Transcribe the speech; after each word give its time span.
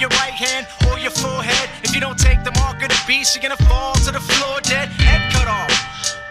your 0.00 0.10
right 0.10 0.32
hand 0.32 0.66
or 0.88 0.98
your 0.98 1.10
forehead? 1.10 1.68
If 1.82 1.94
you 1.94 2.00
don't 2.00 2.18
take 2.18 2.44
the 2.44 2.52
mark 2.52 2.82
of 2.82 2.88
the 2.88 3.00
beast, 3.06 3.34
you're 3.34 3.42
gonna 3.42 3.60
fall 3.68 3.94
to 4.06 4.10
the 4.12 4.20
floor 4.20 4.60
dead, 4.62 4.88
head 4.88 5.32
cut 5.32 5.48
off. 5.48 5.74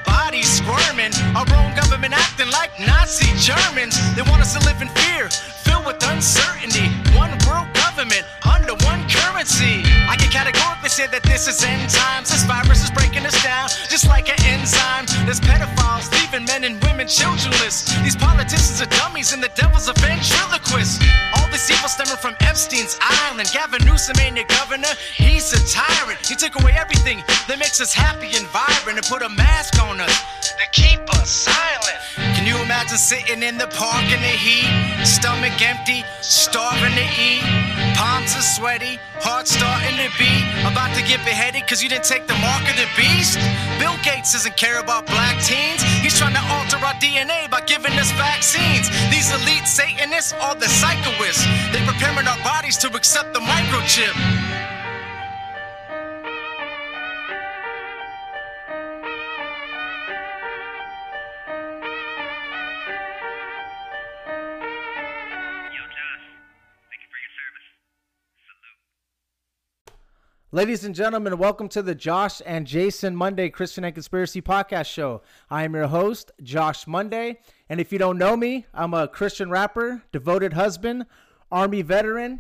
Bodies 0.06 0.48
squirming, 0.48 1.12
our 1.36 1.48
own 1.60 1.76
government 1.76 2.14
acting 2.14 2.50
like 2.52 2.72
Nazi 2.80 3.28
Germans. 3.36 4.00
They 4.16 4.24
want 4.24 4.42
us 4.42 4.56
to 4.56 4.64
live 4.64 4.82
in 4.82 4.88
fear, 5.04 5.30
filled 5.68 5.86
with 5.86 6.00
uncertainty. 6.08 6.88
One 7.16 7.32
world 7.48 7.68
government 7.76 8.24
under 8.48 8.74
one 8.88 9.04
currency. 9.10 9.84
I 10.08 10.16
can 10.16 10.32
categorically 10.32 10.90
say 10.90 11.08
that 11.08 11.24
this 11.24 11.48
is 11.48 11.64
end 11.64 11.90
times. 11.90 12.32
This 12.32 12.44
virus 12.44 12.84
is 12.84 12.92
breaking 12.92 13.26
us 13.26 13.36
down, 13.44 13.68
just 13.92 14.08
like 14.08 14.30
an 14.30 14.40
enzyme. 14.48 15.06
There's 15.26 15.42
pedophiles 15.42 16.08
leaving 16.16 16.46
men 16.46 16.64
and 16.64 16.82
women 16.84 17.08
childrenless. 17.08 17.92
These 18.04 18.16
politicians 18.16 18.82
are 18.82 18.92
dummies 18.96 19.34
and 19.34 19.44
the 19.44 19.52
devil's 19.60 19.88
a 19.88 19.94
ventriloquist. 19.94 21.04
All 21.88 21.92
stemming 21.92 22.18
from 22.18 22.36
Epstein's 22.42 23.00
Island. 23.00 23.50
Gavin 23.54 23.80
Newsom 23.86 24.20
ain't 24.20 24.36
your 24.36 24.46
governor, 24.48 24.92
he's 25.16 25.54
a 25.54 25.62
tyrant. 25.72 26.20
He 26.20 26.36
took 26.36 26.60
away 26.60 26.74
everything 26.76 27.24
that 27.48 27.60
makes 27.60 27.80
us 27.80 27.94
happy 27.94 28.28
and 28.36 28.44
vibrant 28.52 29.00
and 29.00 29.08
put 29.08 29.22
a 29.24 29.30
mask 29.30 29.82
on 29.82 30.02
us 30.02 30.12
to 30.52 30.66
keep 30.76 31.00
us 31.16 31.32
silent. 31.32 31.96
Can 32.36 32.46
you 32.46 32.60
imagine 32.60 32.98
sitting 32.98 33.42
in 33.42 33.58
the 33.58 33.68
park 33.72 34.04
in 34.12 34.20
the 34.20 34.36
heat? 34.36 34.68
Stomach 35.08 35.56
empty, 35.64 36.04
starving 36.20 36.92
to 36.92 37.08
eat. 37.16 37.48
Palms 37.96 38.36
are 38.36 38.44
sweaty, 38.44 39.00
heart 39.24 39.48
starting 39.48 39.96
to 39.96 40.12
beat. 40.20 40.44
About 40.68 40.92
to 40.92 41.02
get 41.08 41.24
beheaded 41.24 41.66
cause 41.68 41.82
you 41.82 41.88
didn't 41.88 42.04
take 42.04 42.28
the 42.28 42.38
mark 42.44 42.68
of 42.68 42.76
the 42.76 42.90
beast? 43.00 43.40
Bill 43.80 43.96
Gates 44.04 44.34
doesn't 44.36 44.58
care 44.58 44.84
about 44.84 45.08
black 45.08 45.40
teens. 45.40 45.82
He's 46.04 46.20
trying 46.20 46.36
to 46.36 46.44
alter 46.52 46.84
our 46.84 47.00
DNA 47.00 47.50
by 47.50 47.62
giving 47.62 47.96
us 47.96 48.12
vaccines. 48.20 48.92
These 49.08 49.32
elite 49.32 49.66
Satanists 49.66 50.34
are 50.34 50.56
the 50.56 50.68
psychoists. 50.68 51.48
They 51.78 51.86
preparing 51.86 52.28
our 52.28 52.44
bodies 52.44 52.76
to 52.78 52.88
accept 52.96 53.36
the 53.36 53.40
microchip. 53.40 54.16
Ladies 70.52 70.84
and 70.84 70.96
gentlemen, 70.96 71.38
welcome 71.38 71.70
to 71.70 71.84
the 71.84 71.94
Josh 71.94 72.42
and 72.44 72.66
Jason 72.66 73.16
Monday 73.16 73.50
Christian 73.50 73.84
and 73.84 73.94
Conspiracy 73.94 74.42
Podcast 74.42 74.88
Show. 74.88 75.22
I 75.52 75.64
am 75.64 75.76
your 75.76 75.86
host, 75.86 76.32
Josh 76.42 76.88
Monday. 76.88 77.38
And 77.70 77.80
if 77.80 77.94
you 77.94 78.00
don't 78.00 78.18
know 78.18 78.36
me, 78.36 78.66
I'm 78.74 78.96
a 78.96 79.08
Christian 79.08 79.52
rapper, 79.52 80.02
devoted 80.12 80.54
husband, 80.54 81.06
Army 81.52 81.82
veteran, 81.82 82.40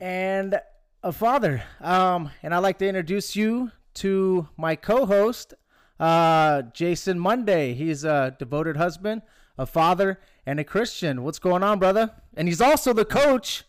and 0.00 0.60
a 1.02 1.12
father. 1.12 1.62
Um, 1.80 2.30
and 2.42 2.54
I'd 2.54 2.58
like 2.58 2.78
to 2.78 2.88
introduce 2.88 3.36
you 3.36 3.70
to 3.94 4.48
my 4.56 4.76
co 4.76 5.06
host, 5.06 5.54
uh, 5.98 6.62
Jason 6.62 7.18
Monday. 7.18 7.74
He's 7.74 8.04
a 8.04 8.36
devoted 8.38 8.76
husband, 8.76 9.22
a 9.58 9.66
father, 9.66 10.20
and 10.46 10.60
a 10.60 10.64
Christian. 10.64 11.22
What's 11.22 11.38
going 11.38 11.62
on, 11.62 11.78
brother? 11.78 12.10
And 12.36 12.48
he's 12.48 12.60
also 12.60 12.92
the 12.92 13.04
coach 13.04 13.64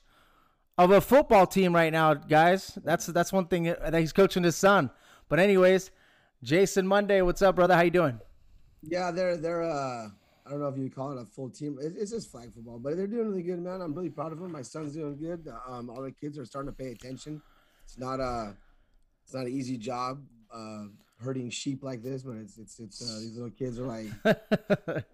of 0.77 0.91
a 0.91 1.01
football 1.01 1.47
team 1.47 1.73
right 1.75 1.91
now, 1.91 2.13
guys. 2.13 2.77
That's 2.83 3.07
that's 3.07 3.33
one 3.33 3.47
thing 3.47 3.63
that 3.63 3.93
he's 3.93 4.13
coaching 4.13 4.43
his 4.43 4.55
son. 4.55 4.91
But 5.29 5.39
anyways, 5.39 5.91
Jason 6.43 6.87
Monday, 6.87 7.21
what's 7.21 7.41
up, 7.41 7.55
brother? 7.55 7.75
How 7.75 7.81
you 7.81 7.91
doing? 7.91 8.19
Yeah, 8.83 9.11
they're 9.11 9.37
they're 9.37 9.63
uh 9.63 10.09
I 10.51 10.55
don't 10.55 10.63
know 10.63 10.67
if 10.67 10.77
you 10.77 10.89
call 10.89 11.13
it 11.17 11.21
a 11.21 11.23
full 11.23 11.49
team. 11.49 11.77
It, 11.81 11.93
it's 11.97 12.11
just 12.11 12.29
flag 12.29 12.53
football, 12.53 12.77
but 12.77 12.97
they're 12.97 13.07
doing 13.07 13.29
really 13.29 13.41
good, 13.41 13.59
man. 13.61 13.79
I'm 13.79 13.93
really 13.93 14.09
proud 14.09 14.33
of 14.33 14.39
them. 14.39 14.51
My 14.51 14.61
son's 14.61 14.93
doing 14.93 15.17
good. 15.17 15.47
Um, 15.65 15.89
all 15.89 16.01
the 16.01 16.11
kids 16.11 16.37
are 16.37 16.43
starting 16.43 16.69
to 16.69 16.75
pay 16.77 16.91
attention. 16.91 17.41
It's 17.85 17.97
not 17.97 18.19
a 18.19 18.53
it's 19.23 19.33
not 19.33 19.45
an 19.45 19.53
easy 19.53 19.77
job 19.77 20.21
uh 20.53 20.87
herding 21.23 21.49
sheep 21.49 21.83
like 21.83 22.03
this, 22.03 22.23
but 22.23 22.35
it's 22.35 22.57
it's 22.57 22.79
it's 22.81 23.01
uh, 23.01 23.19
these 23.21 23.35
little 23.37 23.49
kids 23.51 23.79
are 23.79 23.85
like 23.85 24.07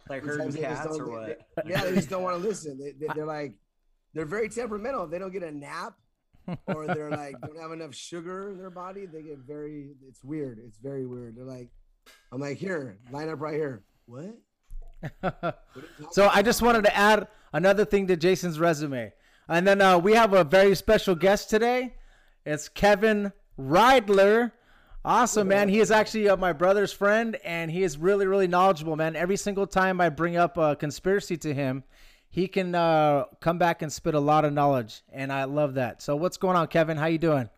like 0.09 0.23
herding 0.23 0.51
sometimes 0.51 0.55
they 0.55 0.61
just 0.61 0.83
cats 0.83 0.97
or 0.97 1.07
what? 1.07 1.39
they- 1.63 1.69
yeah, 1.69 1.83
they 1.83 1.93
just 1.93 2.09
don't 2.09 2.23
want 2.23 2.41
to 2.41 2.47
listen. 2.47 2.79
They, 2.79 2.93
they, 2.93 3.13
they're 3.13 3.25
like 3.25 3.53
they're 4.15 4.25
very 4.25 4.49
temperamental. 4.49 5.03
If 5.03 5.11
they 5.11 5.19
don't 5.19 5.31
get 5.31 5.43
a 5.43 5.51
nap 5.51 5.93
or 6.65 6.87
they're 6.87 7.11
like 7.11 7.39
don't 7.45 7.59
have 7.59 7.73
enough 7.73 7.93
sugar 7.93 8.49
in 8.49 8.57
their 8.57 8.71
body, 8.71 9.05
they 9.05 9.21
get 9.21 9.37
very. 9.37 9.91
It's 10.07 10.23
weird. 10.23 10.57
It's 10.65 10.79
very 10.79 11.05
weird. 11.05 11.35
They're 11.37 11.45
like, 11.45 11.69
I'm 12.31 12.41
like, 12.41 12.57
here, 12.57 12.97
line 13.11 13.29
up 13.29 13.39
right 13.39 13.53
here. 13.53 13.83
What? 14.07 14.35
What 14.99 15.59
So 16.11 16.29
I 16.31 16.41
just 16.41 16.61
wanted 16.61 16.83
to 16.85 16.95
add 16.95 17.27
another 17.53 17.85
thing 17.85 18.07
to 18.07 18.17
Jason's 18.17 18.59
resume. 18.59 19.13
And 19.47 19.67
then 19.67 19.81
uh, 19.81 19.97
we 19.97 20.13
have 20.13 20.33
a 20.33 20.43
very 20.43 20.75
special 20.75 21.15
guest 21.15 21.49
today. 21.49 21.95
It's 22.45 22.69
Kevin 22.69 23.31
Reidler. 23.59 24.51
Awesome, 25.05 25.47
man. 25.47 25.69
He 25.69 25.79
is 25.79 25.89
actually 25.89 26.27
uh, 26.27 26.35
my 26.35 26.51
brother's 26.51 26.91
friend, 26.91 27.37
and 27.45 27.71
he 27.71 27.83
is 27.83 27.97
really, 27.97 28.27
really 28.27 28.47
knowledgeable, 28.47 28.97
man. 28.97 29.15
Every 29.15 29.37
single 29.37 29.65
time 29.65 30.01
I 30.01 30.09
bring 30.09 30.35
up 30.35 30.57
a 30.57 30.75
conspiracy 30.75 31.37
to 31.37 31.53
him, 31.53 31.83
he 32.29 32.49
can 32.49 32.75
uh, 32.75 33.23
come 33.39 33.57
back 33.57 33.81
and 33.81 33.91
spit 33.91 34.15
a 34.15 34.19
lot 34.19 34.43
of 34.43 34.51
knowledge, 34.51 35.03
and 35.13 35.31
I 35.31 35.45
love 35.45 35.75
that. 35.75 36.01
So 36.01 36.17
what's 36.17 36.35
going 36.35 36.57
on, 36.57 36.67
Kevin? 36.67 36.97
How 36.97 37.05
you 37.05 37.17
doing? 37.17 37.49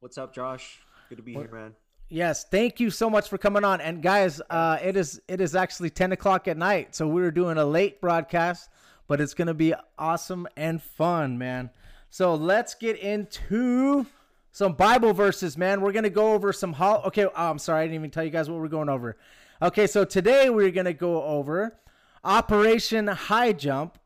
What's 0.00 0.18
up, 0.18 0.34
Josh? 0.34 0.80
Good 1.08 1.16
to 1.16 1.22
be 1.22 1.32
here, 1.32 1.48
man. 1.50 1.74
Yes, 2.08 2.44
thank 2.44 2.78
you 2.78 2.90
so 2.90 3.10
much 3.10 3.28
for 3.28 3.36
coming 3.36 3.64
on. 3.64 3.80
And 3.80 4.00
guys, 4.00 4.40
uh, 4.48 4.78
it 4.80 4.96
is 4.96 5.20
it 5.26 5.40
is 5.40 5.56
actually 5.56 5.90
ten 5.90 6.12
o'clock 6.12 6.46
at 6.46 6.56
night, 6.56 6.94
so 6.94 7.08
we 7.08 7.22
are 7.22 7.32
doing 7.32 7.58
a 7.58 7.64
late 7.64 8.00
broadcast, 8.00 8.70
but 9.08 9.20
it's 9.20 9.34
gonna 9.34 9.54
be 9.54 9.74
awesome 9.98 10.46
and 10.56 10.80
fun, 10.80 11.36
man. 11.36 11.70
So 12.10 12.36
let's 12.36 12.74
get 12.74 12.96
into 12.98 14.06
some 14.52 14.74
Bible 14.74 15.12
verses, 15.12 15.58
man. 15.58 15.80
We're 15.80 15.90
gonna 15.92 16.08
go 16.08 16.32
over 16.32 16.52
some. 16.52 16.74
Hol- 16.74 17.02
okay, 17.06 17.24
oh, 17.24 17.32
I'm 17.34 17.58
sorry, 17.58 17.80
I 17.80 17.84
didn't 17.86 17.96
even 17.96 18.10
tell 18.12 18.22
you 18.24 18.30
guys 18.30 18.48
what 18.48 18.60
we're 18.60 18.68
going 18.68 18.88
over. 18.88 19.16
Okay, 19.60 19.88
so 19.88 20.04
today 20.04 20.48
we're 20.48 20.70
gonna 20.70 20.92
go 20.92 21.24
over 21.24 21.76
Operation 22.22 23.08
High 23.08 23.52
Jump, 23.52 23.98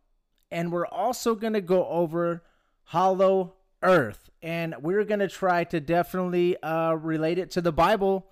and 0.50 0.72
we're 0.72 0.87
also 0.87 1.34
gonna 1.34 1.61
go 1.61 1.87
over 1.87 2.44
Hollow 2.84 3.56
Earth, 3.82 4.29
and 4.42 4.74
we're 4.80 5.04
gonna 5.04 5.28
try 5.28 5.64
to 5.64 5.80
definitely 5.80 6.60
uh, 6.62 6.94
relate 6.94 7.38
it 7.38 7.50
to 7.52 7.60
the 7.60 7.72
Bible 7.72 8.26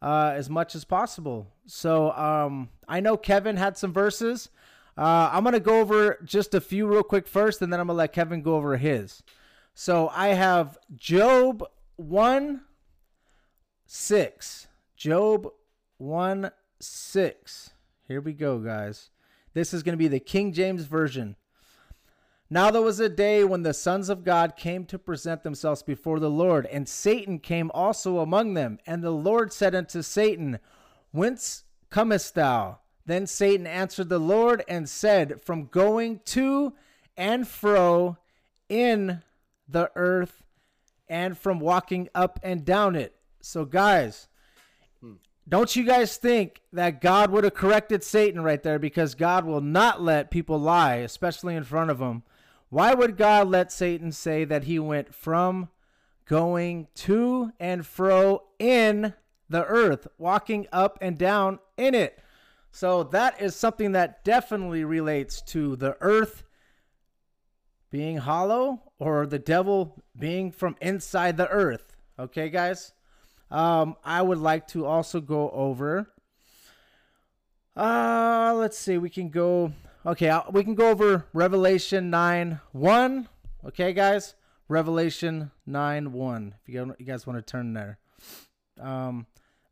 uh, 0.00 0.32
as 0.34 0.50
much 0.50 0.74
as 0.74 0.84
possible. 0.84 1.46
So 1.66 2.10
um, 2.12 2.68
I 2.88 3.00
know 3.00 3.16
Kevin 3.16 3.56
had 3.56 3.76
some 3.76 3.92
verses. 3.92 4.48
Uh, 4.96 5.30
I'm 5.32 5.44
gonna 5.44 5.60
go 5.60 5.80
over 5.80 6.18
just 6.24 6.54
a 6.54 6.60
few 6.60 6.86
real 6.86 7.02
quick 7.02 7.26
first, 7.26 7.62
and 7.62 7.72
then 7.72 7.80
I'm 7.80 7.86
gonna 7.86 7.96
let 7.96 8.12
Kevin 8.12 8.42
go 8.42 8.56
over 8.56 8.76
his. 8.76 9.22
So 9.74 10.08
I 10.08 10.28
have 10.28 10.78
Job 10.94 11.64
one 11.96 12.62
six. 13.86 14.66
Job 14.96 15.48
one 15.98 16.50
six. 16.80 17.70
Here 18.08 18.20
we 18.20 18.32
go, 18.32 18.58
guys. 18.58 19.10
This 19.54 19.72
is 19.72 19.82
gonna 19.82 19.96
be 19.96 20.08
the 20.08 20.20
King 20.20 20.52
James 20.52 20.84
version. 20.84 21.36
Now 22.52 22.70
there 22.70 22.82
was 22.82 23.00
a 23.00 23.08
day 23.08 23.44
when 23.44 23.62
the 23.62 23.72
sons 23.72 24.10
of 24.10 24.24
God 24.24 24.58
came 24.58 24.84
to 24.84 24.98
present 24.98 25.42
themselves 25.42 25.82
before 25.82 26.20
the 26.20 26.28
Lord, 26.28 26.66
and 26.66 26.86
Satan 26.86 27.38
came 27.38 27.70
also 27.72 28.18
among 28.18 28.52
them. 28.52 28.78
And 28.86 29.02
the 29.02 29.10
Lord 29.10 29.54
said 29.54 29.74
unto 29.74 30.02
Satan, 30.02 30.58
Whence 31.12 31.64
comest 31.88 32.34
thou? 32.34 32.80
Then 33.06 33.26
Satan 33.26 33.66
answered 33.66 34.10
the 34.10 34.18
Lord 34.18 34.64
and 34.68 34.86
said, 34.86 35.40
From 35.40 35.64
going 35.64 36.20
to 36.26 36.74
and 37.16 37.48
fro 37.48 38.18
in 38.68 39.22
the 39.66 39.90
earth, 39.96 40.42
and 41.08 41.38
from 41.38 41.58
walking 41.58 42.10
up 42.14 42.38
and 42.42 42.66
down 42.66 42.96
it. 42.96 43.16
So, 43.40 43.64
guys, 43.64 44.28
hmm. 45.00 45.14
don't 45.48 45.74
you 45.74 45.84
guys 45.84 46.18
think 46.18 46.60
that 46.74 47.00
God 47.00 47.30
would 47.30 47.44
have 47.44 47.54
corrected 47.54 48.04
Satan 48.04 48.42
right 48.42 48.62
there 48.62 48.78
because 48.78 49.14
God 49.14 49.46
will 49.46 49.62
not 49.62 50.02
let 50.02 50.30
people 50.30 50.58
lie, 50.58 50.96
especially 50.96 51.56
in 51.56 51.64
front 51.64 51.90
of 51.90 51.98
him? 51.98 52.24
Why 52.72 52.94
would 52.94 53.18
God 53.18 53.48
let 53.48 53.70
Satan 53.70 54.12
say 54.12 54.46
that 54.46 54.64
he 54.64 54.78
went 54.78 55.14
from 55.14 55.68
going 56.24 56.88
to 56.94 57.52
and 57.60 57.84
fro 57.84 58.44
in 58.58 59.12
the 59.50 59.62
earth, 59.66 60.06
walking 60.16 60.66
up 60.72 60.96
and 61.02 61.18
down 61.18 61.58
in 61.76 61.94
it? 61.94 62.18
So 62.70 63.02
that 63.02 63.42
is 63.42 63.54
something 63.54 63.92
that 63.92 64.24
definitely 64.24 64.84
relates 64.84 65.42
to 65.42 65.76
the 65.76 65.98
earth 66.00 66.44
being 67.90 68.16
hollow 68.16 68.80
or 68.98 69.26
the 69.26 69.38
devil 69.38 70.02
being 70.18 70.50
from 70.50 70.74
inside 70.80 71.36
the 71.36 71.50
earth. 71.50 71.94
Okay, 72.18 72.48
guys. 72.48 72.94
Um, 73.50 73.96
I 74.02 74.22
would 74.22 74.38
like 74.38 74.66
to 74.68 74.86
also 74.86 75.20
go 75.20 75.50
over. 75.50 76.10
Uh, 77.76 78.54
let's 78.56 78.78
see. 78.78 78.96
We 78.96 79.10
can 79.10 79.28
go. 79.28 79.74
Okay, 80.04 80.36
we 80.50 80.64
can 80.64 80.74
go 80.74 80.90
over 80.90 81.26
Revelation 81.32 82.10
nine 82.10 82.58
one. 82.72 83.28
Okay, 83.64 83.92
guys. 83.92 84.34
Revelation 84.68 85.52
nine 85.64 86.12
one. 86.12 86.56
If 86.60 86.68
you 86.68 86.84
guys, 86.84 86.96
you 86.98 87.06
guys 87.06 87.24
want 87.24 87.38
to 87.38 87.42
turn 87.48 87.72
there. 87.72 87.98
Um, 88.80 89.26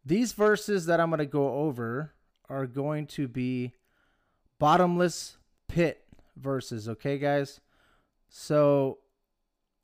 these 0.05 0.33
verses 0.33 0.87
that 0.87 1.01
I'm 1.01 1.11
going 1.11 1.19
to 1.19 1.27
go 1.27 1.55
over 1.55 2.15
are 2.49 2.67
going 2.67 3.09
to 3.09 3.27
be 3.27 3.73
bottomless 4.61 5.37
pit 5.67 6.05
verses. 6.37 6.89
Okay, 6.89 7.19
guys. 7.19 7.61
So 8.29 8.99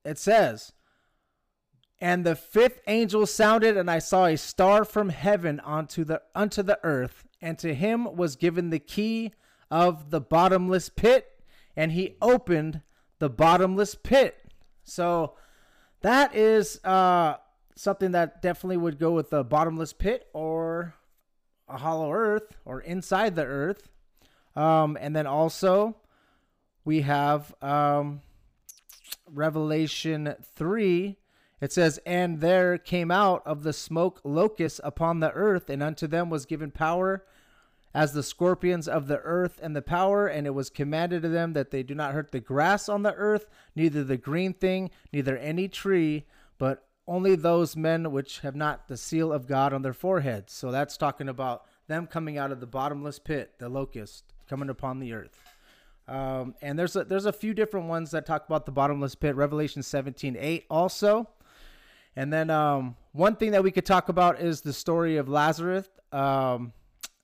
it 0.05 0.17
says, 0.17 0.73
and 2.01 2.25
the 2.25 2.37
fifth 2.37 2.83
angel 2.87 3.27
sounded, 3.27 3.77
and 3.77 3.91
I 3.91 3.99
saw 3.99 4.27
a 4.27 4.37
star 4.37 4.85
from 4.85 5.09
heaven 5.09 5.59
onto 5.59 6.05
the 6.05 6.23
unto 6.37 6.63
the 6.63 6.79
earth, 6.85 7.25
and 7.41 7.59
to 7.59 7.75
him 7.75 8.17
was 8.17 8.37
given 8.37 8.71
the 8.71 8.79
key 8.79 9.33
of 9.71 10.11
the 10.11 10.21
bottomless 10.21 10.89
pit, 10.89 11.41
and 11.77 11.93
he 11.93 12.17
opened 12.21 12.83
the 13.19 13.31
bottomless 13.31 13.95
pit. 13.95 14.37
So 14.85 15.35
that 16.03 16.35
is 16.35 16.81
uh, 16.85 17.37
something 17.75 18.13
that 18.13 18.43
definitely 18.43 18.77
would 18.77 18.99
go 18.99 19.13
with 19.13 19.31
the 19.31 19.45
bottomless 19.45 19.93
pit 19.93 20.29
or 20.33 20.95
a 21.69 21.79
hollow 21.79 22.13
earth 22.13 22.57
or 22.65 22.81
inside 22.81 23.35
the 23.35 23.45
earth. 23.45 23.89
Um, 24.55 24.97
and 25.01 25.15
then 25.15 25.27
also 25.27 25.97
we 26.85 27.03
have 27.03 27.55
um, 27.61 28.23
Revelation 29.31 30.35
3. 30.55 31.17
It 31.61 31.73
says, 31.73 31.99
And 32.07 32.41
there 32.41 32.79
came 32.79 33.11
out 33.11 33.43
of 33.47 33.63
the 33.63 33.73
smoke 33.73 34.21
locusts 34.25 34.81
upon 34.85 35.21
the 35.21 35.33
earth, 35.33 35.69
and 35.69 35.83
unto 35.83 36.07
them 36.07 36.31
was 36.31 36.47
given 36.47 36.71
power 36.71 37.25
as 37.97 38.13
the 38.13 38.23
scorpions 38.23 38.87
of 38.87 39.07
the 39.07 39.17
earth 39.21 39.59
and 39.63 39.75
the 39.75 39.81
power, 39.81 40.27
and 40.27 40.47
it 40.47 40.51
was 40.51 40.69
commanded 40.69 41.23
to 41.23 41.31
them 41.31 41.55
that 41.55 41.71
they 41.71 41.83
do 41.83 41.95
not 41.95 42.13
hurt 42.13 42.31
the 42.31 42.39
grass 42.39 42.91
on 42.91 43.03
the 43.03 43.15
earth, 43.15 43.49
neither 43.75 44.05
the 44.05 44.19
green 44.19 44.53
thing, 44.53 44.91
neither 45.15 45.39
any 45.39 45.67
tree, 45.67 46.27
but 46.59 46.87
only 47.09 47.35
those 47.35 47.75
men 47.75 48.13
which 48.13 48.41
have 48.41 48.55
not 48.55 48.87
the 48.89 48.99
seal 48.99 49.33
of 49.33 49.47
God 49.47 49.73
on 49.73 49.81
their 49.81 49.95
foreheads. 49.95 50.53
So 50.53 50.71
that's 50.71 50.99
talking 50.99 51.27
about 51.27 51.65
them 51.87 52.07
coming 52.07 52.37
out 52.37 52.53
of 52.53 52.61
the 52.61 52.67
bottomless 52.67 53.19
pit, 53.19 53.55
the 53.57 53.71
locust 53.71 54.25
coming 54.47 54.69
upon 54.69 55.01
the 55.01 55.15
earth. 55.15 55.41
Um, 56.07 56.55
and 56.61 56.79
there's 56.79 56.97
a, 56.97 57.05
there's 57.05 57.25
a 57.25 57.33
few 57.33 57.55
different 57.55 57.89
ones 57.89 58.11
that 58.11 58.27
talk 58.27 58.45
about 58.47 58.67
the 58.67 58.73
bottomless 58.73 59.15
pit. 59.15 59.35
Revelation 59.37 59.83
17, 59.83 60.37
8 60.39 60.67
also. 60.69 61.31
And 62.15 62.31
then 62.31 62.51
um, 62.51 62.97
one 63.13 63.37
thing 63.37 63.53
that 63.53 63.65
we 63.65 63.71
could 63.71 63.87
talk 63.87 64.11
about 64.11 64.39
is 64.39 64.61
the 64.61 64.75
story 64.75 65.17
of 65.17 65.31
Lazarus. 65.31 65.89
Um, 66.13 66.75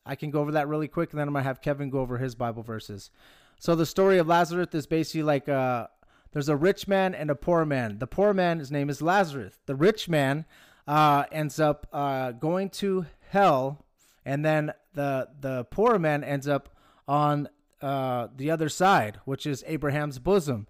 I 0.05 0.15
can 0.17 0.31
go 0.31 0.41
over 0.41 0.53
that 0.53 0.69
really 0.69 0.89
quick, 0.89 1.11
and 1.11 1.21
then 1.21 1.29
I'm 1.29 1.35
gonna 1.35 1.45
have 1.45 1.61
Kevin 1.61 1.91
go 1.91 2.01
over 2.01 2.19
his 2.19 2.35
Bible 2.35 2.63
verses. 2.63 3.11
So 3.59 3.75
the 3.75 3.87
story 3.87 4.19
of 4.19 4.27
Lazarus 4.27 4.75
is 4.75 4.87
basically 4.87 5.23
like 5.23 5.49
uh, 5.49 5.87
there's 6.33 6.49
a 6.49 6.57
rich 6.57 6.89
man 6.89 7.15
and 7.15 7.31
a 7.31 7.35
poor 7.35 7.65
man. 7.65 7.99
The 7.99 8.07
poor 8.07 8.35
man, 8.35 8.59
his 8.59 8.71
name 8.71 8.91
is 8.91 9.01
Lazarus. 9.01 9.59
The 9.67 9.77
rich 9.77 10.09
man 10.09 10.45
uh, 10.89 11.25
ends 11.31 11.61
up 11.61 11.87
uh, 11.93 12.33
going 12.33 12.71
to 12.71 13.07
hell, 13.31 13.85
and 14.25 14.45
then 14.45 14.73
the 14.95 15.29
the 15.41 15.65
poor 15.65 15.99
man 15.99 16.25
ends 16.25 16.49
up 16.49 16.71
on 17.07 17.49
uh, 17.81 18.29
the 18.37 18.51
other 18.51 18.69
side, 18.69 19.19
which 19.25 19.47
is 19.47 19.65
Abraham's 19.67 20.19
bosom. 20.19 20.67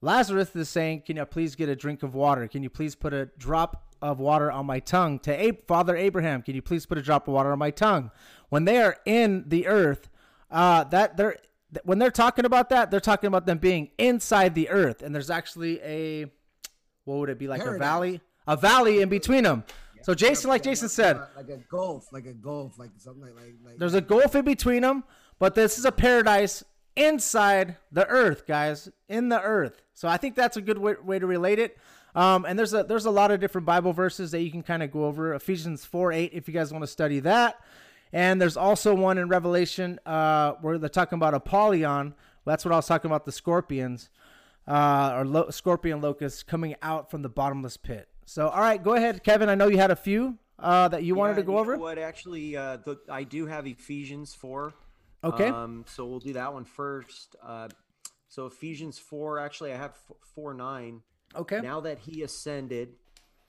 Lazarus 0.00 0.54
is 0.54 0.68
saying, 0.68 1.02
Can 1.02 1.16
you 1.16 1.24
please 1.24 1.54
get 1.54 1.68
a 1.68 1.76
drink 1.76 2.02
of 2.02 2.14
water? 2.14 2.48
Can 2.48 2.62
you 2.62 2.70
please 2.70 2.94
put 2.94 3.12
a 3.12 3.26
drop 3.38 3.85
of 4.02 4.18
water 4.18 4.50
on 4.50 4.66
my 4.66 4.80
tongue? 4.80 5.18
To 5.20 5.44
Ab- 5.46 5.66
Father 5.66 5.96
Abraham, 5.96 6.42
can 6.42 6.54
you 6.54 6.62
please 6.62 6.86
put 6.86 6.98
a 6.98 7.02
drop 7.02 7.28
of 7.28 7.34
water 7.34 7.52
on 7.52 7.58
my 7.58 7.70
tongue? 7.70 8.10
When 8.48 8.64
they 8.64 8.78
are 8.78 8.96
in 9.04 9.44
the 9.46 9.66
earth, 9.66 10.08
uh, 10.50 10.84
that 10.84 11.16
they're 11.16 11.36
when 11.84 11.98
they're 11.98 12.10
talking 12.10 12.44
about 12.44 12.68
that, 12.70 12.90
they're 12.90 13.00
talking 13.00 13.28
about 13.28 13.46
them 13.46 13.58
being 13.58 13.90
inside 13.98 14.54
the 14.54 14.68
earth, 14.70 15.02
and 15.02 15.14
there's 15.14 15.30
actually 15.30 15.80
a 15.82 16.26
what 17.04 17.18
would 17.18 17.28
it 17.28 17.38
be 17.38 17.48
like 17.48 17.62
a 17.62 17.78
valley, 17.78 18.20
a 18.46 18.56
valley 18.56 19.00
in 19.00 19.08
between 19.08 19.44
them. 19.44 19.64
So 20.02 20.14
Jason, 20.14 20.50
like 20.50 20.62
Jason 20.62 20.88
said, 20.88 21.20
like 21.36 21.48
a 21.48 21.56
gulf, 21.68 22.12
like 22.12 22.26
a 22.26 22.32
gulf, 22.32 22.78
like 22.78 22.90
something 22.96 23.22
like 23.22 23.34
like. 23.34 23.54
like 23.64 23.78
there's 23.78 23.94
a 23.94 24.00
gulf 24.00 24.34
in 24.36 24.44
between 24.44 24.82
them, 24.82 25.02
but 25.38 25.54
this 25.54 25.78
is 25.78 25.84
a 25.84 25.90
paradise 25.90 26.62
inside 26.96 27.76
the 27.92 28.06
earth, 28.08 28.46
guys, 28.46 28.88
in 29.08 29.28
the 29.28 29.40
earth. 29.40 29.82
So 29.94 30.08
I 30.08 30.16
think 30.16 30.34
that's 30.34 30.56
a 30.56 30.62
good 30.62 30.78
way, 30.78 30.94
way 31.02 31.18
to 31.18 31.26
relate 31.26 31.58
it. 31.58 31.76
Um, 32.16 32.46
and 32.46 32.58
there's 32.58 32.72
a 32.72 32.82
there's 32.82 33.04
a 33.04 33.10
lot 33.10 33.30
of 33.30 33.40
different 33.40 33.66
Bible 33.66 33.92
verses 33.92 34.30
that 34.30 34.40
you 34.40 34.50
can 34.50 34.62
kind 34.62 34.82
of 34.82 34.90
go 34.90 35.04
over. 35.04 35.34
Ephesians 35.34 35.84
four 35.84 36.12
eight, 36.12 36.30
if 36.32 36.48
you 36.48 36.54
guys 36.54 36.72
want 36.72 36.82
to 36.82 36.88
study 36.88 37.20
that. 37.20 37.60
And 38.12 38.40
there's 38.40 38.56
also 38.56 38.94
one 38.94 39.18
in 39.18 39.28
Revelation 39.28 40.00
uh, 40.06 40.52
where 40.62 40.78
they're 40.78 40.88
talking 40.88 41.16
about 41.16 41.34
Apollyon. 41.34 42.14
That's 42.46 42.64
what 42.64 42.72
I 42.72 42.76
was 42.76 42.86
talking 42.86 43.10
about 43.10 43.26
the 43.26 43.32
scorpions 43.32 44.08
uh, 44.66 45.12
or 45.14 45.24
lo- 45.26 45.50
scorpion 45.50 46.00
locusts 46.00 46.42
coming 46.42 46.74
out 46.82 47.10
from 47.10 47.22
the 47.22 47.28
bottomless 47.28 47.76
pit. 47.76 48.08
So, 48.24 48.48
all 48.48 48.60
right, 48.60 48.82
go 48.82 48.94
ahead, 48.94 49.22
Kevin. 49.22 49.48
I 49.48 49.54
know 49.54 49.68
you 49.68 49.76
had 49.76 49.90
a 49.90 49.96
few 49.96 50.38
uh, 50.58 50.88
that 50.88 51.02
you 51.02 51.14
wanted 51.14 51.36
to 51.36 51.42
go 51.42 51.58
over. 51.58 51.76
What 51.76 51.98
actually? 51.98 52.56
Uh, 52.56 52.78
the, 52.78 52.96
I 53.10 53.24
do 53.24 53.46
have 53.46 53.66
Ephesians 53.66 54.34
four. 54.34 54.72
Okay. 55.22 55.48
Um, 55.48 55.84
so 55.86 56.06
we'll 56.06 56.20
do 56.20 56.32
that 56.34 56.54
one 56.54 56.64
first. 56.64 57.36
Uh, 57.44 57.68
so 58.28 58.46
Ephesians 58.46 58.98
four. 58.98 59.38
Actually, 59.38 59.72
I 59.72 59.76
have 59.76 59.90
f- 60.08 60.16
four 60.34 60.54
nine. 60.54 61.02
Okay. 61.36 61.60
Now 61.60 61.80
that 61.80 61.98
he 62.00 62.22
ascended, 62.22 62.94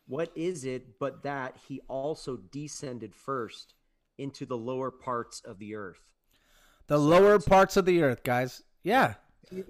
what 0.07 0.31
is 0.35 0.65
it 0.65 0.99
but 0.99 1.23
that 1.23 1.57
he 1.67 1.81
also 1.87 2.37
descended 2.37 3.13
first 3.15 3.73
into 4.17 4.45
the 4.45 4.57
lower 4.57 4.91
parts 4.91 5.41
of 5.45 5.59
the 5.59 5.75
earth? 5.75 5.99
The 6.87 6.97
lower 6.97 7.39
parts 7.39 7.77
of 7.77 7.85
the 7.85 8.01
earth, 8.01 8.23
guys. 8.23 8.63
Yeah. 8.83 9.15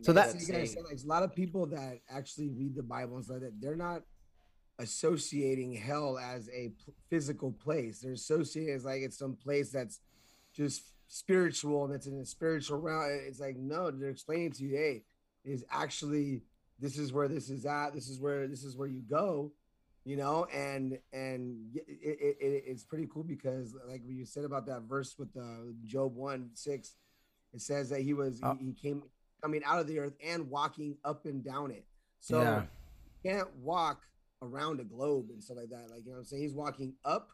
So 0.01 0.13
that- 0.13 0.33
you 0.39 0.47
guys 0.47 0.73
said, 0.73 0.83
like, 0.83 0.99
a 1.03 1.07
lot 1.07 1.23
of 1.23 1.35
people 1.35 1.65
that 1.67 1.99
actually 2.09 2.49
read 2.49 2.75
the 2.75 2.83
Bible 2.83 3.15
and 3.17 3.25
stuff 3.25 3.41
that 3.41 3.59
they're 3.59 3.75
not 3.75 4.03
associating 4.79 5.73
hell 5.73 6.17
as 6.17 6.49
a 6.49 6.69
p- 6.69 6.93
physical 7.09 7.51
place. 7.51 8.01
They're 8.01 8.13
associating 8.13 8.73
as 8.75 8.85
like 8.85 9.01
it's 9.01 9.17
some 9.17 9.35
place 9.35 9.71
that's 9.71 9.99
just 10.53 10.91
spiritual 11.07 11.85
and 11.85 11.95
it's 11.95 12.05
in 12.07 12.19
a 12.19 12.25
spiritual 12.25 12.79
realm. 12.79 13.07
It's 13.27 13.39
like 13.39 13.57
no, 13.57 13.89
they're 13.91 14.09
explaining 14.09 14.51
to 14.53 14.63
you, 14.63 14.75
hey, 14.75 15.03
is 15.43 15.65
actually 15.71 16.43
this 16.79 16.97
is 16.97 17.11
where 17.13 17.27
this 17.27 17.49
is 17.49 17.65
at. 17.65 17.93
This 17.93 18.07
is 18.09 18.19
where 18.19 18.47
this 18.47 18.63
is 18.63 18.75
where 18.77 18.87
you 18.87 19.01
go. 19.01 19.51
You 20.05 20.15
know, 20.15 20.45
and 20.53 20.97
and 21.11 21.75
it, 21.75 21.85
it, 21.87 22.37
it, 22.39 22.63
it's 22.65 22.83
pretty 22.85 23.07
cool 23.11 23.23
because 23.23 23.75
like 23.89 24.01
you 24.05 24.25
said 24.25 24.45
about 24.45 24.65
that 24.67 24.83
verse 24.83 25.15
with 25.19 25.33
the 25.33 25.75
Job 25.85 26.15
one 26.15 26.51
six, 26.53 26.95
it 27.53 27.61
says 27.61 27.89
that 27.89 28.01
he 28.01 28.13
was 28.13 28.39
Oh. 28.41 28.53
he, 28.53 28.69
uh, 28.69 28.71
he 28.71 28.73
came 28.73 29.03
coming 29.41 29.63
out 29.65 29.79
of 29.79 29.87
the 29.87 29.99
earth 29.99 30.13
and 30.23 30.49
walking 30.49 30.97
up 31.03 31.25
and 31.25 31.43
down 31.43 31.71
it. 31.71 31.85
So 32.19 32.41
Yeah. 32.41 32.61
you 33.23 33.31
can't 33.31 33.53
walk 33.57 34.01
around 34.41 34.79
a 34.79 34.83
globe 34.85 35.29
and 35.29 35.43
stuff 35.43 35.57
like 35.57 35.69
that. 35.69 35.89
Like 35.91 36.05
you 36.05 36.11
know 36.11 36.13
what 36.13 36.19
I'm 36.19 36.25
saying? 36.25 36.41
He's 36.43 36.53
walking 36.53 36.93
up 37.03 37.29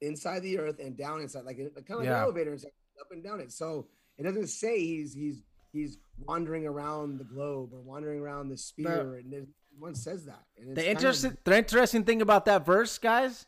inside 0.00 0.40
the 0.40 0.58
earth 0.58 0.78
and 0.80 0.96
down 0.96 1.20
inside, 1.20 1.44
like, 1.44 1.56
kind 1.58 1.68
of 1.68 1.76
like 1.76 1.88
Yeah. 2.06 2.16
an 2.16 2.22
elevator 2.22 2.52
inside, 2.52 2.72
up 3.00 3.08
and 3.10 3.22
down 3.22 3.40
it. 3.40 3.52
So 3.52 3.86
it 4.18 4.22
doesn't 4.24 4.48
say 4.48 4.78
he's 4.80 5.12
he's 5.14 5.42
he's 5.72 5.98
wandering 6.26 6.66
around 6.66 7.18
the 7.18 7.24
globe 7.24 7.70
or 7.72 7.80
wandering 7.80 8.20
around 8.20 8.48
the 8.48 8.56
sphere, 8.56 9.16
and 9.24 9.48
one 9.78 9.94
says 9.94 10.24
that. 10.26 10.42
The 10.58 10.64
kind 10.66 10.78
of- 10.78 10.84
interesting, 10.84 11.36
the 11.44 11.58
interesting 11.58 12.04
thing 12.04 12.22
about 12.22 12.44
that 12.44 12.64
verse, 12.64 12.98
guys, 12.98 13.46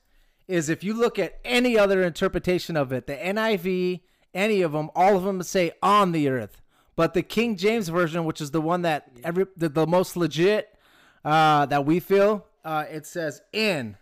is 0.49 0.69
if 0.69 0.83
you 0.85 0.95
look 0.95 1.19
at 1.19 1.39
any 1.45 1.79
other 1.79 2.03
interpretation 2.03 2.77
of 2.77 2.93
it, 2.93 3.07
the 3.07 3.15
NIV, 3.15 4.01
any 4.35 4.63
of 4.63 4.73
them, 4.73 4.91
all 4.95 5.17
of 5.17 5.23
them 5.25 5.43
say 5.43 5.73
on 5.83 6.13
the 6.13 6.29
earth. 6.29 6.61
But 6.97 7.15
the 7.15 7.23
King 7.23 7.57
James 7.57 7.89
version, 7.89 8.25
which 8.25 8.41
is 8.41 8.51
the 8.53 8.61
one 8.61 8.83
that 8.83 9.11
every 9.25 9.47
the, 9.57 9.69
the 9.69 9.87
most 9.87 10.17
legit 10.17 10.77
uh, 11.25 11.67
that 11.67 11.85
we 11.85 11.99
feel, 11.99 12.47
uh, 12.65 12.85
it 12.89 13.07
says 13.07 13.41
in. 13.53 13.97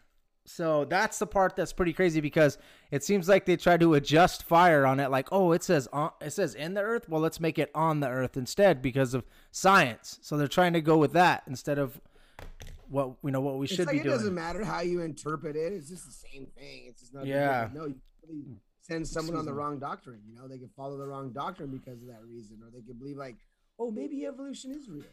So 0.44 0.84
that's 0.84 1.18
the 1.18 1.26
part 1.26 1.54
that's 1.54 1.72
pretty 1.72 1.92
crazy 1.92 2.20
because 2.20 2.58
it 2.90 3.04
seems 3.04 3.28
like 3.28 3.46
they 3.46 3.56
try 3.56 3.76
to 3.76 3.94
adjust 3.94 4.42
fire 4.42 4.84
on 4.84 4.98
it. 4.98 5.10
Like, 5.10 5.28
oh, 5.30 5.52
it 5.52 5.62
says 5.62 5.88
on, 5.92 6.10
it 6.20 6.32
says 6.32 6.54
in 6.54 6.74
the 6.74 6.80
earth. 6.80 7.08
Well, 7.08 7.20
let's 7.20 7.38
make 7.38 7.58
it 7.58 7.70
on 7.74 8.00
the 8.00 8.08
earth 8.08 8.36
instead 8.36 8.82
because 8.82 9.14
of 9.14 9.24
science. 9.52 10.18
So 10.20 10.36
they're 10.36 10.48
trying 10.48 10.72
to 10.72 10.80
go 10.80 10.98
with 10.98 11.12
that 11.12 11.44
instead 11.46 11.78
of 11.78 12.00
what 12.88 13.14
you 13.24 13.30
know 13.30 13.40
what 13.40 13.56
we 13.56 13.66
it's 13.66 13.74
should 13.74 13.86
like 13.86 13.94
be 13.94 14.00
it 14.00 14.02
doing. 14.02 14.16
doesn't 14.16 14.34
matter 14.34 14.64
how 14.64 14.80
you 14.80 15.00
interpret 15.00 15.56
it. 15.56 15.72
It's 15.72 15.88
just 15.88 16.06
the 16.06 16.28
same 16.28 16.46
thing. 16.58 16.84
It's 16.88 17.00
just 17.00 17.14
not. 17.14 17.24
Yeah. 17.24 17.68
No, 17.72 17.86
you 17.86 17.94
really 18.28 18.42
send 18.80 19.06
someone 19.06 19.36
on 19.36 19.44
the 19.44 19.54
wrong 19.54 19.78
doctrine. 19.78 20.20
You 20.28 20.34
know, 20.36 20.48
they 20.48 20.58
can 20.58 20.70
follow 20.76 20.98
the 20.98 21.06
wrong 21.06 21.32
doctrine 21.32 21.70
because 21.70 22.02
of 22.02 22.08
that 22.08 22.22
reason, 22.28 22.58
or 22.62 22.70
they 22.70 22.84
can 22.84 22.98
believe 22.98 23.16
like, 23.16 23.36
oh, 23.78 23.90
maybe 23.90 24.26
evolution 24.26 24.72
is 24.72 24.88
real. 24.88 25.04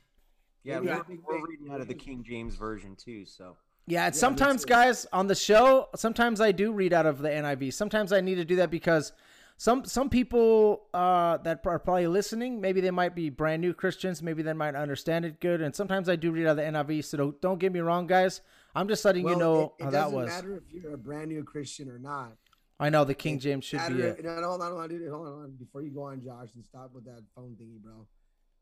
Yeah, 0.64 0.80
Maybe 0.80 0.88
we're, 0.88 1.00
a 1.00 1.04
big 1.06 1.20
we're 1.26 1.48
reading 1.48 1.72
out 1.72 1.82
of 1.82 1.88
the 1.88 1.94
King 1.94 2.24
James 2.24 2.56
version 2.56 2.96
too. 2.98 3.26
So 3.26 3.56
Yeah, 3.88 4.06
and 4.06 4.16
Yeah, 4.16 4.20
sometimes, 4.20 4.66
guys, 4.66 5.06
on 5.12 5.28
the 5.28 5.36
show, 5.36 5.90
sometimes 5.96 6.42
I 6.42 6.52
do 6.52 6.72
read 6.72 6.94
out 6.94 7.06
of 7.06 7.20
the 7.20 7.30
NIV. 7.30 7.74
Sometimes 7.74 8.14
I 8.14 8.22
need 8.22 8.36
to 8.36 8.46
do 8.46 8.58
that 8.58 8.70
because 8.70 9.14
some 9.58 9.84
some 9.84 10.10
people 10.10 10.84
uh, 10.94 11.38
that 11.40 11.62
are 11.66 11.80
probably 11.80 12.08
listening, 12.08 12.62
maybe 12.62 12.80
they 12.80 12.92
might 12.92 13.14
be 13.14 13.30
brand 13.30 13.62
new 13.62 13.74
Christians, 13.74 14.24
maybe 14.24 14.42
they 14.42 14.54
might 14.54 14.74
understand 14.74 15.26
it 15.26 15.42
good. 15.42 15.62
And 15.62 15.76
sometimes 15.76 16.08
I 16.08 16.16
do 16.16 16.32
read 16.32 16.46
out 16.46 16.52
of 16.52 16.58
the 16.58 16.64
NIV, 16.64 17.04
so 17.04 17.18
don't, 17.18 17.42
don't 17.42 17.60
get 17.60 17.74
me 17.74 17.82
wrong, 17.82 18.08
guys. 18.08 18.40
I'm 18.74 18.88
just 18.88 19.04
letting 19.04 19.26
Well, 19.26 19.34
you 19.34 19.40
know 19.40 19.74
it, 19.78 19.82
it 19.82 19.84
how 19.84 19.92
that 19.92 20.12
doesn't 20.12 20.26
matter 20.26 20.56
if 20.56 20.64
you're 20.72 20.94
a 20.94 20.98
brand 20.98 21.28
new 21.28 21.44
Christian 21.44 21.90
or 21.90 22.00
not. 22.00 22.38
I 22.80 22.90
know 22.90 23.04
the 23.04 23.14
King 23.14 23.36
It 23.36 23.40
James 23.40 23.66
should 23.66 23.82
be 23.90 24.02
it. 24.02 24.24
No, 24.24 24.36
hold 24.36 24.62
on, 24.62 24.72
hold 24.72 24.84
on, 24.84 24.90
dude. 24.90 25.10
Hold 25.10 25.28
on, 25.28 25.34
hold 25.34 25.44
on. 25.44 25.52
Before 25.60 25.82
you 25.82 25.92
go 25.92 26.04
on, 26.04 26.22
Josh, 26.24 26.48
and 26.56 26.64
stop 26.64 26.92
with 26.94 27.04
that 27.06 27.24
phone 27.36 27.58
thingy, 27.62 27.82
bro. 27.82 28.08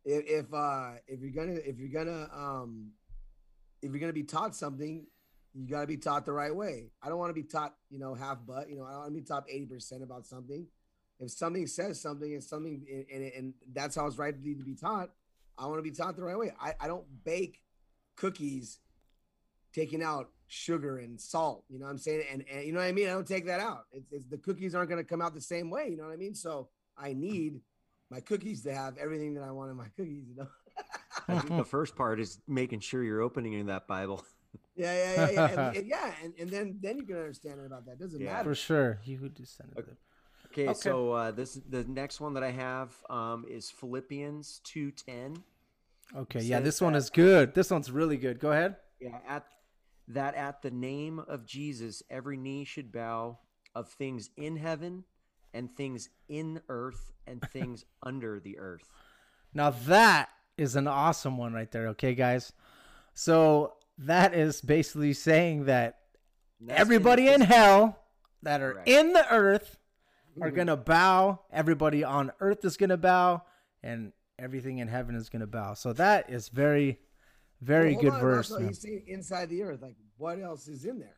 If 0.04 0.26
if 0.26 0.54
uh 0.54 0.94
if 1.08 1.20
you're 1.22 1.30
gonna 1.30 1.60
if 1.64 1.78
you're 1.78 1.90
gonna 1.90 2.28
um 2.34 2.92
if 3.82 3.92
you're 3.92 4.00
gonna 4.00 4.14
be 4.14 4.24
taught 4.24 4.56
something, 4.56 5.06
you 5.54 5.68
gotta 5.68 5.88
be 5.88 5.98
taught 5.98 6.26
the 6.26 6.34
right 6.34 6.56
way. 6.56 6.92
I 7.02 7.10
don't 7.10 7.18
want 7.18 7.30
to 7.30 7.34
be 7.34 7.44
taught, 7.44 7.76
you 7.90 8.00
know, 8.00 8.14
half 8.14 8.46
butt. 8.46 8.70
You 8.70 8.78
know, 8.78 8.86
I 8.86 8.92
don't 8.92 9.00
want 9.00 9.16
to 9.16 9.22
be 9.22 9.26
taught 9.26 9.46
eighty 9.50 9.66
percent 9.66 10.04
about 10.04 10.26
something. 10.26 10.68
If 11.20 11.32
something 11.32 11.66
says 11.66 12.00
something 12.00 12.32
and 12.32 12.44
something 12.44 12.86
and, 12.92 13.06
and, 13.12 13.34
and 13.34 13.54
that's 13.74 13.96
how 13.96 14.06
it's 14.06 14.18
right 14.18 14.34
to 14.34 14.64
be 14.64 14.76
taught, 14.76 15.10
I 15.58 15.66
want 15.66 15.80
to 15.80 15.84
be 15.84 15.92
taught 15.92 16.16
the 16.16 16.24
right 16.24 16.38
way. 16.38 16.52
I, 16.62 16.74
I 16.80 16.88
don't 16.88 17.06
bake 17.24 17.62
cookies 18.16 18.80
taking 19.74 20.04
out 20.04 20.30
sugar 20.48 21.00
and 21.00 21.20
salt. 21.20 21.64
You 21.70 21.80
know 21.80 21.86
what 21.86 21.92
I'm 21.92 21.98
saying? 21.98 22.24
And, 22.32 22.46
and 22.52 22.66
you 22.66 22.72
know 22.72 22.80
what 22.80 22.88
I 22.88 22.92
mean? 22.92 23.08
I 23.08 23.12
don't 23.12 23.28
take 23.28 23.46
that 23.48 23.60
out. 23.60 23.86
It's, 23.92 24.12
it's 24.12 24.28
the 24.28 24.38
cookies 24.38 24.76
aren't 24.76 24.90
going 24.90 25.04
to 25.04 25.08
come 25.08 25.22
out 25.22 25.34
the 25.34 25.42
same 25.42 25.70
way. 25.70 25.90
You 25.90 25.98
know 25.98 26.04
what 26.04 26.14
I 26.14 26.18
mean? 26.18 26.36
So 26.36 26.70
I 26.98 27.14
need 27.14 27.62
my 28.10 28.20
cookies 28.20 28.64
to 28.64 28.74
have 28.74 28.98
everything 28.98 29.34
that 29.36 29.44
I 29.44 29.52
want 29.52 29.72
in 29.72 29.78
my 29.78 29.88
cookies. 29.98 30.26
You 30.30 30.36
know? 30.38 30.48
I 31.28 31.40
think 31.40 31.58
the 31.58 31.66
first 31.66 31.96
part 31.96 32.20
is 32.20 32.40
making 32.48 32.80
sure 32.80 33.04
you're 33.04 33.22
opening 33.22 33.54
in 33.54 33.68
that 33.68 33.88
Bible. 33.88 34.24
yeah, 34.76 34.94
yeah, 34.94 35.14
yeah, 35.16 35.30
yeah, 35.32 35.48
and, 35.68 35.78
and 35.78 35.88
yeah. 35.88 36.12
And, 36.24 36.34
and 36.40 36.50
then 36.50 36.80
then 36.82 36.98
you 36.98 37.06
can 37.06 37.18
understand 37.18 37.60
it 37.60 37.66
about 37.66 37.86
that. 37.86 38.00
Doesn't 38.00 38.20
Yeah. 38.20 38.34
matter. 38.34 38.52
For 38.52 38.56
sure. 38.56 39.00
He 39.04 39.14
who 39.16 39.30
descended. 39.30 39.78
Okay. 39.80 39.92
Okay, 40.52 40.70
Okay. 40.70 40.80
so 40.80 41.12
uh, 41.12 41.32
this 41.32 41.60
the 41.70 41.84
next 41.84 42.22
one 42.22 42.34
that 42.36 42.44
I 42.44 42.52
have 42.52 42.96
um, 43.10 43.46
is 43.50 43.70
Philippians 43.70 44.62
two 44.64 44.92
ten. 44.92 45.44
Okay, 46.16 46.40
yeah, 46.40 46.58
says 46.58 46.64
this 46.64 46.82
one 46.82 46.96
is 46.96 47.10
good. 47.10 47.54
This 47.54 47.70
one's 47.70 47.92
really 47.92 48.16
good. 48.18 48.40
Go 48.40 48.52
ahead. 48.54 48.78
Yeah, 49.02 49.18
at 49.28 49.46
that 50.08 50.36
at 50.36 50.62
the 50.62 50.72
name 50.72 51.20
of 51.20 51.46
Jesus, 51.46 52.02
every 52.10 52.38
knee 52.38 52.64
should 52.64 52.94
bow 52.94 53.40
of 53.76 53.90
things 53.90 54.30
in 54.38 54.56
heaven 54.56 55.04
and 55.54 55.76
things 55.76 56.08
in 56.30 56.62
earth 56.70 57.12
and 57.28 57.42
things 57.52 57.84
under 58.04 58.40
the 58.40 58.58
earth. 58.58 58.86
Now 59.54 59.72
that 59.72 60.30
is 60.58 60.76
an 60.76 60.88
awesome 60.88 61.38
one 61.38 61.54
right 61.54 61.72
there. 61.72 61.88
Okay, 61.90 62.16
guys. 62.16 62.54
So 63.14 63.76
that 64.00 64.34
is 64.34 64.62
basically 64.62 65.14
saying 65.14 65.66
that 65.66 66.00
that's 66.60 66.80
everybody 66.80 67.28
in 67.30 67.42
hell 67.42 68.00
that 68.44 68.62
are 68.62 68.74
Correct. 68.74 68.88
in 68.90 69.14
the 69.14 69.32
earth 69.34 69.78
are 70.42 70.52
Mhm. 70.52 70.56
gonna 70.56 70.78
bow. 70.78 71.46
Everybody 71.52 72.04
on 72.04 72.32
earth 72.40 72.64
is 72.66 72.78
gonna 72.78 72.98
bow, 72.98 73.44
and 73.82 74.14
everything 74.38 74.78
in 74.80 74.88
heaven 74.88 75.16
is 75.16 75.30
gonna 75.30 75.48
bow. 75.48 75.74
So 75.74 75.94
that 75.94 76.30
is 76.30 76.50
very, 76.50 77.00
very 77.62 77.94
Well, 77.94 78.02
good 78.04 78.14
on, 78.14 78.20
verse. 78.22 78.52
also. 78.52 78.66
He's 78.68 78.80
saying 78.82 79.04
inside 79.08 79.50
the 79.50 79.64
earth. 79.64 79.82
Like, 79.82 79.96
what 80.18 80.40
else 80.40 80.68
is 80.68 80.86
in 80.86 81.00
there? 81.00 81.18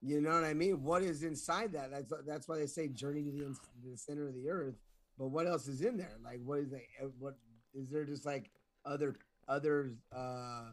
You 0.00 0.20
know 0.20 0.30
what 0.32 0.44
I 0.44 0.54
mean? 0.54 0.82
What 0.82 1.02
is 1.02 1.22
inside 1.22 1.72
that? 1.72 1.90
That's 1.90 2.12
that's 2.26 2.48
why 2.48 2.58
they 2.58 2.66
say 2.66 2.88
journey 2.88 3.22
to 3.24 3.30
the, 3.30 3.56
the 3.90 3.96
center 3.96 4.28
of 4.28 4.34
the 4.34 4.48
earth. 4.48 4.74
But 5.18 5.28
what 5.28 5.46
else 5.46 5.68
is 5.68 5.80
in 5.82 5.96
there? 5.96 6.16
Like, 6.24 6.40
what 6.44 6.58
is 6.60 6.70
that? 6.70 6.80
What 7.18 7.36
is 7.74 7.88
there? 7.90 8.04
Just 8.04 8.24
like 8.26 8.50
other 8.84 9.14
others? 9.48 9.92
uh 10.14 10.64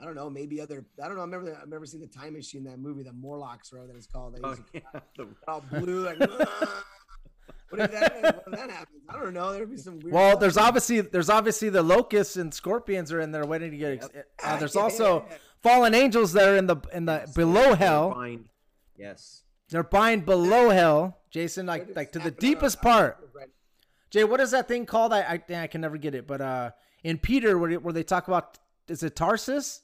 I 0.00 0.04
don't 0.04 0.14
know. 0.14 0.30
Maybe 0.30 0.60
other. 0.60 0.84
I 1.02 1.08
don't 1.08 1.16
know. 1.16 1.22
I 1.22 1.24
remember. 1.24 1.56
I 1.56 1.60
remember 1.62 1.84
seeing 1.86 2.00
the 2.00 2.06
Time 2.06 2.34
Machine, 2.34 2.62
that 2.64 2.78
movie, 2.78 3.02
the 3.02 3.12
Morlocks, 3.12 3.72
or 3.72 3.80
whatever 3.80 3.98
it's 3.98 4.06
called. 4.06 4.36
They 4.36 4.40
Oh, 4.44 4.56
yeah, 4.72 4.80
the- 5.16 5.26
all 5.48 5.60
blue. 5.60 6.04
Like, 6.06 6.20
what 7.70 7.80
if 7.80 7.90
that? 7.90 8.46
When 8.46 8.54
that 8.54 8.70
happens, 8.70 9.02
I 9.08 9.18
don't 9.20 9.34
know. 9.34 9.52
There'd 9.52 9.68
be 9.70 9.76
some 9.76 9.98
weird. 9.98 10.14
Well, 10.14 10.30
stuff. 10.30 10.40
there's 10.40 10.56
obviously 10.56 11.00
there's 11.00 11.28
obviously 11.28 11.68
the 11.68 11.82
locusts 11.82 12.36
and 12.36 12.54
scorpions 12.54 13.12
are 13.12 13.20
in 13.20 13.32
there 13.32 13.44
waiting 13.44 13.72
to 13.72 13.76
get. 13.76 13.92
Ex- 13.94 14.08
uh, 14.44 14.56
there's 14.58 14.74
Yeah, 14.76 14.80
also 14.82 15.16
yeah, 15.26 15.32
yeah. 15.32 15.36
fallen 15.62 15.94
angels 15.94 16.32
that 16.34 16.48
are 16.48 16.56
in 16.56 16.66
the 16.68 16.76
in 16.92 17.04
the 17.06 17.28
below 17.34 17.74
hell. 17.74 18.10
Bind. 18.14 18.48
Yes. 18.96 19.42
They're 19.70 19.82
bind 19.82 20.24
below 20.24 20.70
hell, 20.70 21.18
Jason, 21.30 21.66
like 21.66 21.94
like 21.96 22.12
to 22.12 22.20
the 22.20 22.30
deepest 22.30 22.80
part. 22.80 23.18
Right. 23.34 23.48
Jay, 24.10 24.24
what 24.24 24.40
is 24.40 24.50
that 24.52 24.68
thing 24.68 24.86
called? 24.86 25.12
I 25.12 25.42
I, 25.48 25.54
I 25.62 25.66
can 25.66 25.80
never 25.80 25.96
get 25.98 26.14
it, 26.14 26.26
but 26.26 26.40
uh, 26.40 26.70
in 27.04 27.18
Peter, 27.18 27.58
where 27.58 27.72
where 27.80 27.92
they 27.92 28.02
talk 28.02 28.28
about 28.28 28.58
is 28.88 29.02
it 29.02 29.14
Tarsus, 29.16 29.82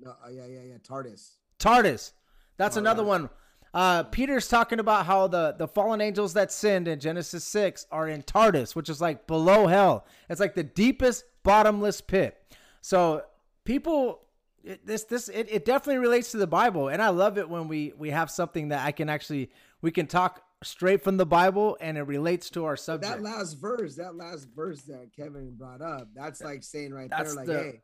No, 0.00 0.14
oh, 0.24 0.28
yeah, 0.30 0.46
yeah, 0.46 0.60
yeah. 0.62 0.78
Tartarus. 0.82 1.36
Tardis? 1.58 2.12
That's 2.56 2.76
Oh, 2.76 2.80
another 2.80 3.04
one. 3.04 3.30
Uh, 3.74 4.02
Peter's 4.04 4.48
talking 4.48 4.80
about 4.80 5.06
how 5.06 5.28
the 5.28 5.54
the 5.56 5.68
fallen 5.68 6.00
angels 6.00 6.34
that 6.34 6.50
sinned 6.50 6.88
in 6.88 6.98
Genesis 7.00 7.44
six 7.44 7.86
are 7.92 8.08
in 8.08 8.22
Tardis, 8.22 8.74
which 8.74 8.88
is 8.88 9.00
like 9.00 9.26
below 9.26 9.66
hell. 9.66 10.06
It's 10.28 10.40
like 10.40 10.54
the 10.54 10.62
deepest, 10.64 11.24
bottomless 11.42 12.00
pit. 12.00 12.36
So 12.80 13.22
people. 13.64 14.22
It, 14.64 14.84
this 14.84 15.04
this 15.04 15.28
it, 15.28 15.46
it 15.50 15.64
definitely 15.64 15.98
relates 15.98 16.32
to 16.32 16.36
the 16.36 16.46
Bible, 16.46 16.88
and 16.88 17.00
I 17.00 17.10
love 17.10 17.38
it 17.38 17.48
when 17.48 17.68
we 17.68 17.92
we 17.96 18.10
have 18.10 18.30
something 18.30 18.68
that 18.70 18.84
I 18.84 18.90
can 18.90 19.08
actually 19.08 19.50
we 19.80 19.92
can 19.92 20.06
talk 20.08 20.42
straight 20.62 21.02
from 21.02 21.16
the 21.16 21.26
Bible 21.26 21.76
and 21.80 21.96
it 21.96 22.02
relates 22.02 22.50
to 22.50 22.64
our 22.64 22.76
subject. 22.76 23.12
That 23.12 23.22
last 23.22 23.54
verse, 23.54 23.96
that 23.96 24.16
last 24.16 24.48
verse 24.54 24.82
that 24.82 25.10
Kevin 25.16 25.54
brought 25.56 25.80
up, 25.82 26.08
that's 26.14 26.40
like 26.42 26.62
saying 26.62 26.92
right 26.92 27.08
That's 27.10 27.34
there, 27.34 27.36
like, 27.36 27.46
the- 27.46 27.58
hey, 27.62 27.82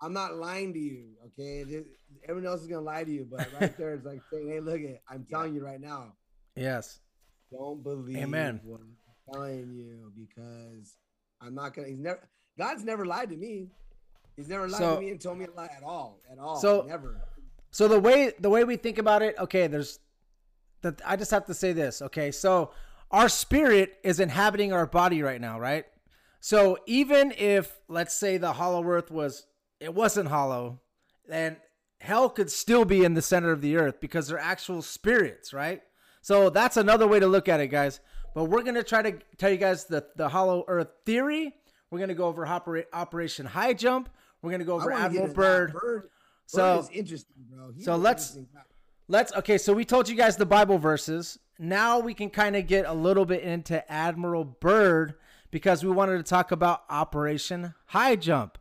I'm 0.00 0.12
not 0.12 0.34
lying 0.36 0.72
to 0.74 0.78
you, 0.78 1.10
okay? 1.26 1.62
This- 1.64 1.86
everyone 2.28 2.46
else 2.50 2.60
is 2.62 2.66
gonna 2.66 2.82
lie 2.82 3.04
to 3.04 3.10
you, 3.10 3.26
but 3.30 3.48
right 3.58 3.76
there, 3.78 3.94
it's 3.94 4.04
like 4.04 4.20
saying, 4.30 4.48
hey, 4.48 4.60
look 4.60 4.80
it, 4.80 5.02
I'm 5.08 5.24
telling 5.24 5.54
you 5.54 5.64
right 5.64 5.80
now, 5.80 6.12
yes. 6.56 7.00
don't 7.50 7.82
believe 7.82 8.18
Amen. 8.18 8.60
what 8.64 8.80
I'm 8.80 8.96
telling 9.32 9.72
you 9.74 10.12
because 10.14 10.96
I'm 11.40 11.54
not 11.54 11.72
gonna. 11.74 11.88
He's 11.88 11.98
never. 11.98 12.28
God's 12.58 12.84
never 12.84 13.04
lied 13.06 13.30
to 13.30 13.36
me. 13.36 13.68
He's 14.36 14.48
never 14.48 14.68
lied 14.68 14.78
So- 14.80 14.94
to 14.96 15.00
me 15.00 15.10
and 15.10 15.20
told 15.20 15.38
me 15.38 15.46
a 15.46 15.50
lie 15.50 15.70
at 15.76 15.82
all, 15.82 16.20
at 16.30 16.38
all. 16.38 16.56
So- 16.56 16.82
never. 16.86 17.20
So 17.70 17.88
the 17.88 17.98
way 17.98 18.32
the 18.38 18.50
way 18.50 18.64
we 18.64 18.76
think 18.76 18.98
about 18.98 19.22
it, 19.22 19.36
okay, 19.38 19.66
there's 19.68 19.98
that 20.84 21.02
I 21.04 21.16
just 21.16 21.32
have 21.32 21.46
to 21.46 21.54
say 21.54 21.72
this, 21.72 22.00
okay? 22.00 22.30
So 22.30 22.70
our 23.10 23.28
spirit 23.28 23.94
is 24.04 24.20
inhabiting 24.20 24.72
our 24.72 24.86
body 24.86 25.22
right 25.22 25.40
now, 25.40 25.58
right? 25.58 25.84
So 26.40 26.78
even 26.86 27.32
if 27.36 27.78
let's 27.88 28.14
say 28.14 28.36
the 28.36 28.52
hollow 28.52 28.84
earth 28.84 29.10
was 29.10 29.46
it 29.80 29.92
wasn't 29.94 30.28
hollow, 30.28 30.80
then 31.28 31.56
hell 32.00 32.28
could 32.28 32.50
still 32.50 32.84
be 32.84 33.02
in 33.04 33.14
the 33.14 33.22
center 33.22 33.50
of 33.50 33.60
the 33.60 33.76
earth 33.76 34.00
because 34.00 34.28
they're 34.28 34.38
actual 34.38 34.82
spirits, 34.82 35.52
right? 35.52 35.80
So 36.22 36.50
that's 36.50 36.76
another 36.76 37.06
way 37.06 37.18
to 37.18 37.26
look 37.26 37.48
at 37.48 37.60
it, 37.60 37.68
guys. 37.68 38.00
But 38.34 38.44
we're 38.44 38.62
gonna 38.62 38.82
try 38.82 39.02
to 39.02 39.18
tell 39.38 39.50
you 39.50 39.56
guys 39.56 39.84
the 39.86 40.06
the 40.16 40.28
hollow 40.28 40.64
earth 40.68 40.88
theory. 41.06 41.54
We're 41.90 42.00
gonna 42.00 42.14
go 42.14 42.26
over 42.26 42.46
opera- 42.46 42.84
Operation 42.92 43.46
High 43.46 43.72
Jump. 43.74 44.08
We're 44.42 44.50
gonna 44.50 44.64
go 44.64 44.74
over 44.74 44.92
Admiral. 44.92 45.28
Byrd. 45.32 45.72
Byrd. 45.72 46.10
So- 46.46 46.76
Byrd 46.76 46.84
is 46.84 46.90
interesting, 46.90 47.36
bro. 47.50 47.72
He's 47.72 47.84
so 47.84 47.96
let's- 47.96 48.34
guy. 48.34 48.60
Let's 49.06 49.34
okay, 49.34 49.58
so 49.58 49.74
we 49.74 49.84
told 49.84 50.08
you 50.08 50.16
guys 50.16 50.38
the 50.38 50.46
Bible 50.46 50.78
verses. 50.78 51.38
Now 51.58 51.98
we 51.98 52.14
can 52.14 52.30
kind 52.30 52.56
of 52.56 52.66
get 52.66 52.86
a 52.86 52.92
little 52.94 53.26
bit 53.26 53.42
into 53.42 53.90
Admiral 53.92 54.44
Byrd 54.44 55.14
because 55.50 55.84
we 55.84 55.90
wanted 55.90 56.16
to 56.16 56.22
talk 56.22 56.52
about 56.52 56.84
Operation 56.88 57.74
High 57.86 58.16
Jump. 58.16 58.56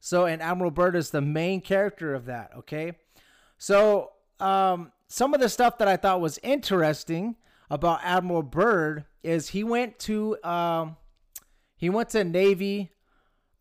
So, 0.00 0.26
and 0.26 0.42
Admiral 0.42 0.72
Byrd 0.72 0.96
is 0.96 1.10
the 1.10 1.20
main 1.20 1.60
character 1.60 2.12
of 2.12 2.26
that, 2.26 2.50
okay? 2.58 2.92
So, 3.56 4.10
um, 4.40 4.90
some 5.06 5.32
of 5.32 5.40
the 5.40 5.48
stuff 5.48 5.78
that 5.78 5.86
I 5.86 5.96
thought 5.96 6.20
was 6.20 6.40
interesting 6.42 7.36
about 7.70 8.00
Admiral 8.02 8.42
Byrd 8.42 9.04
is 9.22 9.50
he 9.50 9.62
went 9.62 10.00
to 10.00 10.42
um, 10.42 10.96
he 11.76 11.88
went 11.88 12.08
to 12.10 12.24
Navy 12.24 12.90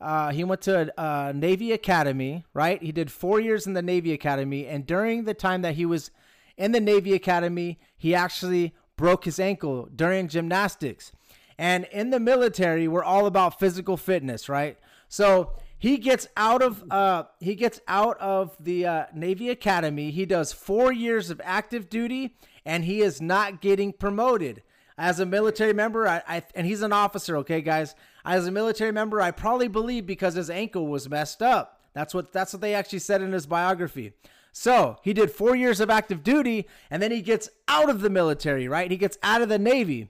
uh, 0.04 0.32
he 0.32 0.44
went 0.44 0.62
to 0.62 0.92
a 0.98 1.32
Navy 1.32 1.72
Academy, 1.72 2.44
right? 2.54 2.82
He 2.84 2.92
did 2.92 3.10
four 3.10 3.40
years 3.40 3.66
in 3.66 3.74
the 3.74 3.82
Navy 3.82 4.12
Academy, 4.12 4.68
and 4.68 4.86
during 4.86 5.24
the 5.24 5.34
time 5.34 5.62
that 5.62 5.76
he 5.76 5.86
was 5.86 6.12
in 6.58 6.72
the 6.72 6.80
Navy 6.80 7.14
Academy, 7.14 7.80
he 7.98 8.14
actually 8.14 8.74
broke 8.96 9.26
his 9.26 9.40
ankle 9.40 9.90
during 9.96 10.28
gymnastics. 10.28 11.12
And 11.58 11.86
in 11.92 12.10
the 12.10 12.20
military, 12.20 12.88
we're 12.88 13.04
all 13.04 13.26
about 13.26 13.60
physical 13.60 13.98
fitness, 13.98 14.50
right? 14.50 14.78
So 15.08 15.52
he 15.78 15.98
gets 15.98 16.28
out 16.36 16.62
of 16.64 16.84
uh, 16.92 17.26
he 17.40 17.56
gets 17.56 17.80
out 17.88 18.20
of 18.20 18.56
the 18.60 18.86
uh, 18.86 19.06
Navy 19.14 19.50
Academy. 19.50 20.12
He 20.12 20.26
does 20.26 20.52
four 20.52 20.92
years 20.92 21.30
of 21.30 21.42
active 21.44 21.90
duty, 21.90 22.36
and 22.66 22.86
he 22.86 23.02
is 23.02 23.22
not 23.22 23.62
getting 23.62 23.94
promoted 23.94 24.64
as 24.98 25.20
a 25.20 25.26
military 25.26 25.74
member, 25.74 26.08
I, 26.08 26.22
I 26.28 26.44
and 26.56 26.68
he's 26.68 26.82
an 26.82 26.94
officer, 26.94 27.38
okay, 27.38 27.62
guys. 27.62 27.96
As 28.26 28.48
a 28.48 28.52
military 28.52 28.92
member, 28.92 29.20
I 29.20 29.32
probably 29.32 29.68
believe 29.68 30.06
because 30.06 30.36
his 30.36 30.50
ankle 30.50 30.88
was 30.88 31.10
messed 31.10 31.42
up. 31.42 31.82
That's 31.94 32.14
what 32.14 32.32
that's 32.32 32.54
what 32.54 32.62
they 32.62 32.74
actually 32.74 33.00
said 33.00 33.22
in 33.22 33.32
his 33.32 33.46
biography. 33.46 34.14
So 34.56 34.98
he 35.02 35.14
did 35.14 35.32
four 35.32 35.56
years 35.56 35.80
of 35.80 35.90
active 35.90 36.24
duty, 36.24 36.68
and 36.92 37.02
then 37.02 37.12
he 37.12 37.22
gets 37.22 37.50
out 37.68 37.90
of 37.90 38.02
the 38.02 38.10
military, 38.10 38.68
right? 38.68 38.90
He 38.90 38.98
gets 38.98 39.18
out 39.24 39.42
of 39.42 39.50
the 39.50 39.58
Navy, 39.58 40.10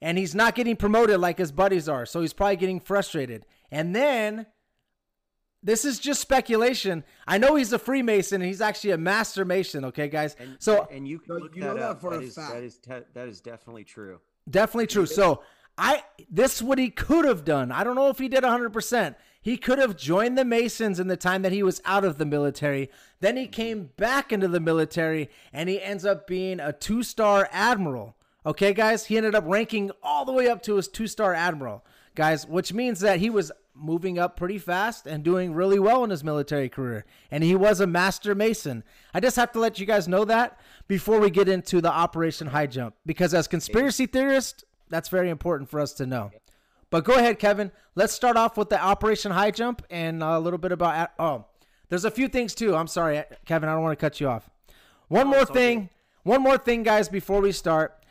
and 0.00 0.16
he's 0.16 0.34
not 0.34 0.54
getting 0.54 0.74
promoted 0.74 1.20
like 1.20 1.36
his 1.38 1.52
buddies 1.52 1.88
are. 1.88 2.06
So 2.06 2.22
he's 2.22 2.32
probably 2.32 2.56
getting 2.56 2.80
frustrated. 2.80 3.44
And 3.70 3.94
then 3.94 4.46
this 5.62 5.84
is 5.84 5.98
just 5.98 6.20
speculation. 6.22 7.04
I 7.26 7.36
know 7.36 7.56
he's 7.56 7.72
a 7.74 7.78
Freemason 7.78 8.40
and 8.40 8.48
he's 8.48 8.60
actually 8.62 8.92
a 8.92 8.98
master 8.98 9.44
Mason. 9.44 9.84
Okay, 9.86 10.08
guys. 10.08 10.34
And, 10.38 10.56
so 10.58 10.88
and 10.90 11.06
you 11.06 11.18
can 11.18 11.36
look 11.36 11.54
you 11.54 11.62
know 11.62 11.74
that 11.74 11.80
that 11.80 11.90
up. 11.90 12.00
for 12.00 12.10
that 12.10 12.20
a 12.22 12.26
is- 12.26 12.34
fact. 12.34 12.52
that 12.52 12.62
is 12.62 12.78
te- 12.78 13.06
that 13.14 13.28
is 13.28 13.40
definitely 13.40 13.84
true. 13.84 14.20
Definitely 14.48 14.86
true. 14.88 15.06
So 15.06 15.42
I 15.76 16.02
this 16.30 16.56
is 16.56 16.62
what 16.62 16.78
he 16.78 16.90
could 16.90 17.24
have 17.24 17.44
done. 17.44 17.72
I 17.72 17.82
don't 17.84 17.96
know 17.96 18.08
if 18.08 18.18
he 18.18 18.28
did 18.28 18.44
100%. 18.44 19.14
He 19.44 19.58
could 19.58 19.78
have 19.78 19.94
joined 19.94 20.38
the 20.38 20.44
Masons 20.44 20.98
in 20.98 21.08
the 21.08 21.18
time 21.18 21.42
that 21.42 21.52
he 21.52 21.62
was 21.62 21.82
out 21.84 22.02
of 22.02 22.16
the 22.16 22.24
military. 22.24 22.90
Then 23.20 23.36
he 23.36 23.46
came 23.46 23.90
back 23.98 24.32
into 24.32 24.48
the 24.48 24.58
military 24.58 25.28
and 25.52 25.68
he 25.68 25.82
ends 25.82 26.06
up 26.06 26.26
being 26.26 26.60
a 26.60 26.72
two-star 26.72 27.50
admiral. 27.52 28.16
Okay, 28.46 28.72
guys? 28.72 29.04
He 29.04 29.18
ended 29.18 29.34
up 29.34 29.44
ranking 29.46 29.90
all 30.02 30.24
the 30.24 30.32
way 30.32 30.48
up 30.48 30.62
to 30.62 30.76
his 30.76 30.88
two-star 30.88 31.34
admiral. 31.34 31.84
Guys, 32.14 32.46
which 32.46 32.72
means 32.72 33.00
that 33.00 33.18
he 33.18 33.28
was 33.28 33.52
moving 33.74 34.18
up 34.18 34.34
pretty 34.34 34.56
fast 34.56 35.06
and 35.06 35.22
doing 35.22 35.52
really 35.52 35.78
well 35.78 36.04
in 36.04 36.08
his 36.08 36.24
military 36.24 36.70
career. 36.70 37.04
And 37.30 37.44
he 37.44 37.54
was 37.54 37.80
a 37.80 37.86
master 37.86 38.34
mason. 38.34 38.82
I 39.12 39.20
just 39.20 39.36
have 39.36 39.52
to 39.52 39.60
let 39.60 39.78
you 39.78 39.84
guys 39.84 40.08
know 40.08 40.24
that 40.24 40.58
before 40.88 41.20
we 41.20 41.28
get 41.28 41.50
into 41.50 41.82
the 41.82 41.92
Operation 41.92 42.46
High 42.46 42.68
Jump. 42.68 42.94
Because 43.04 43.34
as 43.34 43.46
conspiracy 43.46 44.06
theorists, 44.06 44.64
that's 44.88 45.10
very 45.10 45.28
important 45.28 45.68
for 45.68 45.80
us 45.80 45.92
to 45.94 46.06
know. 46.06 46.30
But 46.90 47.04
go 47.04 47.14
ahead, 47.14 47.38
Kevin. 47.38 47.72
Let's 47.94 48.12
start 48.12 48.36
off 48.36 48.56
with 48.56 48.68
the 48.68 48.80
Operation 48.80 49.32
High 49.32 49.50
Jump 49.50 49.82
and 49.90 50.22
uh, 50.22 50.28
a 50.28 50.40
little 50.40 50.58
bit 50.58 50.72
about. 50.72 51.10
Oh, 51.18 51.46
there's 51.88 52.04
a 52.04 52.10
few 52.10 52.28
things 52.28 52.54
too. 52.54 52.74
I'm 52.74 52.86
sorry, 52.86 53.22
Kevin. 53.46 53.68
I 53.68 53.72
don't 53.72 53.82
want 53.82 53.98
to 53.98 54.04
cut 54.04 54.20
you 54.20 54.28
off. 54.28 54.48
One 55.08 55.26
more 55.28 55.40
it's 55.40 55.50
all 55.50 55.56
thing. 55.56 55.90
One 56.22 56.42
more 56.42 56.58
thing, 56.58 56.82
guys, 56.82 57.08
before 57.08 57.40
we 57.40 57.52
start. 57.52 58.04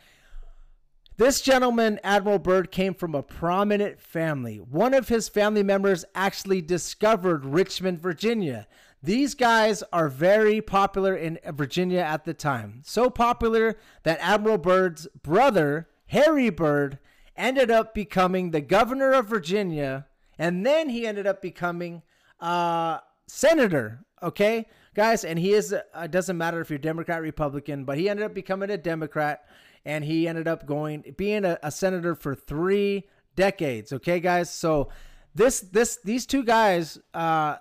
This 1.16 1.40
gentleman, 1.40 2.00
Admiral 2.02 2.40
Byrd, 2.40 2.72
came 2.72 2.92
from 2.92 3.14
a 3.14 3.22
prominent 3.22 4.00
family. 4.00 4.56
One 4.56 4.94
of 4.94 5.08
his 5.08 5.28
family 5.28 5.62
members 5.62 6.04
actually 6.14 6.60
discovered 6.60 7.44
Richmond, 7.44 8.00
Virginia. 8.00 8.66
These 9.00 9.34
guys 9.34 9.84
are 9.92 10.08
very 10.08 10.60
popular 10.60 11.14
in 11.14 11.38
Virginia 11.52 12.00
at 12.00 12.24
the 12.24 12.34
time. 12.34 12.82
So 12.84 13.10
popular 13.10 13.76
that 14.02 14.18
Admiral 14.20 14.58
Byrd's 14.58 15.06
brother, 15.22 15.88
Harry 16.06 16.50
Byrd, 16.50 16.98
ended 17.36 17.70
up 17.70 17.94
becoming 17.94 18.50
the 18.50 18.60
governor 18.60 19.12
of 19.12 19.26
Virginia, 19.26 20.06
and 20.38 20.64
then 20.64 20.88
he 20.88 21.06
ended 21.06 21.26
up 21.26 21.42
becoming 21.42 22.02
uh, 22.40 22.98
senator. 23.26 24.04
Okay, 24.22 24.66
guys, 24.94 25.24
and 25.24 25.38
he 25.38 25.52
is. 25.52 25.72
Uh, 25.72 25.82
it 25.96 26.10
doesn't 26.10 26.38
matter 26.38 26.60
if 26.60 26.70
you're 26.70 26.78
Democrat, 26.78 27.20
Republican, 27.20 27.84
but 27.84 27.98
he 27.98 28.08
ended 28.08 28.24
up 28.24 28.34
becoming 28.34 28.70
a 28.70 28.78
Democrat, 28.78 29.44
and 29.84 30.04
he 30.04 30.26
ended 30.28 30.48
up 30.48 30.66
going 30.66 31.14
being 31.16 31.44
a, 31.44 31.58
a 31.62 31.70
senator 31.70 32.14
for 32.14 32.34
three 32.34 33.08
decades. 33.36 33.92
Okay, 33.92 34.20
guys, 34.20 34.50
so 34.50 34.88
this 35.34 35.60
this 35.60 35.98
these 36.04 36.26
two 36.26 36.44
guys, 36.44 36.98
uh, 37.12 37.56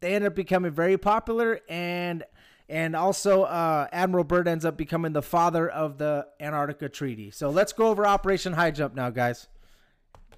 they 0.00 0.14
ended 0.14 0.28
up 0.28 0.36
becoming 0.36 0.72
very 0.72 0.98
popular 0.98 1.60
and. 1.68 2.24
And 2.68 2.94
also, 2.94 3.44
uh, 3.44 3.86
Admiral 3.92 4.24
Byrd 4.24 4.46
ends 4.46 4.64
up 4.64 4.76
becoming 4.76 5.12
the 5.12 5.22
father 5.22 5.68
of 5.70 5.96
the 5.96 6.26
Antarctica 6.38 6.88
Treaty. 6.88 7.30
So 7.30 7.48
let's 7.50 7.72
go 7.72 7.86
over 7.88 8.06
Operation 8.06 8.52
High 8.52 8.72
Jump 8.72 8.94
now, 8.94 9.08
guys. 9.10 9.48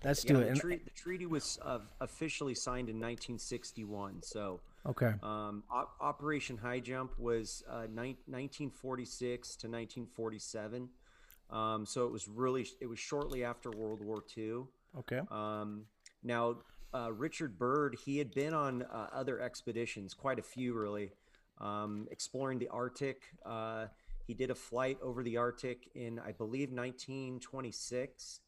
Let's 0.05 0.23
do 0.23 0.35
Yeah, 0.35 0.45
it. 0.45 0.55
the, 0.55 0.61
tre- 0.61 0.81
the 0.85 0.91
treaty 0.91 1.27
was 1.27 1.59
uh, 1.63 1.81
officially 2.01 2.55
signed 2.55 2.89
in 2.89 2.97
1961. 2.97 4.23
So 4.23 4.61
okay. 4.87 5.13
um, 5.23 5.65
Op- 5.71 5.95
Operation 6.01 6.57
High 6.57 6.81
Jump 6.81 7.19
was 7.19 7.65
uh, 7.69 7.87
nine- 7.93 8.17
1946 8.27 9.49
to 9.57 9.67
1947. 9.67 10.89
Um, 11.51 11.85
so 11.85 12.07
it 12.07 12.13
was 12.13 12.29
really 12.29 12.67
it 12.81 12.87
was 12.87 12.99
shortly 13.01 13.45
after 13.45 13.71
World 13.71 14.01
War 14.01 14.23
II. 14.39 14.63
Okay. 15.01 15.21
Um, 15.31 15.85
now, 16.23 16.59
uh, 16.95 17.13
Richard 17.13 17.59
Byrd, 17.59 17.97
he 18.05 18.19
had 18.19 18.33
been 18.33 18.55
on 18.55 18.83
uh, 18.83 19.09
other 19.13 19.41
expeditions, 19.41 20.15
quite 20.15 20.39
a 20.39 20.43
few 20.43 20.75
really, 20.75 21.11
um, 21.61 22.09
exploring 22.11 22.59
the 22.59 22.69
Arctic. 22.69 23.23
Uh, 23.45 23.87
he 24.27 24.35
did 24.35 24.51
a 24.51 24.55
flight 24.55 24.99
over 25.03 25.23
the 25.23 25.37
Arctic 25.37 25.91
in, 25.95 26.19
I 26.19 26.33
believe, 26.33 26.71
1926. 26.71 28.41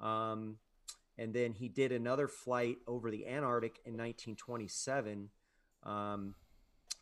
Um, 0.00 0.56
and 1.18 1.32
then 1.32 1.52
he 1.52 1.68
did 1.68 1.92
another 1.92 2.28
flight 2.28 2.78
over 2.86 3.10
the 3.10 3.26
Antarctic 3.26 3.80
in 3.84 3.92
1927. 3.92 5.28
Um, 5.84 6.34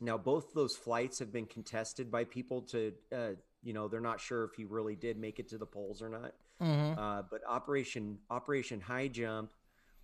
now, 0.01 0.19
both 0.19 0.53
those 0.53 0.77
flights 0.77 1.19
have 1.21 1.33
been 1.33 1.47
contested 1.47 2.11
by 2.11 2.25
people 2.25 2.63
to, 2.63 2.93
uh, 3.15 3.29
you 3.63 3.73
know, 3.73 3.89
they're 3.89 4.01
not 4.01 4.21
sure 4.21 4.45
if 4.45 4.55
he 4.55 4.65
really 4.65 4.97
did 4.97 5.17
make 5.17 5.39
it 5.39 5.49
to 5.51 5.59
the 5.59 5.67
poles 5.67 6.03
or 6.03 6.09
not. 6.09 6.35
Mm-hmm. 6.61 6.99
Uh, 6.99 7.23
but 7.31 7.41
Operation 7.49 8.19
Operation 8.31 8.81
High 8.81 9.09
Jump 9.09 9.53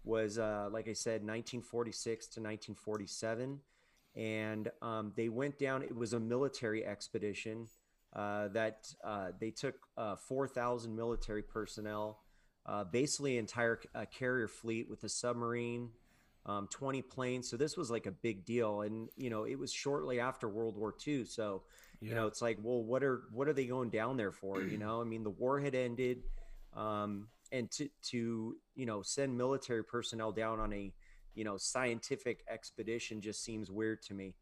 was, 0.04 0.38
uh, 0.38 0.68
like 0.72 0.88
I 0.88 0.92
said, 0.92 1.22
1946 1.22 2.26
to 2.26 2.40
1947, 2.40 3.60
and 4.18 4.68
um, 4.82 5.12
they 5.16 5.28
went 5.28 5.58
down. 5.58 5.82
It 5.82 5.94
was 5.96 6.12
a 6.12 6.20
military 6.20 6.84
expedition 6.84 7.68
uh, 8.14 8.48
that 8.48 8.92
uh, 9.04 9.28
they 9.40 9.50
took 9.52 9.76
uh, 9.96 10.16
4,000 10.16 10.94
military 10.94 11.42
personnel, 11.42 12.18
uh, 12.66 12.84
basically 12.84 13.38
entire 13.38 13.80
uh, 13.94 14.06
carrier 14.06 14.48
fleet 14.48 14.90
with 14.90 15.04
a 15.04 15.08
submarine, 15.08 15.90
um, 16.46 16.66
20 16.70 17.00
planes. 17.02 17.48
So 17.48 17.56
this 17.56 17.76
was 17.76 17.90
like 17.92 18.06
a 18.06 18.10
big 18.10 18.44
deal, 18.44 18.80
and 18.80 19.08
you 19.16 19.30
know 19.30 19.44
it 19.44 19.58
was 19.58 19.72
shortly 19.72 20.18
after 20.18 20.48
World 20.48 20.76
War 20.76 20.94
II. 21.06 21.24
So 21.24 21.62
you 22.00 22.14
know 22.14 22.26
it's 22.26 22.42
like, 22.42 22.58
well, 22.60 22.82
what 22.82 23.04
are 23.04 23.22
what 23.32 23.48
are 23.48 23.52
they 23.52 23.66
going 23.66 23.90
down 23.90 24.16
there 24.16 24.32
for? 24.32 24.62
You 24.62 24.78
know, 24.78 25.00
I 25.00 25.04
mean, 25.04 25.22
the 25.22 25.30
war 25.30 25.60
had 25.60 25.74
ended 25.74 26.22
um, 26.74 27.28
and 27.52 27.70
to 27.72 27.88
to 28.10 28.56
you 28.74 28.86
know 28.86 29.02
send 29.02 29.36
military 29.36 29.84
personnel 29.84 30.32
down 30.32 30.60
on 30.60 30.72
a 30.72 30.92
you 31.38 31.44
know 31.44 31.56
scientific 31.56 32.44
expedition 32.50 33.20
just 33.20 33.44
seems 33.44 33.70
weird 33.70 34.02
to 34.02 34.12
me. 34.14 34.34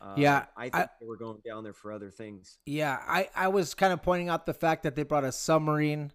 Uh, 0.00 0.12
Yeah, 0.18 0.44
I 0.56 0.64
think 0.64 0.74
I- 0.74 0.88
they 1.00 1.06
were 1.06 1.16
going 1.16 1.38
down 1.44 1.64
there 1.64 1.72
for 1.72 1.90
other 1.90 2.10
things. 2.10 2.58
Yeah, 2.66 2.98
I, 3.08 3.30
I 3.34 3.48
was 3.48 3.72
kind 3.74 3.92
of 3.94 4.02
pointing 4.02 4.28
out 4.28 4.44
the 4.44 4.52
fact 4.52 4.82
that 4.82 4.94
they 4.94 5.02
brought 5.04 5.24
a 5.24 5.32
submarine. 5.32 6.12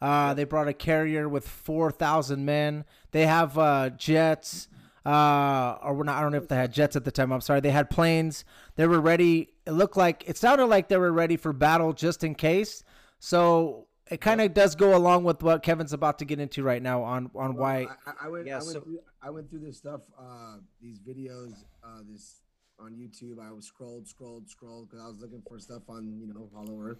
Uh, 0.00 0.32
They 0.34 0.44
brought 0.44 0.68
a 0.68 0.72
carrier 0.72 1.28
with 1.28 1.48
4,000 1.48 2.44
men. 2.44 2.84
They 3.10 3.26
have 3.26 3.58
uh, 3.58 3.90
jets. 3.90 4.68
Uh, 5.04 5.76
or 5.82 5.94
we're 5.94 6.04
not, 6.04 6.16
I 6.18 6.22
don't 6.22 6.30
know 6.32 6.38
if 6.38 6.48
they 6.48 6.56
had 6.56 6.72
jets 6.72 6.94
at 6.96 7.04
the 7.04 7.10
time. 7.10 7.32
I'm 7.32 7.40
sorry. 7.40 7.60
They 7.60 7.70
had 7.72 7.90
planes. 7.90 8.44
They 8.76 8.86
were 8.86 9.00
ready. 9.00 9.50
It 9.66 9.72
looked 9.72 9.96
like, 9.96 10.22
it 10.28 10.36
sounded 10.38 10.66
like 10.66 10.88
they 10.88 10.96
were 10.98 11.12
ready 11.12 11.36
for 11.36 11.52
battle 11.52 11.92
just 11.92 12.22
in 12.24 12.34
case. 12.36 12.84
So 13.18 13.86
it 14.10 14.20
kind 14.20 14.40
of 14.40 14.54
does 14.54 14.74
go 14.76 14.96
along 14.96 15.24
with 15.24 15.42
what 15.42 15.62
Kevin's 15.62 15.92
about 15.92 16.18
to 16.20 16.24
get 16.24 16.38
into 16.38 16.62
right 16.62 16.82
now 16.82 17.02
on, 17.02 17.30
on 17.34 17.56
why. 17.56 17.86
I, 18.06 18.10
I- 18.10 18.14
I 18.26 18.28
went. 18.28 18.46
Yeah, 18.46 18.54
I, 18.54 18.58
went 18.58 18.70
so- 18.72 18.80
through, 18.80 18.98
I 19.24 19.30
went 19.30 19.48
through 19.48 19.60
this 19.60 19.78
stuff. 19.78 20.02
Uh, 20.18 20.58
these 20.80 20.98
videos. 20.98 21.52
Uh, 21.82 22.00
this 22.10 22.42
on 22.78 22.92
YouTube. 22.92 23.38
I 23.40 23.52
was 23.52 23.66
scrolled, 23.66 24.08
scrolled, 24.08 24.48
scrolled 24.48 24.88
because 24.88 25.04
I 25.04 25.08
was 25.08 25.20
looking 25.20 25.42
for 25.46 25.58
stuff 25.58 25.82
on 25.88 26.18
you 26.20 26.26
know 26.26 26.48
Hollow 26.54 26.80
Earth. 26.80 26.98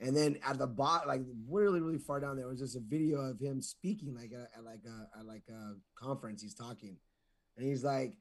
And 0.00 0.16
then 0.16 0.36
at 0.44 0.58
the 0.58 0.66
bottom, 0.66 1.08
like 1.08 1.22
really, 1.48 1.80
really 1.80 1.98
far 1.98 2.18
down 2.18 2.36
there, 2.36 2.48
was 2.48 2.58
just 2.58 2.76
a 2.76 2.80
video 2.80 3.20
of 3.20 3.38
him 3.38 3.62
speaking, 3.62 4.14
like 4.14 4.32
at, 4.32 4.50
at 4.58 4.64
like 4.64 4.82
a 4.86 5.18
at 5.18 5.26
like 5.26 5.44
a 5.48 5.74
conference. 5.94 6.42
He's 6.42 6.54
talking, 6.54 6.96
and 7.56 7.66
he's 7.66 7.84
like, 7.84 8.14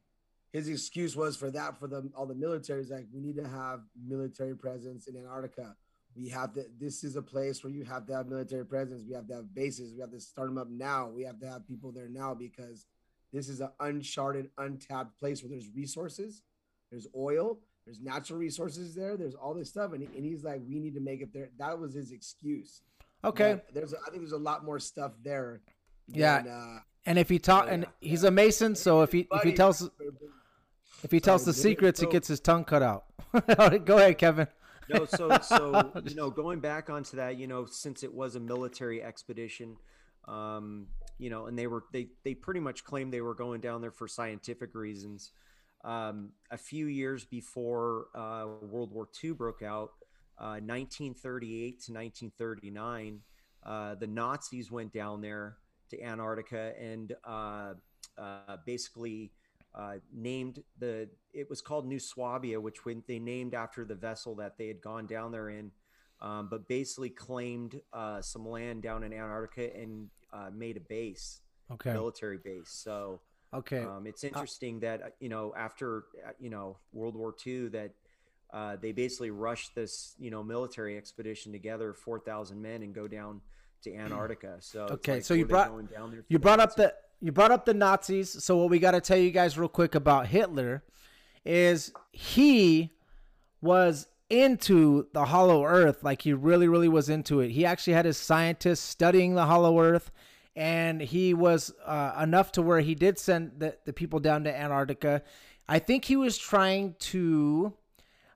his 0.51 0.69
excuse 0.69 1.15
was 1.15 1.35
for 1.35 1.49
that 1.51 1.79
for 1.79 1.87
the 1.87 2.09
all 2.15 2.27
the 2.27 2.35
military 2.35 2.81
is 2.81 2.91
like 2.91 3.07
we 3.11 3.21
need 3.21 3.37
to 3.37 3.47
have 3.47 3.81
military 4.07 4.55
presence 4.55 5.07
in 5.07 5.17
Antarctica. 5.17 5.75
We 6.15 6.29
have 6.29 6.53
to. 6.53 6.65
This 6.79 7.03
is 7.03 7.15
a 7.15 7.23
place 7.23 7.63
where 7.63 7.73
you 7.73 7.83
have 7.85 8.05
to 8.05 8.13
have 8.13 8.27
military 8.27 8.65
presence. 8.65 9.03
We 9.07 9.15
have 9.15 9.27
to 9.29 9.35
have 9.37 9.55
bases. 9.55 9.95
We 9.95 10.01
have 10.01 10.11
to 10.11 10.19
start 10.19 10.49
them 10.49 10.59
up 10.59 10.69
now. 10.69 11.09
We 11.09 11.23
have 11.23 11.39
to 11.39 11.49
have 11.49 11.67
people 11.67 11.91
there 11.91 12.07
now 12.07 12.35
because 12.35 12.85
this 13.33 13.49
is 13.49 13.59
an 13.59 13.69
uncharted, 13.79 14.49
untapped 14.57 15.19
place 15.19 15.41
where 15.41 15.49
there's 15.49 15.69
resources, 15.75 16.43
there's 16.91 17.07
oil, 17.15 17.57
there's 17.85 17.99
natural 17.99 18.39
resources 18.39 18.95
there, 18.95 19.17
there's 19.17 19.35
all 19.35 19.53
this 19.53 19.69
stuff, 19.69 19.91
and, 19.93 20.03
and 20.15 20.23
he's 20.23 20.43
like, 20.43 20.61
we 20.67 20.79
need 20.79 20.93
to 20.93 21.01
make 21.01 21.21
it 21.21 21.33
there. 21.33 21.49
That 21.57 21.77
was 21.79 21.93
his 21.93 22.11
excuse. 22.11 22.81
Okay. 23.25 23.59
But 23.65 23.73
there's, 23.73 23.93
I 23.93 24.09
think 24.09 24.21
there's 24.21 24.33
a 24.33 24.37
lot 24.37 24.63
more 24.63 24.79
stuff 24.79 25.13
there. 25.23 25.61
Yeah. 26.07 26.41
than, 26.43 26.51
uh, 26.51 26.79
And 27.05 27.17
if 27.17 27.29
he 27.29 27.39
talk, 27.39 27.67
and 27.69 27.85
he's 27.99 28.23
a 28.23 28.31
Mason, 28.31 28.75
so 28.75 29.01
if 29.01 29.11
he 29.11 29.27
if 29.31 29.43
he 29.43 29.53
tells 29.53 29.89
if 31.03 31.11
he 31.11 31.19
tells 31.19 31.43
Sorry, 31.43 31.51
the 31.51 31.55
dude. 31.55 31.63
secrets, 31.63 31.99
he 31.99 32.07
gets 32.07 32.27
his 32.27 32.39
tongue 32.39 32.63
cut 32.65 32.83
out. 32.83 33.05
Go 33.85 33.97
ahead, 33.97 34.17
Kevin. 34.17 34.47
No, 34.89 35.05
so 35.05 35.37
so 35.41 35.91
you 36.05 36.15
know, 36.15 36.29
going 36.29 36.59
back 36.59 36.89
onto 36.89 37.17
that, 37.17 37.37
you 37.37 37.47
know, 37.47 37.65
since 37.65 38.03
it 38.03 38.13
was 38.13 38.35
a 38.35 38.39
military 38.39 39.01
expedition, 39.01 39.77
um, 40.27 40.87
you 41.17 41.29
know, 41.29 41.45
and 41.45 41.57
they 41.57 41.67
were 41.67 41.83
they 41.91 42.07
they 42.23 42.33
pretty 42.33 42.59
much 42.59 42.83
claimed 42.83 43.13
they 43.13 43.21
were 43.21 43.35
going 43.35 43.61
down 43.61 43.81
there 43.81 43.91
for 43.91 44.07
scientific 44.07 44.73
reasons. 44.73 45.31
Um, 45.83 46.29
a 46.49 46.57
few 46.57 46.87
years 46.87 47.25
before 47.25 48.05
uh, 48.15 48.45
World 48.61 48.91
War 48.91 49.07
II 49.21 49.31
broke 49.31 49.61
out, 49.61 49.91
uh, 50.37 50.59
1938 50.59 51.81
to 51.81 51.93
1939, 51.93 53.19
uh, 53.65 53.95
the 53.95 54.07
Nazis 54.07 54.71
went 54.71 54.93
down 54.93 55.21
there 55.21 55.57
to 55.89 56.01
Antarctica 56.01 56.73
and 56.79 57.13
uh, 57.25 57.73
uh, 58.17 58.57
basically 58.65 59.31
uh, 59.75 59.95
named 60.13 60.63
the 60.79 61.09
it 61.33 61.49
was 61.49 61.61
called 61.61 61.87
New 61.87 61.99
Swabia, 61.99 62.59
which 62.59 62.85
when 62.85 63.03
they 63.07 63.19
named 63.19 63.53
after 63.53 63.85
the 63.85 63.95
vessel 63.95 64.35
that 64.35 64.57
they 64.57 64.67
had 64.67 64.81
gone 64.81 65.05
down 65.05 65.31
there 65.31 65.49
in, 65.49 65.71
um, 66.21 66.47
but 66.49 66.67
basically 66.67 67.09
claimed 67.09 67.81
some 68.21 68.47
land 68.47 68.83
down 68.83 69.03
in 69.03 69.11
Antarctica 69.13 69.75
and 69.75 70.09
uh, 70.33 70.49
made 70.53 70.77
a 70.77 70.81
base, 70.81 71.41
Okay. 71.71 71.93
military 71.93 72.37
base. 72.37 72.69
So 72.69 73.21
Okay. 73.53 73.83
Um, 73.83 74.07
it's 74.07 74.23
interesting 74.23 74.79
that 74.79 75.01
uh, 75.01 75.05
you 75.19 75.29
know 75.29 75.53
after 75.55 76.05
uh, 76.27 76.31
you 76.39 76.49
know 76.49 76.77
World 76.91 77.15
War 77.15 77.35
II 77.45 77.67
that 77.69 77.91
uh, 78.51 78.77
they 78.81 78.91
basically 78.91 79.29
rushed 79.29 79.75
this 79.75 80.15
you 80.17 80.31
know 80.31 80.41
military 80.43 80.97
expedition 80.97 81.51
together, 81.51 81.93
four 81.93 82.19
thousand 82.19 82.61
men, 82.61 82.81
and 82.81 82.95
go 82.95 83.07
down 83.07 83.41
to 83.83 83.93
Antarctica. 84.03 84.55
So 84.59 84.87
Okay, 84.91 85.13
like, 85.15 85.23
so 85.23 85.35
you 85.35 85.45
brought- 85.45 85.69
going 85.69 85.85
down 85.85 86.09
there 86.11 86.23
You 86.29 86.39
brought 86.39 86.59
up 86.59 86.75
the 86.75 86.95
you 87.21 87.31
brought 87.31 87.51
up 87.51 87.63
the 87.65 87.73
Nazis. 87.75 88.43
So 88.43 88.57
what 88.57 88.69
we 88.71 88.79
got 88.79 88.91
to 88.91 89.01
tell 89.01 89.17
you 89.17 89.29
guys 89.31 89.55
real 89.57 89.69
quick 89.69 89.93
about 89.95 90.27
Hitler 90.27 90.83
is 91.45 91.93
he 92.11 92.91
was 93.61 94.07
into 94.29 95.07
the 95.13 95.25
hollow 95.25 95.65
earth 95.65 96.03
like 96.03 96.21
he 96.23 96.33
really 96.33 96.67
really 96.67 96.87
was 96.87 97.09
into 97.09 97.39
it. 97.39 97.51
He 97.51 97.65
actually 97.65 97.93
had 97.93 98.05
his 98.05 98.17
scientists 98.17 98.81
studying 98.81 99.35
the 99.35 99.45
hollow 99.45 99.79
earth 99.79 100.11
and 100.55 101.01
he 101.01 101.33
was 101.33 101.73
uh, 101.85 102.13
enough 102.21 102.51
to 102.53 102.61
where 102.61 102.79
he 102.79 102.95
did 102.95 103.17
send 103.17 103.53
the, 103.57 103.75
the 103.85 103.93
people 103.93 104.19
down 104.19 104.43
to 104.43 104.55
Antarctica. 104.55 105.23
I 105.67 105.79
think 105.79 106.05
he 106.05 106.15
was 106.15 106.37
trying 106.37 106.95
to 106.99 107.73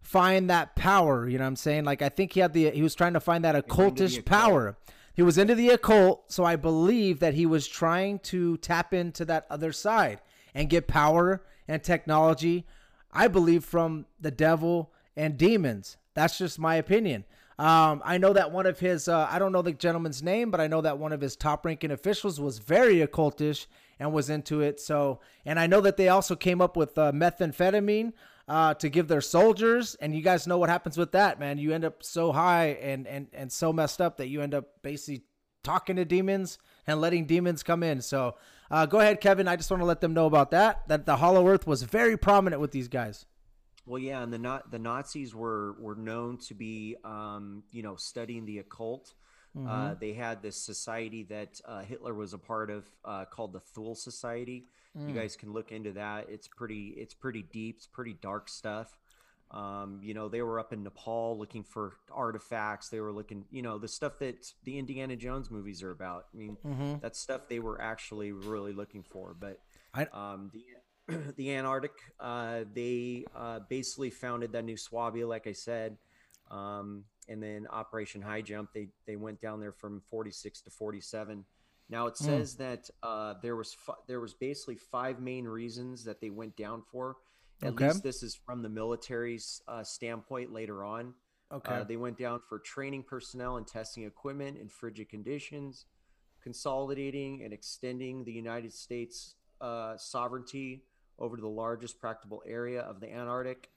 find 0.01 0.49
that 0.49 0.75
power, 0.75 1.27
you 1.27 1.37
know 1.37 1.43
what 1.43 1.49
I'm 1.49 1.55
saying? 1.55 1.85
Like 1.85 2.01
I 2.01 2.09
think 2.09 2.33
he 2.33 2.39
had 2.39 2.53
the 2.53 2.69
he 2.71 2.81
was 2.81 2.95
trying 2.95 3.13
to 3.13 3.19
find 3.19 3.43
that 3.43 3.55
occultish 3.55 4.17
occult. 4.17 4.25
power. 4.25 4.77
He 5.13 5.23
was 5.23 5.37
into 5.39 5.55
the 5.55 5.69
occult, 5.69 6.31
so 6.31 6.43
I 6.43 6.55
believe 6.55 7.19
that 7.19 7.33
he 7.33 7.47
was 7.47 7.67
trying 7.67 8.19
to 8.19 8.57
tap 8.57 8.93
into 8.93 9.25
that 9.25 9.47
other 9.49 9.71
side 9.71 10.21
and 10.53 10.69
get 10.69 10.87
power 10.87 11.43
and 11.67 11.83
technology. 11.83 12.65
I 13.11 13.27
believe 13.27 13.65
from 13.65 14.05
the 14.19 14.29
devil 14.29 14.93
and 15.17 15.37
demons. 15.37 15.97
That's 16.13 16.37
just 16.37 16.59
my 16.59 16.75
opinion. 16.75 17.25
Um, 17.59 18.03
I 18.05 18.19
know 18.19 18.33
that 18.33 18.51
one 18.51 18.67
of 18.67 18.79
his, 18.79 19.07
uh, 19.07 19.27
I 19.29 19.39
don't 19.39 19.51
know 19.51 19.63
the 19.63 19.73
gentleman's 19.73 20.21
name, 20.21 20.51
but 20.51 20.61
I 20.61 20.67
know 20.67 20.81
that 20.81 20.99
one 20.99 21.11
of 21.11 21.21
his 21.21 21.35
top 21.35 21.65
ranking 21.65 21.89
officials 21.89 22.39
was 22.39 22.59
very 22.59 23.05
occultish 23.05 23.65
and 23.99 24.13
was 24.13 24.29
into 24.29 24.61
it. 24.61 24.79
So, 24.79 25.19
and 25.43 25.59
I 25.59 25.65
know 25.65 25.81
that 25.81 25.97
they 25.97 26.07
also 26.07 26.35
came 26.35 26.61
up 26.61 26.77
with 26.77 26.95
uh, 26.99 27.11
methamphetamine 27.11 28.13
uh, 28.47 28.75
to 28.75 28.89
give 28.89 29.07
their 29.07 29.21
soldiers. 29.21 29.95
And 29.95 30.15
you 30.15 30.21
guys 30.21 30.45
know 30.45 30.59
what 30.59 30.69
happens 30.69 30.97
with 30.97 31.13
that, 31.13 31.39
man. 31.39 31.57
You 31.57 31.73
end 31.73 31.83
up 31.83 32.03
so 32.03 32.31
high 32.31 32.77
and, 32.79 33.07
and, 33.07 33.27
and 33.33 33.51
so 33.51 33.73
messed 33.73 34.01
up 34.01 34.17
that 34.17 34.27
you 34.27 34.41
end 34.41 34.53
up 34.53 34.83
basically 34.83 35.23
talking 35.63 35.95
to 35.95 36.05
demons 36.05 36.59
and 36.85 37.01
letting 37.01 37.25
demons 37.25 37.63
come 37.63 37.81
in. 37.81 38.01
So, 38.01 38.35
uh, 38.69 38.85
go 38.85 38.99
ahead, 38.99 39.19
Kevin. 39.19 39.47
I 39.47 39.55
just 39.55 39.71
want 39.71 39.81
to 39.81 39.85
let 39.85 40.01
them 40.01 40.13
know 40.13 40.27
about 40.27 40.51
that, 40.51 40.87
that 40.89 41.07
the 41.07 41.15
Hollow 41.15 41.47
Earth 41.47 41.65
was 41.65 41.81
very 41.83 42.17
prominent 42.17 42.61
with 42.61 42.71
these 42.71 42.87
guys. 42.87 43.25
Well, 43.87 43.99
yeah, 43.99 44.21
and 44.21 44.31
the 44.31 44.37
not 44.37 44.69
the 44.69 44.79
Nazis 44.79 45.33
were 45.33 45.73
were 45.79 45.95
known 45.95 46.37
to 46.39 46.53
be, 46.53 46.95
um, 47.03 47.63
you 47.71 47.81
know, 47.81 47.95
studying 47.95 48.45
the 48.45 48.59
occult. 48.59 49.13
Uh, 49.67 49.95
they 49.99 50.13
had 50.13 50.43
this 50.43 50.55
society 50.55 51.23
that 51.23 51.59
uh, 51.65 51.79
Hitler 51.81 52.13
was 52.13 52.33
a 52.33 52.37
part 52.37 52.69
of 52.69 52.85
uh, 53.03 53.25
called 53.25 53.53
the 53.53 53.59
Thule 53.59 53.95
Society. 53.95 54.65
You 54.95 55.13
guys 55.13 55.35
can 55.35 55.51
look 55.53 55.71
into 55.71 55.93
that. 55.93 56.27
It's 56.29 56.47
pretty 56.47 56.89
it's 56.97 57.13
pretty 57.15 57.41
deep. 57.43 57.77
It's 57.77 57.87
pretty 57.87 58.13
dark 58.21 58.49
stuff. 58.49 58.99
Um, 59.49 60.01
you 60.03 60.13
know, 60.13 60.27
they 60.27 60.41
were 60.41 60.59
up 60.59 60.73
in 60.73 60.83
Nepal 60.83 61.37
looking 61.39 61.63
for 61.63 61.93
artifacts. 62.11 62.89
They 62.89 62.99
were 62.99 63.13
looking, 63.13 63.45
you 63.49 63.61
know, 63.61 63.77
the 63.77 63.87
stuff 63.87 64.19
that 64.19 64.51
the 64.65 64.77
Indiana 64.77 65.15
Jones 65.15 65.49
movies 65.49 65.81
are 65.83 65.91
about. 65.91 66.25
I 66.33 66.37
mean, 66.37 66.57
that's 67.01 67.17
stuff 67.19 67.47
they 67.47 67.59
were 67.59 67.81
actually 67.81 68.31
really 68.33 68.73
looking 68.73 69.03
for. 69.03 69.33
But 69.39 69.61
I- 69.93 70.07
um, 70.11 70.49
the 70.53 70.65
the 71.37 71.53
Antarctic, 71.53 71.93
uh, 72.19 72.61
they 72.73 73.25
uh, 73.35 73.59
basically 73.69 74.09
founded 74.09 74.51
that 74.51 74.65
new 74.65 74.77
Swabia, 74.77 75.27
like 75.27 75.47
I 75.47 75.53
said, 75.53 75.97
um, 76.51 77.05
and 77.29 77.41
then 77.41 77.67
Operation 77.69 78.21
High 78.21 78.41
Jump. 78.41 78.69
They 78.73 78.89
they 79.05 79.15
went 79.15 79.41
down 79.41 79.59
there 79.59 79.71
from 79.71 80.01
46 80.09 80.61
to 80.61 80.69
47. 80.69 81.45
Now 81.89 82.07
it 82.07 82.17
says 82.17 82.55
that 82.55 82.89
uh, 83.01 83.35
there 83.41 83.55
was 83.55 83.73
fi- 83.73 83.93
there 84.07 84.19
was 84.19 84.33
basically 84.33 84.75
five 84.75 85.21
main 85.21 85.45
reasons 85.45 86.03
that 86.03 86.19
they 86.19 86.29
went 86.29 86.57
down 86.57 86.83
for. 86.91 87.15
At 87.63 87.73
Okay. 87.73 87.85
least 87.87 88.03
this 88.03 88.21
is 88.21 88.35
from 88.35 88.61
the 88.61 88.69
military's 88.69 89.61
uh, 89.67 89.83
standpoint. 89.83 90.51
Later 90.51 90.83
on, 90.83 91.13
Okay. 91.53 91.73
uh, 91.73 91.83
they 91.85 91.95
went 91.95 92.17
down 92.17 92.41
for 92.49 92.59
training 92.59 93.03
personnel 93.03 93.55
and 93.55 93.65
testing 93.65 94.03
equipment 94.03 94.57
in 94.57 94.67
frigid 94.67 95.07
conditions, 95.09 95.85
consolidating 96.43 97.43
and 97.43 97.53
extending 97.53 98.25
the 98.25 98.33
United 98.33 98.73
States 98.73 99.35
uh, 99.61 99.95
sovereignty 99.97 100.83
over 101.19 101.37
the 101.37 101.47
largest 101.47 101.99
practicable 101.99 102.43
area 102.45 102.81
of 102.81 102.99
the 102.99 103.11
Antarctic, 103.11 103.69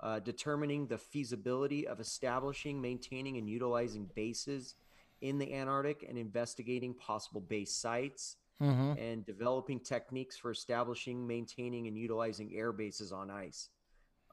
uh, 0.00 0.18
determining 0.20 0.86
the 0.86 0.98
feasibility 0.98 1.86
of 1.86 2.00
establishing, 2.00 2.80
maintaining, 2.80 3.36
and 3.38 3.48
utilizing 3.48 4.08
bases 4.14 4.74
in 5.20 5.38
the 5.38 5.54
Antarctic, 5.54 6.04
and 6.08 6.18
investigating 6.18 6.94
possible 6.94 7.40
base 7.40 7.72
sites, 7.72 8.36
mm-hmm. 8.60 8.98
and 8.98 9.24
developing 9.24 9.80
techniques 9.80 10.36
for 10.36 10.50
establishing, 10.50 11.26
maintaining, 11.26 11.86
and 11.86 11.96
utilizing 11.96 12.52
air 12.54 12.72
bases 12.72 13.12
on 13.12 13.30
ice. 13.30 13.70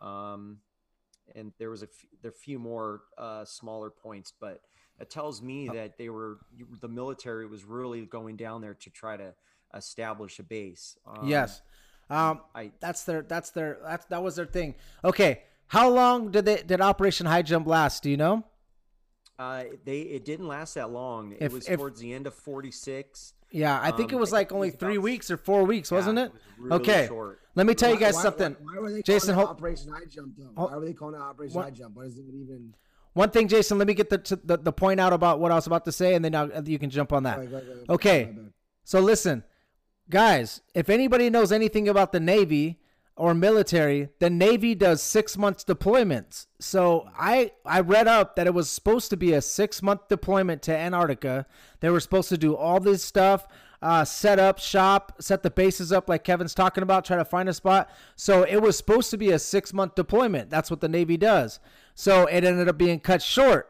Um, 0.01 0.57
and 1.35 1.53
there 1.57 1.69
was 1.69 1.83
a 1.83 1.85
f- 1.85 2.05
there 2.21 2.31
few 2.31 2.59
more 2.59 3.03
uh, 3.17 3.45
smaller 3.45 3.89
points, 3.89 4.33
but 4.39 4.61
it 4.99 5.09
tells 5.09 5.41
me 5.41 5.69
that 5.69 5.97
they 5.97 6.09
were 6.09 6.39
the 6.81 6.87
military 6.87 7.47
was 7.47 7.63
really 7.63 8.05
going 8.05 8.35
down 8.35 8.61
there 8.61 8.73
to 8.73 8.89
try 8.89 9.17
to 9.17 9.33
establish 9.73 10.39
a 10.39 10.43
base. 10.43 10.97
Um, 11.07 11.27
yes. 11.27 11.61
Um, 12.09 12.41
I 12.53 12.71
that's 12.79 13.03
their 13.03 13.21
that's 13.21 13.51
their 13.51 13.79
that's 13.83 14.05
that 14.05 14.21
was 14.21 14.35
their 14.35 14.45
thing. 14.45 14.75
Okay, 15.03 15.41
how 15.67 15.89
long 15.89 16.31
did 16.31 16.45
they 16.45 16.61
did 16.63 16.81
Operation 16.81 17.25
High 17.25 17.41
Jump 17.41 17.67
last? 17.67 18.03
Do 18.03 18.09
you 18.09 18.17
know? 18.17 18.43
uh, 19.39 19.63
they 19.83 20.01
it 20.01 20.25
didn't 20.25 20.47
last 20.47 20.75
that 20.75 20.91
long. 20.91 21.35
It 21.39 21.51
was 21.51 21.67
if- 21.67 21.77
towards 21.79 21.99
the 21.99 22.13
end 22.13 22.27
of 22.27 22.33
forty 22.33 22.71
six. 22.71 23.33
Yeah, 23.55 23.79
I 23.79 23.91
think 23.91 24.11
it 24.11 24.15
Um, 24.15 24.21
was 24.21 24.31
like 24.31 24.51
only 24.51 24.69
was 24.71 24.79
three 24.79 24.95
about- 24.95 25.03
weeks 25.03 25.29
or 25.29 25.37
four 25.37 25.63
weeks, 25.63 25.91
wasn't 25.91 26.17
Yeah, 26.17 26.23
it? 26.25 26.27
it 26.27 26.33
was 26.33 26.41
really 26.57 26.75
okay, 26.81 27.07
short. 27.07 27.39
let 27.53 27.67
me 27.67 27.75
tell 27.75 27.91
you 27.91 27.99
guys 27.99 28.15
why- 28.15 28.21
something. 28.23 28.55
Why, 28.59 28.73
why 28.75 28.81
were 28.81 28.91
they 28.91 29.01
Jason, 29.03 29.35
calling 29.35 29.47
it 29.47 29.51
Operation 29.51 29.91
High 29.91 30.05
Jump 30.09 30.33
though? 30.37 30.49
Why 30.55 30.75
were 30.75 30.85
they 30.85 30.93
calling 30.93 31.15
it 31.15 31.21
Operation 31.21 31.55
What- 31.55 31.65
High 31.65 31.69
Jump? 31.71 31.95
What 31.95 32.07
is 32.07 32.17
it 32.17 32.25
even? 32.33 32.73
One 33.13 33.29
thing, 33.29 33.47
Jason, 33.47 33.77
let 33.77 33.85
me 33.87 33.93
get 33.93 34.09
the, 34.09 34.17
to 34.17 34.35
the 34.37 34.57
the 34.57 34.71
point 34.73 34.99
out 34.99 35.13
about 35.13 35.39
what 35.39 35.51
I 35.51 35.55
was 35.55 35.67
about 35.67 35.85
to 35.85 35.91
say, 35.91 36.15
and 36.15 36.25
then 36.25 36.33
I'll, 36.33 36.67
you 36.67 36.79
can 36.79 36.89
jump 36.89 37.13
on 37.13 37.23
that. 37.23 37.35
Go 37.35 37.41
ahead, 37.41 37.51
go 37.51 37.57
ahead, 37.57 37.67
go 37.67 37.73
ahead. 37.73 37.89
Okay. 37.89 38.33
My. 38.35 38.41
So 38.85 38.99
listen, 39.01 39.43
guys, 40.09 40.61
if 40.73 40.89
anybody 40.89 41.29
knows 41.29 41.51
anything 41.51 41.87
about 41.87 42.11
the 42.11 42.19
Navy 42.19 42.79
or 43.15 43.33
military, 43.33 44.09
the 44.19 44.29
Navy 44.29 44.73
does 44.73 45.01
six 45.01 45.37
months 45.37 45.63
deployments. 45.63 46.47
So 46.59 47.07
I 47.17 47.51
I 47.65 47.81
read 47.81 48.07
up 48.07 48.35
that 48.35 48.47
it 48.47 48.53
was 48.53 48.69
supposed 48.69 49.09
to 49.11 49.17
be 49.17 49.33
a 49.33 49.41
six 49.41 49.81
month 49.81 50.07
deployment 50.07 50.61
to 50.63 50.75
Antarctica. 50.75 51.45
They 51.79 51.89
were 51.89 51.99
supposed 51.99 52.29
to 52.29 52.37
do 52.37 52.55
all 52.55 52.79
this 52.79 53.03
stuff, 53.03 53.47
uh, 53.81 54.05
set 54.05 54.39
up 54.39 54.59
shop, 54.59 55.21
set 55.21 55.43
the 55.43 55.51
bases 55.51 55.91
up 55.91 56.09
like 56.09 56.23
Kevin's 56.23 56.55
talking 56.55 56.81
about, 56.83 57.05
try 57.05 57.17
to 57.17 57.25
find 57.25 57.47
a 57.49 57.53
spot. 57.53 57.89
So 58.15 58.43
it 58.43 58.61
was 58.61 58.77
supposed 58.77 59.11
to 59.11 59.17
be 59.17 59.29
a 59.31 59.39
six 59.39 59.73
month 59.73 59.95
deployment. 59.95 60.49
That's 60.49 60.71
what 60.71 60.81
the 60.81 60.89
Navy 60.89 61.17
does. 61.17 61.59
So 61.93 62.25
it 62.25 62.43
ended 62.43 62.67
up 62.67 62.77
being 62.77 62.99
cut 62.99 63.21
short 63.21 63.69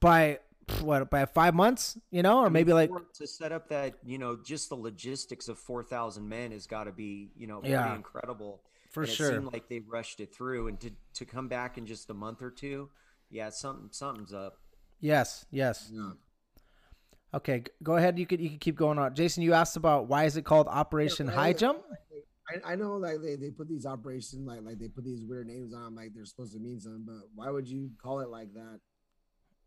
by 0.00 0.38
what 0.80 1.10
by 1.10 1.24
five 1.26 1.54
months, 1.54 1.98
you 2.10 2.22
know, 2.22 2.40
or 2.40 2.50
maybe 2.50 2.72
like 2.72 2.90
to 3.14 3.26
set 3.26 3.52
up 3.52 3.68
that 3.68 3.94
you 4.04 4.18
know 4.18 4.36
just 4.44 4.68
the 4.68 4.74
logistics 4.76 5.48
of 5.48 5.58
4000 5.58 6.28
men 6.28 6.52
has 6.52 6.66
got 6.66 6.84
to 6.84 6.92
be 6.92 7.30
you 7.36 7.46
know 7.46 7.60
Yeah. 7.64 7.94
incredible 7.94 8.62
For 8.92 9.02
and 9.02 9.10
sure. 9.12 9.30
it 9.30 9.32
seemed 9.34 9.52
like 9.52 9.68
they 9.68 9.80
rushed 9.80 10.20
it 10.20 10.34
through 10.34 10.68
and 10.68 10.80
to 10.80 10.90
to 11.14 11.24
come 11.24 11.48
back 11.48 11.76
in 11.78 11.86
just 11.86 12.08
a 12.10 12.14
month 12.14 12.40
or 12.42 12.50
two 12.50 12.88
yeah 13.30 13.50
something 13.50 13.88
something's 13.92 14.32
up 14.32 14.58
yes, 15.00 15.44
yes. 15.50 15.90
Yeah. 15.92 16.12
Okay, 17.34 17.64
go 17.82 17.96
ahead. 17.96 18.16
You 18.18 18.26
could 18.26 18.40
you 18.40 18.48
could 18.50 18.60
keep 18.60 18.76
going 18.76 18.96
on. 18.98 19.14
Jason, 19.14 19.42
you 19.42 19.54
asked 19.54 19.76
about 19.76 20.06
why 20.06 20.24
is 20.24 20.36
it 20.36 20.44
called 20.44 20.68
Operation 20.68 21.26
Yeah, 21.26 21.32
High 21.34 21.48
I- 21.48 21.52
Jump? 21.52 21.78
I, 22.46 22.72
I 22.72 22.76
know 22.76 22.96
like 22.98 23.22
they, 23.22 23.36
they 23.36 23.50
put 23.50 23.68
these 23.68 23.86
operations 23.86 24.46
like 24.46 24.60
like 24.62 24.78
they 24.78 24.88
put 24.88 25.02
these 25.04 25.24
weird 25.24 25.46
names 25.48 25.72
on 25.74 25.94
like 25.96 26.12
they're 26.14 26.26
supposed 26.26 26.52
to 26.52 26.60
mean 26.60 26.78
something, 26.78 27.04
but 27.06 27.28
why 27.34 27.50
would 27.50 27.66
you 27.66 27.90
call 28.00 28.20
it 28.20 28.28
like 28.28 28.52
that? 28.54 28.80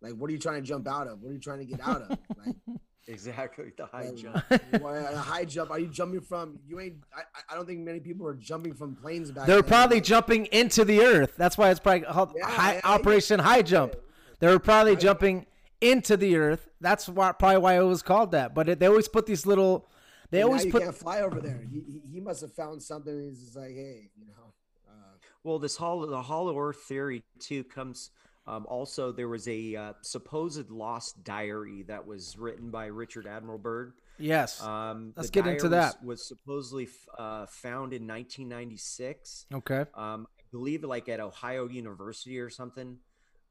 Like 0.01 0.13
what 0.13 0.29
are 0.29 0.33
you 0.33 0.39
trying 0.39 0.61
to 0.61 0.67
jump 0.67 0.87
out 0.87 1.07
of? 1.07 1.21
What 1.21 1.29
are 1.29 1.33
you 1.33 1.39
trying 1.39 1.59
to 1.59 1.65
get 1.65 1.79
out 1.81 2.01
of? 2.03 2.09
Like, 2.45 2.55
exactly 3.07 3.71
the 3.77 3.85
high 3.85 4.05
like, 4.09 4.15
jump 4.15 4.43
why- 4.81 4.97
a 4.97 5.15
high 5.17 5.45
jump? 5.45 5.71
Are 5.71 5.79
you 5.79 5.87
jumping 5.87 6.21
from 6.21 6.59
you 6.67 6.79
ain't 6.79 6.95
I, 7.15 7.21
I- 7.21 7.53
I 7.53 7.55
don't 7.55 7.65
think 7.65 7.79
many 7.79 7.99
people 7.99 8.27
are 8.27 8.35
jumping 8.35 8.73
from 8.73 8.95
planes 8.95 9.31
back 9.31 9.47
They're 9.47 9.61
then. 9.61 9.69
probably 9.69 9.97
Like, 9.97 10.03
jumping 10.03 10.45
into 10.47 10.83
the 10.85 11.01
earth. 11.01 11.33
That's 11.37 11.57
why 11.57 11.71
it's 11.71 11.79
probably 11.79 12.01
called 12.01 12.33
Yeah, 12.35 12.49
high, 12.49 12.75
I- 12.83 12.89
I- 12.91 12.95
Operation 12.95 13.39
High 13.39 13.61
Jump. 13.61 13.95
They 14.39 14.47
were 14.47 14.59
probably 14.59 14.93
High- 14.95 14.99
jumping 15.01 15.45
into 15.81 16.17
the 16.17 16.35
earth. 16.37 16.67
That's 16.81 17.07
why 17.09 17.31
probably 17.31 17.57
why 17.59 17.77
it 17.77 17.83
was 17.83 18.01
called 18.01 18.31
that. 18.31 18.53
But 18.53 18.69
it, 18.69 18.79
they 18.79 18.87
always 18.87 19.07
put 19.07 19.25
these 19.25 19.45
little. 19.45 19.87
They 20.29 20.39
now 20.41 20.47
always 20.47 20.65
you 20.65 20.71
put. 20.71 20.83
can't 20.83 20.95
fly 20.95 21.21
over 21.21 21.39
there. 21.39 21.61
He, 21.71 21.79
he, 21.79 22.01
he 22.15 22.19
must 22.19 22.41
have 22.41 22.53
found 22.53 22.83
something. 22.83 23.17
He's 23.29 23.39
just 23.39 23.55
like, 23.55 23.69
hey, 23.69 24.09
you 24.17 24.25
know, 24.27 24.53
uh, 24.89 25.15
well 25.43 25.57
this 25.59 25.77
hollow 25.77 26.05
the 26.07 26.21
hollow 26.21 26.59
earth 26.59 26.81
theory 26.87 27.23
too 27.39 27.63
comes 27.63 28.11
um, 28.47 28.65
also 28.67 29.11
there 29.11 29.27
was 29.27 29.47
a 29.47 29.75
uh, 29.75 29.93
supposed 30.01 30.69
lost 30.69 31.23
diary 31.23 31.83
that 31.87 32.05
was 32.07 32.37
written 32.37 32.71
by 32.71 32.85
richard 32.87 33.27
admiral 33.27 33.57
byrd 33.59 33.93
Yes. 34.19 34.63
um, 34.63 35.13
Let's 35.15 35.29
get 35.29 35.45
into 35.45 35.65
was- 35.65 35.71
that. 35.71 36.03
was 36.03 36.27
supposedly 36.27 36.85
f- 36.85 37.07
uh, 37.19 37.45
found 37.45 37.93
in 37.93 38.07
1996 38.07 39.45
okay. 39.53 39.85
um, 39.93 40.27
I 40.39 40.43
believe 40.51 40.83
like 40.83 41.07
at 41.09 41.19
Ohio 41.19 41.67
University 41.67 42.39
or 42.39 42.49
something. 42.49 42.97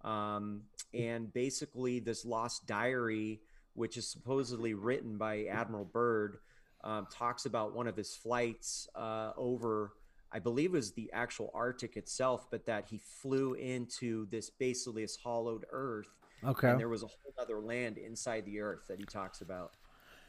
Um, 0.03 0.63
and 0.95 1.33
basically, 1.33 2.01
this 2.01 2.25
lost 2.25 2.67
diary, 2.67 3.41
which 3.75 3.97
is 3.97 4.09
supposedly 4.09 4.75
written 4.75 5.19
by 5.19 5.45
Admiral 5.47 5.85
Byrd, 5.85 6.39
um, 6.85 7.07
talks 7.13 7.45
about 7.47 7.75
one 7.75 7.87
of 7.87 7.97
his 7.97 8.15
flights 8.15 8.89
uh, 8.95 9.33
over, 9.37 9.93
I 10.37 10.39
believe 10.39 10.75
it 10.75 10.77
was 10.77 10.93
the 10.93 11.11
actual 11.15 11.51
Arctic 11.55 11.97
itself, 11.97 12.49
but 12.51 12.67
that 12.67 12.85
he 12.91 12.99
flew 12.99 13.55
into 13.55 14.27
this 14.27 14.51
basically 14.51 15.01
this 15.01 15.17
hollowed 15.17 15.65
earth. 15.71 16.11
Okay. 16.45 16.69
And 16.69 16.79
there 16.79 16.91
was 16.91 17.03
a 17.03 17.07
whole 17.07 17.33
other 17.41 17.59
land 17.59 17.97
inside 17.97 18.45
the 18.45 18.61
earth 18.61 18.87
that 18.89 18.99
he 18.99 19.07
talks 19.07 19.41
about. 19.41 19.73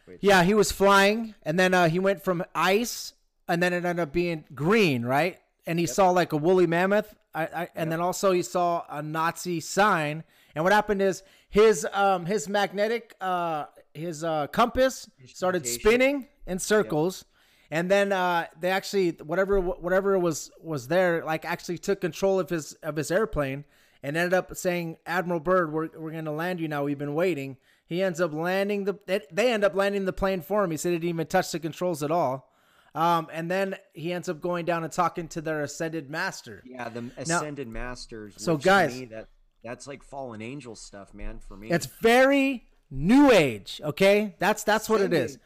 Which, 0.05 0.19
Yeah, 0.21 0.43
he 0.43 0.53
was 0.53 0.71
flying, 0.71 1.35
and 1.43 1.59
then 1.59 1.73
uh, 1.73 1.89
he 1.89 1.99
went 1.99 2.23
from 2.23 2.45
ice, 2.55 3.11
and 3.49 3.61
then 3.61 3.73
it 3.73 3.83
ended 3.83 3.99
up 3.99 4.13
being 4.13 4.45
green, 4.55 5.03
right? 5.03 5.39
And 5.65 5.77
he 5.77 5.85
saw 5.85 6.11
like 6.11 6.31
a 6.31 6.37
woolly 6.37 6.67
mammoth, 6.67 7.13
I, 7.35 7.43
I, 7.43 7.69
and 7.75 7.91
then 7.91 7.99
also 7.99 8.31
he 8.31 8.43
saw 8.43 8.85
a 8.89 9.01
Nazi 9.01 9.59
sign. 9.59 10.23
And 10.55 10.63
what 10.63 10.71
happened 10.71 11.01
is 11.01 11.21
his 11.49 11.85
um, 11.91 12.25
his 12.25 12.47
magnetic 12.47 13.13
uh, 13.19 13.65
his 13.93 14.23
uh, 14.23 14.47
compass 14.47 15.09
started 15.25 15.67
spinning 15.67 16.27
in 16.45 16.59
circles, 16.59 17.25
and 17.71 17.89
then 17.91 18.11
uh, 18.11 18.47
they 18.59 18.69
actually 18.69 19.11
whatever 19.11 19.59
whatever 19.59 20.17
was 20.17 20.51
was 20.61 20.87
there 20.87 21.23
like 21.25 21.45
actually 21.45 21.77
took 21.77 22.01
control 22.01 22.39
of 22.39 22.49
his 22.49 22.73
of 22.83 22.95
his 22.95 23.11
airplane 23.11 23.65
and 24.03 24.15
ended 24.15 24.33
up 24.33 24.55
saying, 24.55 24.97
"Admiral 25.05 25.39
Byrd, 25.39 25.71
we're 25.73 25.89
we're 25.97 26.11
going 26.11 26.25
to 26.25 26.31
land 26.31 26.59
you 26.59 26.67
now. 26.67 26.83
We've 26.83 26.97
been 26.97 27.15
waiting." 27.15 27.57
He 27.85 28.03
ends 28.03 28.19
up 28.19 28.33
landing 28.33 28.83
the. 28.83 28.99
They, 29.05 29.21
they 29.31 29.51
end 29.51 29.63
up 29.63 29.73
landing 29.73 30.05
the 30.05 30.13
plane 30.13 30.41
for 30.41 30.63
him. 30.63 30.71
He 30.71 30.77
said 30.77 30.89
he 30.91 30.97
didn't 30.97 31.09
even 31.09 31.27
touch 31.27 31.51
the 31.51 31.59
controls 31.59 32.03
at 32.03 32.11
all. 32.11 32.51
Um, 32.93 33.27
and 33.31 33.49
then 33.49 33.75
he 33.93 34.11
ends 34.11 34.27
up 34.27 34.41
going 34.41 34.65
down 34.65 34.83
and 34.83 34.91
talking 34.91 35.27
to 35.29 35.41
their 35.41 35.61
ascended 35.61 36.09
master. 36.09 36.63
Yeah, 36.65 36.89
the 36.89 37.11
ascended 37.15 37.67
masters. 37.67 38.33
So, 38.37 38.57
guys- 38.57 38.97
me, 38.99 39.05
that 39.05 39.27
that's 39.63 39.87
like 39.87 40.03
fallen 40.03 40.41
angel 40.41 40.75
stuff, 40.75 41.13
man. 41.13 41.39
For 41.39 41.55
me, 41.55 41.69
It's 41.69 41.85
very 42.01 42.65
new 42.91 43.31
age. 43.31 43.79
Okay, 43.83 44.35
that's 44.39 44.63
that's 44.63 44.89
what 44.89 45.01
it 45.01 45.13
is. 45.13 45.37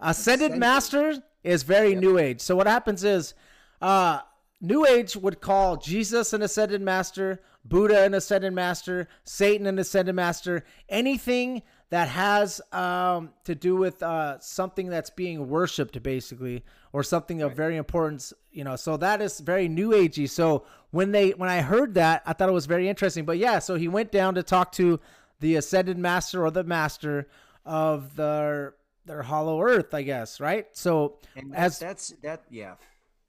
Ascended. 0.00 0.10
Ascended 0.10 0.44
Ascended. 0.44 0.60
master 0.60 1.22
is 1.46 1.62
very 1.62 1.94
new 1.94 2.18
age. 2.18 2.40
So 2.40 2.56
what 2.56 2.66
happens 2.66 3.04
is, 3.04 3.34
uh, 3.80 4.20
new 4.60 4.86
age 4.86 5.16
would 5.16 5.40
call 5.40 5.76
Jesus 5.76 6.32
an 6.32 6.42
ascended 6.42 6.82
master, 6.82 7.40
Buddha 7.64 8.04
an 8.04 8.14
ascended 8.14 8.52
master, 8.52 9.08
Satan 9.24 9.66
an 9.66 9.78
ascended 9.78 10.14
master, 10.14 10.64
anything 10.88 11.62
that 11.90 12.08
has 12.08 12.60
um, 12.72 13.30
to 13.44 13.54
do 13.54 13.76
with 13.76 14.02
uh, 14.02 14.38
something 14.40 14.88
that's 14.88 15.10
being 15.10 15.48
worshipped, 15.48 16.02
basically, 16.02 16.64
or 16.92 17.02
something 17.02 17.42
of 17.42 17.54
very 17.54 17.76
importance. 17.76 18.32
You 18.50 18.64
know, 18.64 18.76
so 18.76 18.96
that 18.96 19.22
is 19.22 19.40
very 19.40 19.68
new 19.68 19.90
agey. 19.90 20.28
So 20.28 20.64
when 20.90 21.12
they 21.12 21.30
when 21.30 21.48
I 21.48 21.60
heard 21.60 21.94
that, 21.94 22.22
I 22.26 22.32
thought 22.32 22.48
it 22.48 22.52
was 22.52 22.66
very 22.66 22.88
interesting. 22.88 23.24
But 23.24 23.38
yeah, 23.38 23.60
so 23.60 23.76
he 23.76 23.88
went 23.88 24.10
down 24.10 24.34
to 24.34 24.42
talk 24.42 24.72
to 24.72 25.00
the 25.40 25.56
ascended 25.56 25.98
master 25.98 26.44
or 26.44 26.50
the 26.50 26.64
master 26.64 27.28
of 27.64 28.16
their 28.16 28.74
their 29.06 29.22
hollow 29.22 29.60
earth, 29.62 29.94
I 29.94 30.02
guess, 30.02 30.40
right? 30.40 30.66
So 30.72 31.18
and 31.36 31.54
as 31.54 31.78
that's 31.78 32.08
that. 32.22 32.42
Yeah, 32.50 32.74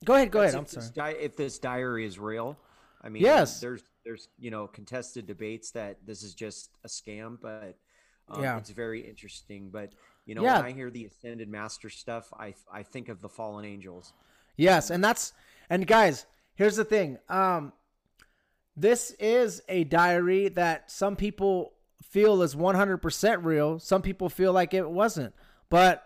go 0.03 0.15
ahead, 0.15 0.31
go 0.31 0.41
That's 0.41 0.53
ahead. 0.53 0.67
I'm 0.67 0.81
sorry. 0.93 1.13
di- 1.13 1.19
if 1.19 1.35
this 1.37 1.59
diary 1.59 2.05
is 2.05 2.19
real, 2.19 2.57
I 3.01 3.09
mean, 3.09 3.21
Yes. 3.23 3.59
there's 3.59 3.83
there's 4.03 4.29
you 4.39 4.51
know 4.51 4.67
contested 4.67 5.25
debates 5.27 5.71
that 5.71 5.97
this 6.05 6.23
is 6.23 6.33
just 6.33 6.71
a 6.83 6.87
scam, 6.87 7.37
but 7.41 7.77
um, 8.29 8.43
Yeah. 8.43 8.57
it's 8.57 8.71
very 8.71 9.01
interesting. 9.07 9.69
But 9.69 9.93
you 10.25 10.35
know, 10.35 10.43
Yeah. 10.43 10.57
when 10.57 10.65
I 10.65 10.71
hear 10.73 10.89
the 10.89 11.05
ascended 11.05 11.47
master 11.49 11.89
stuff, 11.89 12.31
I 12.37 12.53
I 12.71 12.83
think 12.83 13.09
of 13.09 13.21
the 13.21 13.29
fallen 13.29 13.63
angels. 13.65 14.13
Yes, 14.57 14.89
and 14.89 15.03
that's 15.03 15.33
and 15.69 15.85
guys, 15.85 16.25
here's 16.55 16.75
the 16.75 16.85
thing. 16.85 17.17
Um 17.29 17.73
this 18.75 19.11
is 19.19 19.61
a 19.69 19.83
diary 19.85 20.49
that 20.49 20.91
some 20.91 21.15
people 21.15 21.73
feel 22.03 22.43
is 22.43 22.55
100% 22.55 23.43
real. 23.43 23.79
Some 23.79 24.03
people 24.03 24.29
feel 24.29 24.53
like 24.53 24.73
it 24.75 24.87
wasn't. 24.89 25.33
But 25.69 26.03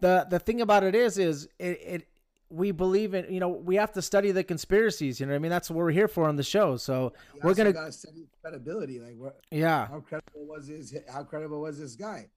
the 0.00 0.26
the 0.28 0.38
thing 0.38 0.60
about 0.60 0.84
it 0.84 0.94
is 0.94 1.18
is 1.18 1.48
it, 1.58 1.80
it 1.82 2.08
we 2.48 2.70
believe 2.70 3.14
in, 3.14 3.32
you 3.32 3.40
know, 3.40 3.48
we 3.48 3.76
have 3.76 3.92
to 3.92 4.02
study 4.02 4.30
the 4.30 4.44
conspiracies, 4.44 5.18
you 5.18 5.26
know 5.26 5.32
what 5.32 5.36
I 5.36 5.40
mean? 5.40 5.50
That's 5.50 5.68
what 5.68 5.78
we're 5.78 5.90
here 5.90 6.08
for 6.08 6.28
on 6.28 6.36
the 6.36 6.42
show. 6.42 6.76
So, 6.76 7.12
You 7.34 7.40
we're 7.42 7.54
going 7.54 7.72
to 7.72 7.92
study 7.92 8.26
credibility. 8.40 9.00
Like, 9.00 9.16
what, 9.18 9.40
yeah. 9.50 9.88
how 9.88 10.00
credible 10.00 10.46
was 10.46 10.68
his? 10.68 10.96
How 11.12 11.24
credible 11.24 11.60
was 11.60 11.80
this 11.80 11.96
guy? 11.96 12.28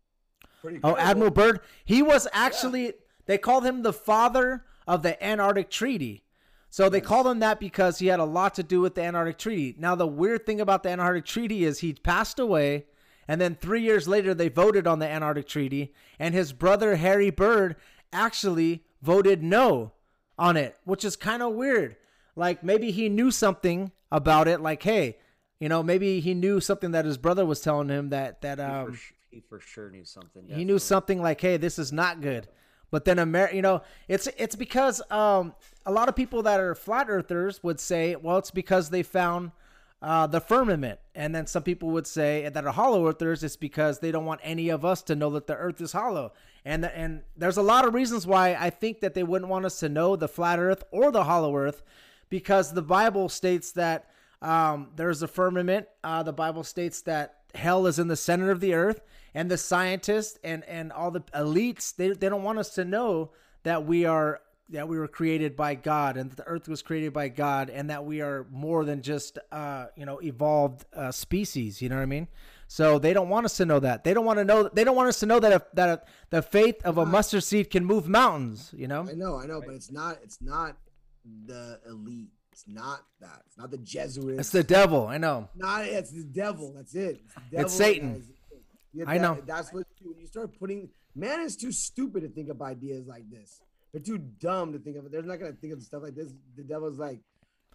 Pretty. 0.61 0.79
Oh. 0.83 0.97
Admiral 0.97 1.31
Byrd. 1.31 1.61
He 1.85 2.01
was 2.01 2.27
actually 2.33 2.93
they 3.27 3.37
called 3.37 3.65
him 3.65 3.83
the 3.83 3.93
father 3.93 4.65
of 4.87 5.03
the 5.03 5.23
Antarctic 5.23 5.69
Treaty. 5.69 6.23
So 6.71 6.87
they 6.87 7.01
called 7.01 7.25
him 7.25 7.39
that 7.39 7.59
because 7.59 7.97
he 7.97 8.07
had 8.07 8.19
a 8.19 8.25
lot 8.25 8.55
to 8.55 8.63
do 8.63 8.81
with 8.81 8.95
the 8.95 9.01
Antarctic 9.01 9.37
Treaty. 9.37 9.75
Now 9.77 9.95
the 9.95 10.07
weird 10.07 10.45
thing 10.45 10.61
about 10.61 10.83
the 10.83 10.89
Antarctic 10.89 11.25
Treaty 11.25 11.63
is 11.63 11.79
he 11.79 11.93
passed 11.93 12.39
away 12.39 12.85
and 13.29 13.39
then 13.39 13.55
3 13.55 13.81
years 13.81 14.07
later 14.07 14.33
they 14.33 14.49
voted 14.49 14.87
on 14.87 14.99
the 14.99 15.07
Antarctic 15.07 15.47
Treaty 15.47 15.93
and 16.17 16.33
his 16.33 16.51
brother 16.51 16.95
Harry 16.97 17.29
Byrd 17.29 17.75
actually 18.11 18.83
voted 19.01 19.43
no 19.43 19.93
on 20.37 20.57
it, 20.57 20.75
which 20.83 21.05
is 21.05 21.15
kind 21.15 21.43
of 21.43 21.53
weird. 21.53 21.95
Like 22.35 22.63
maybe 22.63 22.91
he 22.91 23.07
knew 23.07 23.31
something 23.31 23.91
about 24.11 24.47
it 24.47 24.59
like 24.61 24.83
hey, 24.83 25.17
you 25.59 25.69
know, 25.69 25.83
maybe 25.83 26.19
he 26.19 26.33
knew 26.33 26.59
something 26.59 26.91
that 26.91 27.05
his 27.05 27.17
brother 27.17 27.45
was 27.45 27.61
telling 27.61 27.89
him 27.89 28.09
that 28.09 28.41
that 28.41 28.57
He, 28.57 28.63
um 28.63 28.93
for, 28.93 28.99
he 29.29 29.39
for 29.41 29.59
sure 29.59 29.89
knew 29.89 30.05
something. 30.05 30.45
he 30.47 30.65
knew 30.65 30.79
something 30.79 31.21
like, 31.21 31.39
"Hey, 31.39 31.57
this 31.57 31.77
is 31.77 31.91
not 31.91 32.21
good." 32.21 32.47
But 32.91 33.05
then, 33.05 33.19
America, 33.19 33.55
you 33.55 33.61
know, 33.61 33.83
it's 34.07 34.27
it's 34.37 34.55
because 34.55 35.01
um, 35.11 35.53
a 35.85 35.91
lot 35.91 36.09
of 36.09 36.15
people 36.15 36.41
that 36.43 36.59
are 36.59 36.73
flat 36.73 37.07
earthers 37.09 37.61
would 37.61 37.79
say, 37.79 38.15
"Well, 38.15 38.39
it's 38.39 38.49
because 38.49 38.89
they 38.89 39.03
found 39.03 39.51
uh, 40.01 40.27
the 40.27 40.39
firmament," 40.39 40.99
and 41.13 41.33
then 41.35 41.47
some 41.47 41.63
people 41.63 41.89
would 41.89 42.07
say 42.07 42.47
that 42.49 42.65
are 42.65 42.71
hollow 42.71 43.07
earthers, 43.07 43.43
it's 43.43 43.55
because 43.55 43.99
they 43.99 44.11
don't 44.11 44.25
want 44.25 44.41
any 44.43 44.69
of 44.69 44.85
us 44.85 45.01
to 45.03 45.15
know 45.15 45.29
that 45.31 45.47
the 45.47 45.55
Earth 45.55 45.81
is 45.81 45.91
hollow. 45.91 46.31
And 46.65 46.85
and 46.85 47.21
there's 47.37 47.57
a 47.57 47.61
lot 47.61 47.85
of 47.85 47.93
reasons 47.93 48.27
why 48.27 48.55
I 48.55 48.69
think 48.69 48.99
that 49.01 49.13
they 49.13 49.23
wouldn't 49.23 49.49
want 49.49 49.65
us 49.65 49.79
to 49.79 49.89
know 49.89 50.15
the 50.15 50.27
flat 50.27 50.59
Earth 50.59 50.83
or 50.91 51.11
the 51.11 51.25
hollow 51.25 51.55
Earth, 51.55 51.83
because 52.29 52.73
the 52.73 52.81
Bible 52.81 53.29
states 53.29 53.71
that 53.73 54.09
um, 54.41 54.89
there's 54.95 55.21
a 55.21 55.27
firmament. 55.27 55.87
Uh, 56.03 56.23
the 56.23 56.33
Bible 56.33 56.63
states 56.63 57.01
that 57.01 57.39
hell 57.55 57.87
is 57.87 57.99
in 57.99 58.07
the 58.07 58.15
center 58.15 58.51
of 58.51 58.59
the 58.59 58.73
earth, 58.73 59.01
and 59.33 59.49
the 59.49 59.57
scientists 59.57 60.39
and 60.43 60.63
and 60.65 60.91
all 60.91 61.11
the 61.11 61.21
elites 61.33 61.95
they, 61.95 62.09
they 62.09 62.29
don't 62.29 62.43
want 62.43 62.59
us 62.59 62.73
to 62.75 62.85
know 62.85 63.31
that 63.63 63.85
we 63.85 64.05
are 64.05 64.41
that 64.71 64.87
we 64.87 64.99
were 64.99 65.07
created 65.07 65.55
by 65.55 65.75
God 65.75 66.17
and 66.17 66.29
that 66.29 66.37
the 66.37 66.47
earth 66.47 66.67
was 66.67 66.81
created 66.81 67.11
by 67.11 67.27
God 67.27 67.69
and 67.69 67.89
that 67.89 68.05
we 68.05 68.21
are 68.21 68.45
more 68.51 68.85
than 68.85 69.01
just 69.01 69.39
uh, 69.51 69.87
you 69.95 70.05
know 70.05 70.19
evolved 70.21 70.85
uh, 70.93 71.11
species. 71.11 71.81
You 71.81 71.89
know 71.89 71.95
what 71.95 72.03
I 72.03 72.07
mean? 72.07 72.27
So 72.67 72.99
they 72.99 73.13
don't 73.13 73.29
want 73.29 73.45
us 73.45 73.57
to 73.57 73.65
know 73.65 73.79
that. 73.79 74.03
They 74.03 74.13
don't 74.13 74.25
want 74.25 74.37
to 74.37 74.45
know. 74.45 74.69
They 74.71 74.83
don't 74.83 74.95
want 74.95 75.09
us 75.09 75.19
to 75.21 75.25
know 75.25 75.39
that 75.39 75.51
a, 75.51 75.65
that 75.73 75.89
a, 75.89 76.01
the 76.29 76.41
faith 76.43 76.85
of 76.85 76.99
a 76.99 77.05
mustard 77.05 77.43
seed 77.43 77.71
can 77.71 77.83
move 77.83 78.07
mountains. 78.07 78.71
You 78.75 78.87
know? 78.87 79.07
I 79.09 79.13
know, 79.13 79.37
I 79.37 79.47
know, 79.47 79.59
but 79.59 79.73
it's 79.73 79.91
not. 79.91 80.19
It's 80.23 80.39
not 80.39 80.77
the 81.45 81.79
elite. 81.87 82.29
It's 82.51 82.65
not 82.67 83.05
that. 83.21 83.41
It's 83.47 83.57
not 83.57 83.71
the 83.71 83.79
Jesuits. 83.79 84.39
It's 84.39 84.49
the 84.51 84.63
devil. 84.63 85.07
I 85.07 85.17
know. 85.17 85.49
not. 85.55 85.85
It's 85.85 86.11
the 86.11 86.23
devil. 86.23 86.73
That's 86.75 86.93
it. 86.93 87.21
It's, 87.51 87.63
It's 87.63 87.73
Satan. 87.73 88.23
that 88.93 89.07
I 89.07 89.17
know. 89.17 89.41
That's 89.47 89.73
what 89.73 89.87
you, 89.99 90.11
when 90.11 90.19
you 90.19 90.27
start 90.27 90.57
putting. 90.59 90.89
Man 91.15 91.41
is 91.41 91.55
too 91.55 91.71
stupid 91.71 92.21
to 92.21 92.29
think 92.29 92.49
of 92.49 92.61
ideas 92.61 93.07
like 93.07 93.27
this. 93.31 93.61
They're 93.91 94.01
too 94.01 94.17
dumb 94.17 94.73
to 94.73 94.79
think 94.79 94.97
of 94.97 95.05
it. 95.05 95.11
They're 95.11 95.21
not 95.23 95.39
gonna 95.39 95.53
think 95.53 95.73
of 95.73 95.81
stuff 95.81 96.03
like 96.03 96.15
this. 96.15 96.33
The 96.55 96.63
devil's 96.63 96.99
like, 96.99 97.19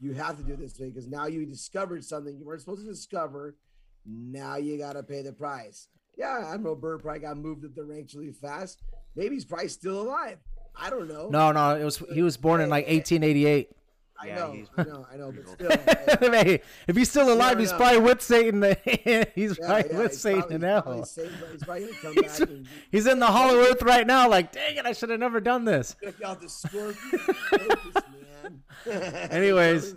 you 0.01 0.13
have 0.15 0.37
to 0.39 0.43
do 0.43 0.57
this 0.57 0.79
way 0.79 0.89
because 0.89 1.09
now 1.09 1.27
you 1.27 1.47
discovered 1.47 2.05
something 2.05 2.37
you 2.37 2.45
weren't 2.45 2.61
supposed 2.61 2.83
to 2.83 2.91
discover. 2.91 3.57
Now 4.07 4.57
you 4.57 4.79
gotta 4.79 5.03
pay 5.03 5.23
the 5.23 5.33
price. 5.33 5.89
Yeah, 6.17 6.53
Admiral 6.53 6.77
Byrd 6.77 7.03
probably 7.03 7.21
got 7.21 7.37
moved 7.37 7.65
up 7.65 7.75
the 7.75 7.85
ranks 7.85 8.15
really 8.15 8.33
fast. 8.33 8.83
Maybe 9.17 9.35
he's 9.35 9.45
probably 9.45 9.69
still 9.69 10.03
alive. 10.03 10.39
I 10.77 10.91
don't 10.91 11.09
know. 11.09 11.29
No, 11.29 11.53
no. 11.53 11.77
It 11.77 11.85
was 11.85 12.03
he 12.13 12.23
was 12.23 12.37
born 12.37 12.61
in 12.61 12.69
like 12.69 12.87
1888. 12.87 13.71
I 14.21 14.27
Yeah, 14.29 14.35
know, 14.37 14.53
he's- 14.53 14.69
I 14.77 14.83
know, 14.85 15.07
I 15.13 15.17
know, 15.17 15.33
but 15.33 15.49
still. 16.19 16.33
hey, 16.33 16.61
if 16.87 16.97
he's 16.97 17.11
still 17.11 17.33
alive, 17.33 17.59
he's 17.59 17.73
probably 17.73 17.99
with 18.01 18.23
Satan. 18.23 18.63
he's 18.85 19.59
yeah, 19.59 19.67
probably 19.67 19.91
yeah, 19.91 19.99
with 19.99 20.11
he's 20.13 20.21
Satan 20.21 20.41
probably- 20.41 20.55
in 20.57 20.61
he's 20.63 20.71
hell. 20.71 20.83
but 20.87 21.51
He's 21.53 21.65
probably 21.65 21.85
gonna 21.87 21.97
come 22.01 22.13
He's, 22.23 22.39
back 22.39 22.49
and 22.49 22.67
he's 22.93 23.07
in 23.07 23.19
the 23.19 23.27
hollow 23.27 23.59
earth 23.59 23.83
right 23.83 24.07
now. 24.07 24.29
Like, 24.29 24.53
dang 24.53 24.77
it, 24.77 24.87
I 24.87 24.93
should 24.93 25.11
have 25.11 25.21
never 25.21 25.41
done 25.41 25.65
this. 25.65 25.97
out 26.25 26.41
the 26.41 26.49
scorpion. 26.49 27.21
Anyways. 29.31 29.95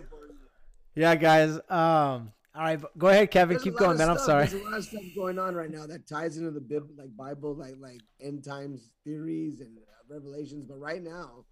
Yeah, 0.94 1.14
guys. 1.14 1.54
Um, 1.68 2.32
all 2.54 2.64
right, 2.64 2.80
go 2.96 3.06
ahead, 3.08 3.30
Kevin. 3.30 3.54
There's 3.54 3.62
Keep 3.62 3.76
going, 3.76 3.98
man. 3.98 4.10
I'm 4.10 4.18
sorry. 4.18 4.46
There's 4.46 4.60
a 4.60 4.64
lot 4.64 4.78
of 4.78 4.84
stuff 4.84 5.02
going 5.14 5.38
on 5.38 5.54
right 5.54 5.70
now 5.70 5.86
that 5.86 6.08
ties 6.08 6.38
into 6.38 6.50
the 6.50 6.60
Bible, 6.60 6.88
like 6.96 7.16
Bible, 7.16 7.54
like 7.54 7.74
like 7.78 8.00
end 8.20 8.42
times 8.44 8.88
theories 9.04 9.60
and 9.60 9.78
uh, 9.78 10.12
revelations. 10.12 10.64
But 10.64 10.80
right 10.80 11.00
now, 11.02 11.44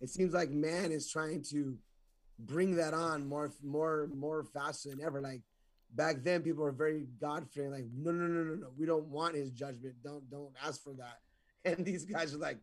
it 0.00 0.10
seems 0.10 0.34
like 0.34 0.50
man 0.50 0.90
is 0.90 1.08
trying 1.08 1.42
to 1.50 1.76
bring 2.38 2.76
that 2.76 2.94
on 2.94 3.26
more, 3.28 3.52
more, 3.62 4.08
more 4.14 4.44
faster 4.44 4.90
than 4.90 5.02
ever. 5.02 5.20
Like 5.20 5.42
back 5.94 6.22
then, 6.22 6.42
people 6.42 6.64
were 6.64 6.72
very 6.72 7.06
God 7.20 7.46
fearing. 7.50 7.72
Like, 7.72 7.86
no, 7.96 8.10
no, 8.12 8.26
no, 8.26 8.42
no, 8.44 8.54
no. 8.54 8.66
We 8.78 8.86
don't 8.86 9.06
want 9.08 9.34
His 9.34 9.50
judgment. 9.50 9.94
Don't, 10.02 10.28
don't 10.30 10.52
ask 10.64 10.82
for 10.82 10.94
that. 10.94 11.18
And 11.64 11.84
these 11.84 12.04
guys 12.04 12.32
are 12.32 12.38
like, 12.38 12.58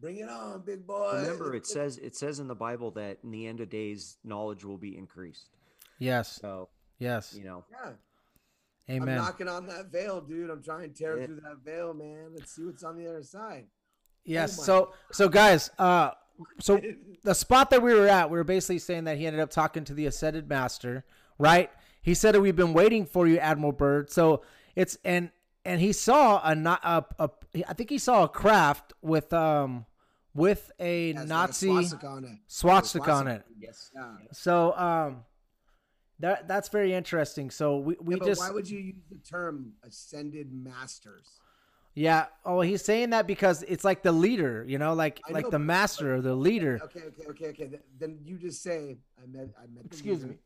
bring 0.00 0.18
it 0.18 0.28
on, 0.28 0.62
big 0.64 0.86
boy. 0.86 1.10
Remember, 1.22 1.54
it 1.56 1.66
says 1.76 1.98
it 1.98 2.14
says 2.16 2.38
in 2.38 2.46
the 2.46 2.54
Bible 2.54 2.92
that 2.92 3.18
in 3.24 3.30
the 3.32 3.46
end 3.46 3.60
of 3.60 3.68
days, 3.68 4.16
knowledge 4.24 4.64
will 4.64 4.78
be 4.78 4.96
increased. 4.96 5.48
Yes, 5.98 6.38
So 6.40 6.68
yes. 7.00 7.34
you 7.36 7.44
know, 7.44 7.64
Yeah. 7.70 7.90
Amen. 8.90 9.18
I'm 9.18 9.24
knocking 9.24 9.48
on 9.48 9.66
that 9.66 9.86
veil, 9.92 10.20
dude. 10.20 10.48
I'm 10.50 10.62
trying 10.62 10.88
to 10.92 10.96
tear 10.96 11.18
Yeah. 11.18 11.26
through 11.26 11.40
that 11.40 11.58
veil, 11.64 11.92
man. 11.92 12.30
Let's 12.32 12.54
see 12.54 12.64
what's 12.64 12.84
on 12.84 12.96
the 12.96 13.08
other 13.08 13.24
side. 13.24 13.66
Yes. 14.24 14.58
Oh 14.60 14.62
so 14.62 14.92
so 15.12 15.28
guys, 15.28 15.70
uh 15.78 16.12
so 16.60 16.80
the 17.24 17.34
spot 17.34 17.70
that 17.70 17.82
we 17.82 17.94
were 17.94 18.08
at, 18.08 18.30
we 18.30 18.38
were 18.38 18.44
basically 18.44 18.78
saying 18.78 19.04
that 19.04 19.16
he 19.16 19.26
ended 19.26 19.40
up 19.40 19.50
talking 19.50 19.84
to 19.84 19.94
the 19.94 20.06
ascended 20.06 20.48
master, 20.48 21.04
right? 21.38 21.70
He 22.02 22.14
said 22.14 22.36
we've 22.36 22.56
been 22.56 22.72
waiting 22.72 23.06
for 23.06 23.26
you, 23.26 23.38
Admiral 23.38 23.72
Byrd. 23.72 24.10
So 24.10 24.42
it's 24.76 24.96
and 25.04 25.30
and 25.64 25.80
he 25.80 25.92
saw 25.92 26.40
a 26.42 26.54
not 26.54 26.80
a, 26.84 27.04
a 27.18 27.30
I 27.68 27.74
think 27.74 27.90
he 27.90 27.98
saw 27.98 28.24
a 28.24 28.28
craft 28.28 28.92
with 29.02 29.32
um 29.32 29.86
with 30.34 30.70
a 30.78 31.12
Has, 31.12 31.16
like, 31.16 31.24
a 31.24 31.28
Nazi 31.28 31.66
swastika 31.68 32.06
on 32.06 32.24
it. 32.24 32.38
swastika 32.46 33.12
on 33.12 33.28
it. 33.28 33.42
Yes. 33.58 33.90
Yeah. 33.94 34.14
So 34.32 34.72
um 34.76 35.24
that 36.20 36.48
that's 36.48 36.68
very 36.68 36.94
interesting. 36.94 37.50
So 37.50 37.78
we, 37.78 37.96
we 38.00 38.14
Yeah, 38.14 38.18
but 38.20 38.26
just 38.26 38.40
why 38.40 38.50
would 38.50 38.68
you 38.68 38.78
use 38.78 39.02
the 39.10 39.18
term 39.18 39.72
ascended 39.84 40.52
masters? 40.52 41.40
Yeah. 41.98 42.26
Oh, 42.44 42.60
he's 42.60 42.84
saying 42.84 43.10
that 43.10 43.26
because 43.26 43.64
it's 43.64 43.84
like 43.84 44.02
the 44.04 44.12
leader, 44.12 44.64
you 44.66 44.78
know, 44.78 44.94
like 44.94 45.20
I 45.28 45.32
like 45.32 45.50
the 45.50 45.58
master 45.58 46.14
or 46.14 46.20
the 46.20 46.34
leader. 46.34 46.78
Okay, 46.84 47.00
okay, 47.08 47.28
okay, 47.30 47.46
okay. 47.46 47.70
Then 47.98 48.20
you 48.24 48.38
just 48.38 48.62
say 48.62 48.98
I 49.20 49.26
met 49.26 49.48
I 49.58 49.66
met 49.66 49.84
Excuse 49.84 50.24
me. 50.24 50.36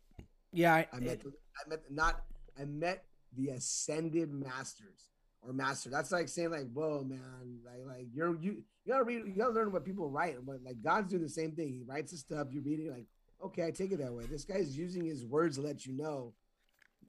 Yeah, 0.53 0.75
I, 0.75 0.89
I 0.93 1.01
met 1.01 1.23
the, 1.23 1.33
I 1.65 1.69
met 1.69 1.81
not 1.91 2.23
I 2.59 2.65
met 2.65 3.05
the 3.37 3.51
ascended 3.51 4.33
masters 4.33 5.11
or 5.43 5.53
master. 5.53 5.91
That's 5.91 6.11
like 6.11 6.29
saying 6.29 6.53
like, 6.53 6.73
whoa, 6.73 7.05
man, 7.05 7.59
like 7.67 7.85
like 7.87 8.07
you're 8.15 8.35
you 8.41 8.63
you 8.85 8.93
gotta 8.93 9.05
read 9.05 9.27
you 9.27 9.35
gotta 9.37 9.53
learn 9.53 9.73
what 9.73 9.85
people 9.85 10.09
write. 10.09 10.37
But 10.47 10.61
like 10.65 10.83
God's 10.83 11.11
doing 11.11 11.23
the 11.23 11.29
same 11.29 11.53
thing. 11.53 11.69
He 11.69 11.83
writes 11.87 12.13
the 12.13 12.19
stuff, 12.19 12.49
you 12.51 12.63
read 12.63 12.81
it 12.81 12.91
like, 12.91 13.07
okay, 13.45 13.67
I 13.67 13.71
take 13.71 13.93
it 13.93 13.99
that 13.99 14.13
way. 14.13 14.25
This 14.25 14.47
guy's 14.47 14.77
using 14.77 15.05
his 15.05 15.27
words 15.27 15.57
to 15.57 15.63
let 15.63 15.85
you 15.85 15.93
know. 15.93 16.33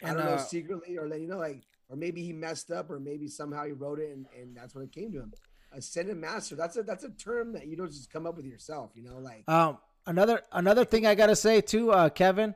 I 0.03 0.07
don't 0.07 0.25
know 0.25 0.31
uh, 0.33 0.37
secretly 0.37 0.97
or 0.97 1.07
let 1.07 1.21
you 1.21 1.27
know 1.27 1.37
like 1.37 1.61
or 1.89 1.95
maybe 1.95 2.23
he 2.23 2.33
messed 2.33 2.71
up 2.71 2.89
or 2.89 2.99
maybe 2.99 3.27
somehow 3.27 3.65
he 3.65 3.71
wrote 3.71 3.99
it 3.99 4.11
and, 4.11 4.25
and 4.39 4.55
that's 4.55 4.73
when 4.75 4.83
it 4.83 4.91
came 4.91 5.11
to 5.11 5.19
him. 5.19 5.33
Ascended 5.71 6.17
master. 6.17 6.55
That's 6.55 6.77
a 6.77 6.83
that's 6.83 7.03
a 7.03 7.09
term 7.09 7.53
that 7.53 7.67
you 7.67 7.75
don't 7.75 7.91
just 7.91 8.11
come 8.11 8.25
up 8.27 8.35
with 8.35 8.45
yourself, 8.45 8.91
you 8.95 9.03
know, 9.03 9.17
like 9.17 9.43
Um, 9.49 9.79
another 10.05 10.41
another 10.51 10.85
thing 10.85 11.05
I 11.05 11.15
gotta 11.15 11.35
say 11.35 11.61
too, 11.61 11.91
uh, 11.91 12.09
Kevin. 12.09 12.53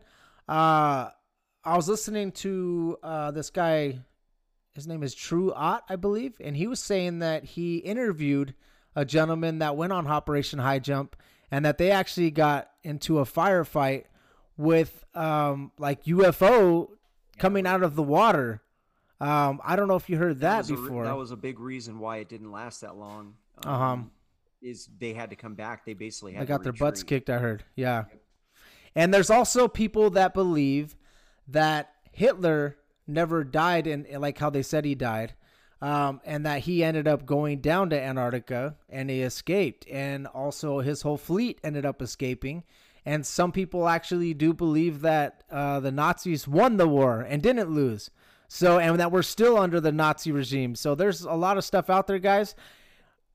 Uh, 0.47 1.09
I 1.63 1.75
was 1.75 1.89
listening 1.89 2.31
to 2.33 2.97
uh, 3.03 3.31
this 3.31 3.49
guy. 3.49 3.99
His 4.73 4.85
name 4.87 5.01
is 5.01 5.15
True 5.15 5.51
Ott, 5.53 5.83
I 5.89 5.95
believe, 5.95 6.35
and 6.39 6.55
he 6.55 6.67
was 6.67 6.79
saying 6.79 7.19
that 7.19 7.43
he 7.43 7.77
interviewed 7.77 8.53
a 8.95 9.03
gentleman 9.03 9.59
that 9.59 9.75
went 9.75 9.91
on 9.91 10.05
Operation 10.07 10.59
High 10.59 10.79
Jump, 10.79 11.15
and 11.49 11.65
that 11.65 11.79
they 11.79 11.89
actually 11.89 12.29
got 12.29 12.69
into 12.83 13.17
a 13.17 13.25
firefight 13.25 14.03
with 14.55 15.03
um, 15.15 15.71
like 15.79 16.03
UFO 16.05 16.89
coming 17.39 17.65
out 17.65 17.81
of 17.83 17.95
the 17.95 18.03
water. 18.03 18.61
Um, 19.19 19.59
I 19.63 19.75
don't 19.75 19.87
know 19.87 19.95
if 19.95 20.09
you 20.09 20.17
heard 20.17 20.41
that, 20.41 20.69
a 20.69 20.73
before. 20.73 21.05
that 21.05 21.17
was 21.17 21.31
a 21.31 21.35
big 21.35 21.59
reason 21.59 21.99
why 21.99 22.17
it 22.17 22.29
didn't 22.29 22.51
last 22.51 22.81
that 22.81 22.95
long. 22.97 23.35
Um, 23.63 23.73
Uh-huh. 23.73 23.97
Is 24.61 24.89
they 24.99 25.13
had 25.13 25.29
to 25.29 25.35
come 25.35 25.53
back. 25.53 25.85
They 25.85 25.93
basically 25.93 26.33
had 26.33 26.41
They 26.41 26.45
to 26.45 26.49
got 26.49 26.63
their 26.63 26.73
butts 26.73 27.03
kicked, 27.03 27.29
I 27.29 27.37
heard. 27.37 27.63
Yeah. 27.75 28.05
And 28.95 29.13
there's 29.13 29.29
also 29.29 29.67
people 29.67 30.09
that 30.11 30.33
believe 30.33 30.95
that 31.47 31.93
Hitler 32.11 32.77
never 33.05 33.43
died 33.43 33.85
in 33.85 34.07
like 34.19 34.39
how 34.39 34.49
they 34.49 34.63
said 34.63 34.83
he 34.85 34.95
died. 34.95 35.33
Um, 35.79 36.21
and 36.25 36.43
that 36.47 36.61
he 36.61 36.83
ended 36.83 37.07
up 37.07 37.27
going 37.27 37.61
down 37.61 37.91
to 37.91 38.01
Antarctica 38.01 38.77
and 38.89 39.11
he 39.11 39.21
escaped. 39.21 39.85
And 39.87 40.25
also 40.25 40.79
his 40.79 41.03
whole 41.03 41.17
fleet 41.17 41.61
ended 41.63 41.85
up 41.85 42.01
escaping. 42.01 42.63
And 43.05 43.23
some 43.23 43.51
people 43.51 43.87
actually 43.87 44.33
do 44.33 44.53
believe 44.53 45.01
that 45.01 45.43
uh, 45.51 45.79
the 45.79 45.91
Nazis 45.91 46.47
won 46.47 46.77
the 46.77 46.87
war 46.87 47.21
and 47.21 47.43
didn't 47.43 47.69
lose. 47.69 48.09
So, 48.47 48.79
and 48.79 48.99
that 48.99 49.11
we're 49.11 49.23
still 49.23 49.57
under 49.57 49.81
the 49.81 49.91
Nazi 49.91 50.31
regime. 50.31 50.75
So 50.75 50.95
there's 50.95 51.21
a 51.21 51.33
lot 51.33 51.57
of 51.57 51.65
stuff 51.65 51.89
out 51.89 52.07
there, 52.07 52.19
guys. 52.19 52.55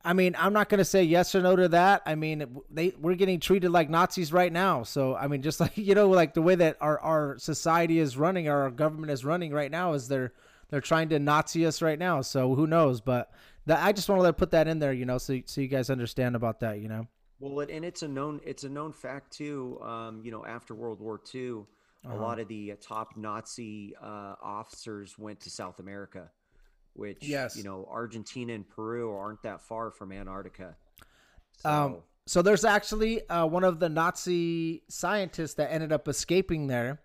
I 0.05 0.15
mean, 0.15 0.35
I'm 0.39 0.53
not 0.53 0.69
going 0.69 0.79
to 0.79 0.85
say 0.85 1.05
yes 1.05 1.35
or 1.35 1.43
no 1.43 1.55
to 1.55 1.69
that. 1.69 2.03
I 2.07 2.15
mean, 2.17 2.61
they 2.71 2.95
we're 2.99 3.15
getting 3.15 3.39
treated 3.39 3.71
like 3.71 3.89
Nazis 3.89 4.33
right 4.33 4.53
now. 4.53 4.83
So, 4.83 5.15
I 5.15 5.29
mean, 5.29 5.43
just 5.43 5.61
like 5.61 5.77
you 5.77 5.95
know, 5.95 6.09
like 6.09 6.35
the 6.35 6.43
way 6.43 6.55
that 6.57 6.77
our, 6.81 6.99
our 7.01 7.39
society 7.39 7.99
is 7.99 8.17
running, 8.17 8.49
our 8.49 8.71
government 8.71 9.13
is 9.13 9.25
running 9.25 9.53
right 9.53 9.71
now, 9.71 9.93
is 9.93 10.09
they're 10.09 10.33
they're 10.71 10.81
trying 10.81 11.11
to 11.11 11.19
Nazi 11.19 11.67
us 11.67 11.83
right 11.83 11.99
now. 11.99 12.23
So 12.23 12.55
who 12.55 12.67
knows? 12.67 13.01
But 13.01 13.31
that 13.67 13.85
I 13.85 13.93
just 13.93 14.09
want 14.09 14.25
to 14.25 14.33
put 14.33 14.51
that 14.53 14.67
in 14.67 14.79
there, 14.79 14.93
you 14.93 15.05
know, 15.05 15.19
so 15.19 15.41
so 15.47 15.61
you 15.61 15.69
guys 15.69 15.91
understand 15.91 16.35
about 16.35 16.61
that, 16.61 16.81
you 16.81 16.89
know. 16.89 17.07
Well, 17.39 17.67
and 17.69 17.85
it's 17.85 18.03
a 18.03 18.09
known 18.09 18.41
it's 18.45 18.65
a 18.65 18.69
known 18.69 18.93
fact 18.93 19.33
too. 19.33 19.79
Um, 19.83 20.21
you 20.25 20.31
know, 20.31 20.45
after 20.45 20.75
World 20.75 21.01
War 21.01 21.21
II, 21.35 21.65
Uh-huh. 22.05 22.17
a 22.17 22.19
lot 22.21 22.39
of 22.41 22.49
the 22.49 22.73
uh, 22.73 22.77
top 22.81 23.17
Nazi 23.17 23.95
uh, 24.03 24.35
officers 24.43 25.17
went 25.19 25.41
to 25.41 25.51
South 25.51 25.79
America, 25.79 26.31
which 26.95 27.19
Yes. 27.23 27.57
you 27.57 27.63
know 27.63 27.89
Argentina 27.91 28.53
and 28.55 28.69
Peru 28.69 29.15
aren't 29.15 29.43
that 29.43 29.61
far 29.63 29.91
from 29.91 30.11
Antarctica. 30.13 30.77
So, 31.59 31.69
Um, 31.71 31.97
so 32.27 32.43
there's 32.43 32.65
actually 32.65 33.29
uh, 33.29 33.47
one 33.47 33.65
of 33.65 33.79
the 33.81 33.89
Nazi 33.89 34.83
scientists 34.89 35.55
that 35.55 35.71
ended 35.73 35.93
up 35.93 36.09
escaping 36.09 36.67
there, 36.67 37.01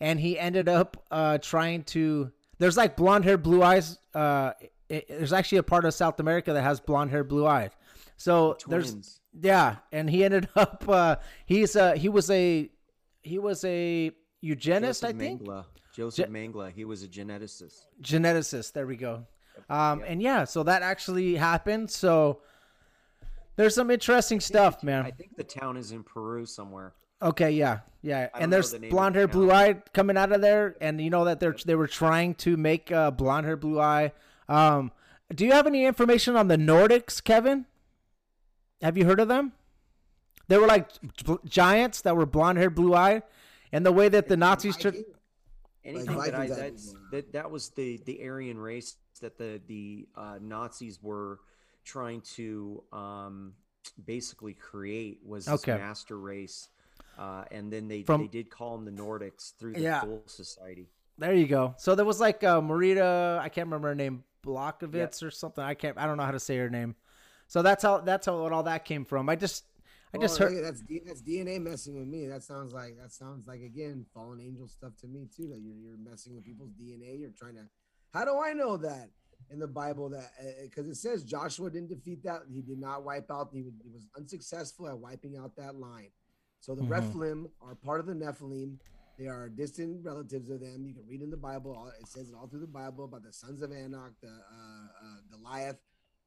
and 0.00 0.18
he 0.18 0.38
ended 0.38 0.68
up 0.68 1.04
uh, 1.10 1.38
trying 1.38 1.84
to. 1.84 2.32
There's 2.58 2.76
like 2.76 2.96
blonde 2.96 3.24
hair, 3.24 3.38
blue 3.38 3.62
eyes. 3.62 3.98
Uh, 4.14 4.52
it, 4.88 5.06
there's 5.08 5.32
actually 5.32 5.58
a 5.58 5.62
part 5.62 5.84
of 5.84 5.94
South 5.94 6.18
America 6.20 6.52
that 6.52 6.62
has 6.62 6.80
blonde 6.80 7.10
hair, 7.10 7.22
blue 7.24 7.46
eyes. 7.46 7.70
So 8.16 8.58
there's 8.68 9.20
yeah, 9.40 9.76
and 9.92 10.10
he 10.10 10.24
ended 10.24 10.48
up. 10.56 10.84
Uh, 10.88 11.16
he's 11.46 11.76
a 11.76 11.96
he 11.96 12.08
was 12.08 12.30
a 12.30 12.68
he 13.22 13.38
was 13.38 13.64
a 13.64 14.10
eugenist, 14.40 15.02
Joseph 15.02 15.16
I 15.16 15.18
think 15.18 15.42
Mengele. 15.42 15.64
Joseph 15.94 16.28
Mengele. 16.30 16.72
He 16.72 16.84
was 16.84 17.02
a 17.02 17.08
geneticist. 17.08 17.84
geneticist. 18.00 18.72
There 18.72 18.86
we 18.86 18.96
go. 18.96 19.26
Um, 19.68 20.02
and 20.06 20.22
yeah, 20.22 20.44
so 20.44 20.62
that 20.62 20.82
actually 20.82 21.34
happened. 21.34 21.90
So 21.90 22.40
there's 23.56 23.74
some 23.74 23.90
interesting 23.90 24.40
stuff, 24.40 24.82
man. 24.82 25.04
I 25.04 25.10
think 25.10 25.36
the 25.36 25.44
town 25.44 25.76
is 25.76 25.92
in 25.92 26.02
Peru 26.02 26.46
somewhere. 26.46 26.94
Okay, 27.22 27.50
yeah, 27.50 27.80
yeah, 28.00 28.28
and 28.34 28.50
there's 28.50 28.70
the 28.70 28.78
blonde 28.88 29.14
hair, 29.14 29.26
town. 29.26 29.32
blue 29.32 29.50
eye 29.50 29.74
coming 29.92 30.16
out 30.16 30.32
of 30.32 30.40
there, 30.40 30.76
and 30.80 30.98
you 30.98 31.10
know 31.10 31.26
that 31.26 31.38
they're 31.38 31.54
they 31.66 31.74
were 31.74 31.86
trying 31.86 32.34
to 32.36 32.56
make 32.56 32.90
uh, 32.90 33.10
blonde 33.10 33.44
hair, 33.44 33.58
blue 33.58 33.78
eye. 33.78 34.12
Um, 34.48 34.90
do 35.34 35.44
you 35.44 35.52
have 35.52 35.66
any 35.66 35.84
information 35.84 36.34
on 36.34 36.48
the 36.48 36.56
Nordics, 36.56 37.22
Kevin? 37.22 37.66
Have 38.80 38.96
you 38.96 39.04
heard 39.04 39.20
of 39.20 39.28
them? 39.28 39.52
They 40.48 40.56
were 40.56 40.66
like 40.66 40.88
giants 41.44 42.00
that 42.00 42.16
were 42.16 42.24
blonde 42.24 42.56
hair, 42.56 42.70
blue 42.70 42.94
eye, 42.94 43.22
and 43.72 43.84
the 43.84 43.92
way 43.92 44.08
that 44.08 44.28
the 44.28 44.36
Nazis 44.36 44.76
took. 44.76 44.94
Viking? 44.94 45.14
Anything 45.82 46.18
that 46.18 46.34
I 46.34 46.46
that's 46.46 46.94
that 47.10 47.32
that 47.32 47.50
was 47.50 47.70
the 47.70 47.98
the 48.04 48.22
Aryan 48.22 48.58
race 48.58 48.96
that 49.22 49.38
the 49.38 49.60
the 49.66 50.06
uh, 50.14 50.38
Nazis 50.40 51.02
were 51.02 51.40
trying 51.84 52.20
to 52.36 52.82
um, 52.92 53.54
basically 54.04 54.52
create 54.52 55.20
was 55.24 55.46
this 55.46 55.54
Okay. 55.54 55.78
master 55.78 56.18
race, 56.18 56.68
uh, 57.18 57.44
and 57.50 57.72
then 57.72 57.88
they 57.88 58.02
From- 58.02 58.20
they 58.20 58.26
did 58.28 58.50
call 58.50 58.76
them 58.76 58.84
the 58.84 59.02
Nordics 59.02 59.54
through 59.56 59.72
the 59.72 59.80
Yeah. 59.80 60.00
Thule 60.02 60.22
Society. 60.26 60.90
There 61.16 61.34
you 61.34 61.46
go. 61.46 61.74
So 61.78 61.94
there 61.94 62.04
was 62.04 62.20
like 62.20 62.44
uh, 62.44 62.60
Marita, 62.60 63.38
I 63.38 63.48
can't 63.48 63.66
remember 63.66 63.88
her 63.88 63.94
name, 63.94 64.24
Blokovitz 64.44 65.22
or 65.22 65.30
something. 65.30 65.64
I 65.64 65.74
can't. 65.74 65.96
I 65.98 66.06
don't 66.06 66.16
know 66.18 66.24
how 66.24 66.30
to 66.30 66.40
say 66.40 66.56
her 66.58 66.70
name. 66.70 66.94
So 67.46 67.62
that's 67.62 67.82
how 67.82 67.98
that's 67.98 68.26
how 68.26 68.34
all 68.34 68.62
that 68.64 68.84
came 68.84 69.04
from. 69.06 69.28
I 69.30 69.36
just 69.36 69.64
I 70.12 70.18
just 70.18 70.40
Oh, 70.40 70.44
heard. 70.48 70.64
that's 70.64 70.82
that's 71.06 71.22
DNA 71.22 71.60
messing 71.60 71.96
with 71.98 72.08
me. 72.08 72.26
That 72.26 72.42
sounds 72.42 72.72
like 72.72 72.96
that 73.00 73.12
sounds 73.12 73.46
like 73.46 73.60
again 73.62 74.04
fallen 74.12 74.40
angel 74.40 74.66
stuff 74.68 74.96
to 75.02 75.06
me 75.06 75.28
too. 75.34 75.48
That 75.48 75.60
you're 75.60 75.76
you're 75.76 75.96
messing 75.98 76.34
with 76.34 76.44
people's 76.44 76.72
DNA. 76.72 77.18
You're 77.20 77.30
trying 77.30 77.54
to. 77.56 77.68
How 78.12 78.24
do 78.24 78.38
I 78.40 78.52
know 78.52 78.76
that 78.78 79.10
in 79.50 79.58
the 79.60 79.68
Bible 79.68 80.08
that 80.10 80.30
because 80.62 80.88
it 80.88 80.96
says 80.96 81.22
Joshua 81.22 81.70
didn't 81.70 81.90
defeat 81.90 82.22
that 82.24 82.42
he 82.52 82.60
did 82.60 82.78
not 82.80 83.04
wipe 83.04 83.30
out 83.30 83.50
he, 83.52 83.62
was- 83.62 83.74
he 83.84 83.90
was 83.90 84.06
unsuccessful 84.16 84.88
at 84.88 84.98
wiping 84.98 85.36
out 85.36 85.54
that 85.56 85.76
line. 85.76 86.10
So 86.60 86.74
the 86.74 86.82
Mhm. 86.82 86.88
Rephilim 86.88 87.50
are 87.60 87.74
part 87.76 88.00
of 88.00 88.06
the 88.06 88.12
Nephilim. 88.14 88.78
They 89.16 89.26
are 89.28 89.48
distant 89.48 90.04
relatives 90.04 90.50
of 90.50 90.60
them. 90.60 90.84
You 90.86 90.94
can 90.94 91.06
read 91.06 91.20
in 91.22 91.30
the 91.30 91.36
Bible. 91.36 91.90
It 92.00 92.08
says 92.08 92.30
it 92.30 92.34
all 92.34 92.48
through 92.48 92.60
the 92.60 92.66
Bible 92.66 93.04
about 93.04 93.22
the 93.22 93.32
sons 93.32 93.62
of 93.62 93.70
Anak, 93.70 94.12
the 94.20 94.28
uh, 94.28 94.86
uh, 95.04 95.16
Goliath, 95.30 95.78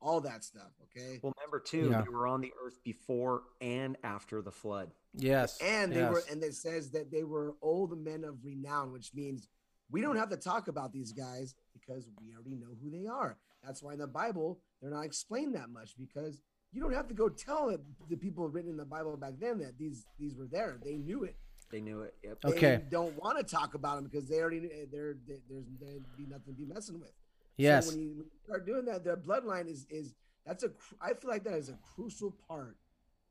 all 0.03 0.21
that 0.21 0.43
stuff. 0.43 0.71
Okay. 0.83 1.19
Well, 1.23 1.33
remember 1.39 1.59
too, 1.59 1.89
Yeah. 1.89 2.01
they 2.01 2.09
were 2.09 2.27
on 2.27 2.41
the 2.41 2.51
earth 2.63 2.83
before 2.83 3.43
and 3.61 3.97
after 4.03 4.41
the 4.41 4.51
flood. 4.51 4.91
Yes, 5.15 5.57
and 5.61 5.91
they 5.93 6.03
were 6.03 6.23
and 6.29 6.43
it 6.43 6.55
says 6.55 6.91
that 6.91 7.11
they 7.11 7.23
were 7.23 7.55
old 7.61 7.97
men 7.97 8.23
of 8.23 8.43
renown 8.43 8.91
which 8.91 9.13
means 9.13 9.47
we 9.91 10.01
don't 10.01 10.15
have 10.17 10.29
to 10.29 10.37
talk 10.37 10.67
about 10.67 10.91
these 10.91 11.11
guys 11.13 11.55
because 11.73 12.09
we 12.19 12.33
already 12.33 12.55
know 12.55 12.75
who 12.81 12.89
they 12.89 13.05
are 13.05 13.37
that's 13.63 13.83
why 13.83 13.93
in 13.93 13.99
the 13.99 14.07
bible 14.07 14.59
they're 14.81 14.89
not 14.89 15.05
explained 15.05 15.53
that 15.53 15.69
much 15.69 15.91
because 15.99 16.41
you 16.71 16.81
don't 16.81 16.93
have 16.95 17.07
to 17.07 17.13
go 17.13 17.29
tell 17.29 17.69
it, 17.69 17.79
the 18.09 18.17
people 18.17 18.47
written 18.49 18.71
in 18.71 18.77
the 18.77 18.85
bible 18.85 19.15
back 19.15 19.33
then 19.39 19.59
that 19.59 19.77
these 19.77 20.07
these 20.17 20.35
were 20.35 20.47
there 20.51 20.79
they 20.83 20.97
knew 20.97 21.23
it 21.23 21.35
They 21.71 21.79
knew 21.81 22.01
it. 22.01 22.15
Yep. 22.23 22.37
they 22.41 22.49
Okay. 22.49 22.83
don't 22.89 23.15
want 23.21 23.37
to 23.37 23.43
talk 23.43 23.75
about 23.75 23.97
them 23.97 24.05
because 24.05 24.27
they 24.27 24.39
already 24.39 24.65
eh, 24.65 24.85
they're, 24.91 25.13
they 25.27 25.35
there's 25.47 25.65
there'd 25.79 26.03
be 26.17 26.25
nothing 26.25 26.55
to 26.55 26.59
be 26.59 26.65
messing 26.65 26.99
with 26.99 27.11
yes. 27.57 27.87
so 27.87 27.91
when 27.95 28.01
you, 28.01 28.25
start 28.45 28.65
doing 28.65 28.85
that, 28.85 29.03
the 29.03 29.15
bloodline 29.15 29.69
is 29.69 29.85
is 29.89 30.13
that's 30.45 30.63
a 30.63 30.71
I 31.01 31.13
feel 31.13 31.29
like 31.29 31.43
that 31.45 31.55
is 31.55 31.69
a 31.69 31.77
crucial 31.95 32.35
part 32.47 32.77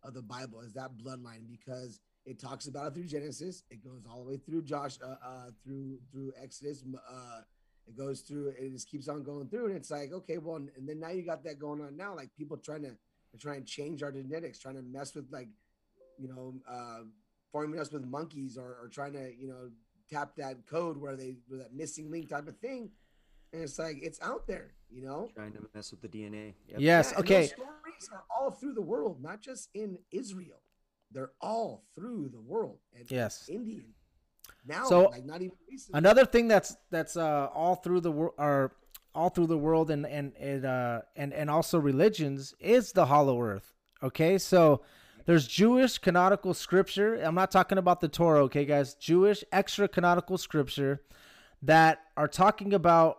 of 0.02 0.14
the 0.14 0.22
Bible 0.22 0.60
is 0.60 0.72
that 0.74 0.90
bloodline 0.98 1.48
because 1.48 2.00
it 2.24 2.40
talks 2.40 2.66
about 2.66 2.88
it 2.88 2.94
through 2.94 3.04
Genesis. 3.04 3.64
It 3.70 3.84
goes 3.84 4.04
all 4.10 4.24
the 4.24 4.30
way 4.30 4.36
through 4.36 4.62
Josh, 4.62 4.98
uh, 5.04 5.16
uh 5.24 5.50
through 5.64 5.98
through 6.10 6.32
Exodus. 6.42 6.84
Uh, 7.10 7.40
it 7.86 7.96
goes 7.96 8.20
through. 8.20 8.48
It 8.58 8.72
just 8.72 8.88
keeps 8.88 9.08
on 9.08 9.22
going 9.22 9.48
through, 9.48 9.66
and 9.66 9.76
it's 9.76 9.90
like 9.90 10.12
okay, 10.12 10.38
well, 10.38 10.56
and 10.56 10.88
then 10.88 11.00
now 11.00 11.10
you 11.10 11.22
got 11.22 11.44
that 11.44 11.58
going 11.58 11.80
on 11.80 11.96
now, 11.96 12.14
like 12.14 12.30
people 12.36 12.56
trying 12.56 12.82
to 12.82 12.96
trying 13.38 13.64
to 13.64 13.66
change 13.66 14.02
our 14.02 14.12
genetics, 14.12 14.58
trying 14.58 14.76
to 14.76 14.82
mess 14.82 15.14
with 15.14 15.26
like, 15.30 15.48
you 16.18 16.28
know, 16.28 16.54
uh, 16.70 17.00
forming 17.50 17.80
us 17.80 17.92
with 17.92 18.04
monkeys 18.04 18.56
or, 18.56 18.76
or 18.80 18.88
trying 18.92 19.12
to, 19.12 19.32
you 19.38 19.48
know, 19.48 19.70
tap 20.10 20.36
that 20.36 20.66
code 20.66 20.98
where 20.98 21.16
they 21.16 21.36
where 21.48 21.60
that 21.60 21.74
missing 21.74 22.10
link 22.10 22.28
type 22.28 22.48
of 22.48 22.56
thing. 22.58 22.90
And 23.52 23.62
it's 23.62 23.78
like 23.78 23.98
it's 24.02 24.20
out 24.22 24.46
there, 24.46 24.72
you 24.90 25.02
know. 25.04 25.28
Trying 25.34 25.52
to 25.52 25.60
mess 25.74 25.90
with 25.90 26.00
the 26.00 26.08
DNA. 26.08 26.54
Yep. 26.68 26.78
Yes. 26.78 27.10
Yeah, 27.12 27.20
okay. 27.20 27.40
those 27.40 27.50
stories 27.50 28.10
are 28.12 28.24
all 28.30 28.50
through 28.50 28.74
the 28.74 28.82
world, 28.82 29.22
not 29.22 29.40
just 29.40 29.68
in 29.74 29.98
Israel. 30.10 30.60
They're 31.10 31.32
all 31.40 31.84
through 31.94 32.30
the 32.32 32.40
world. 32.40 32.78
And 32.96 33.10
Yes. 33.10 33.48
Indian. 33.48 33.92
Now, 34.66 34.84
So, 34.84 35.04
like 35.04 35.24
not 35.24 35.42
even 35.42 35.56
recently. 35.70 35.98
Another 35.98 36.24
thing 36.24 36.48
that's 36.48 36.76
that's 36.90 37.16
uh, 37.16 37.48
all 37.54 37.74
through 37.76 38.00
the 38.00 38.12
world 38.12 38.34
or 38.38 38.72
all 39.14 39.28
through 39.28 39.48
the 39.48 39.58
world 39.58 39.90
and 39.90 40.06
and 40.06 40.32
and 40.36 40.64
uh, 40.64 41.02
and 41.16 41.32
and 41.34 41.50
also 41.50 41.78
religions 41.78 42.54
is 42.60 42.92
the 42.92 43.06
hollow 43.06 43.40
earth. 43.42 43.74
Okay, 44.02 44.38
so 44.38 44.82
there's 45.26 45.46
Jewish 45.46 45.98
canonical 45.98 46.54
scripture. 46.54 47.16
I'm 47.16 47.34
not 47.34 47.50
talking 47.50 47.78
about 47.78 48.00
the 48.00 48.08
Torah, 48.08 48.42
okay, 48.44 48.64
guys. 48.64 48.94
Jewish 48.94 49.44
extra 49.52 49.86
canonical 49.88 50.38
scripture 50.38 51.02
that 51.62 52.00
are 52.16 52.28
talking 52.28 52.72
about 52.72 53.18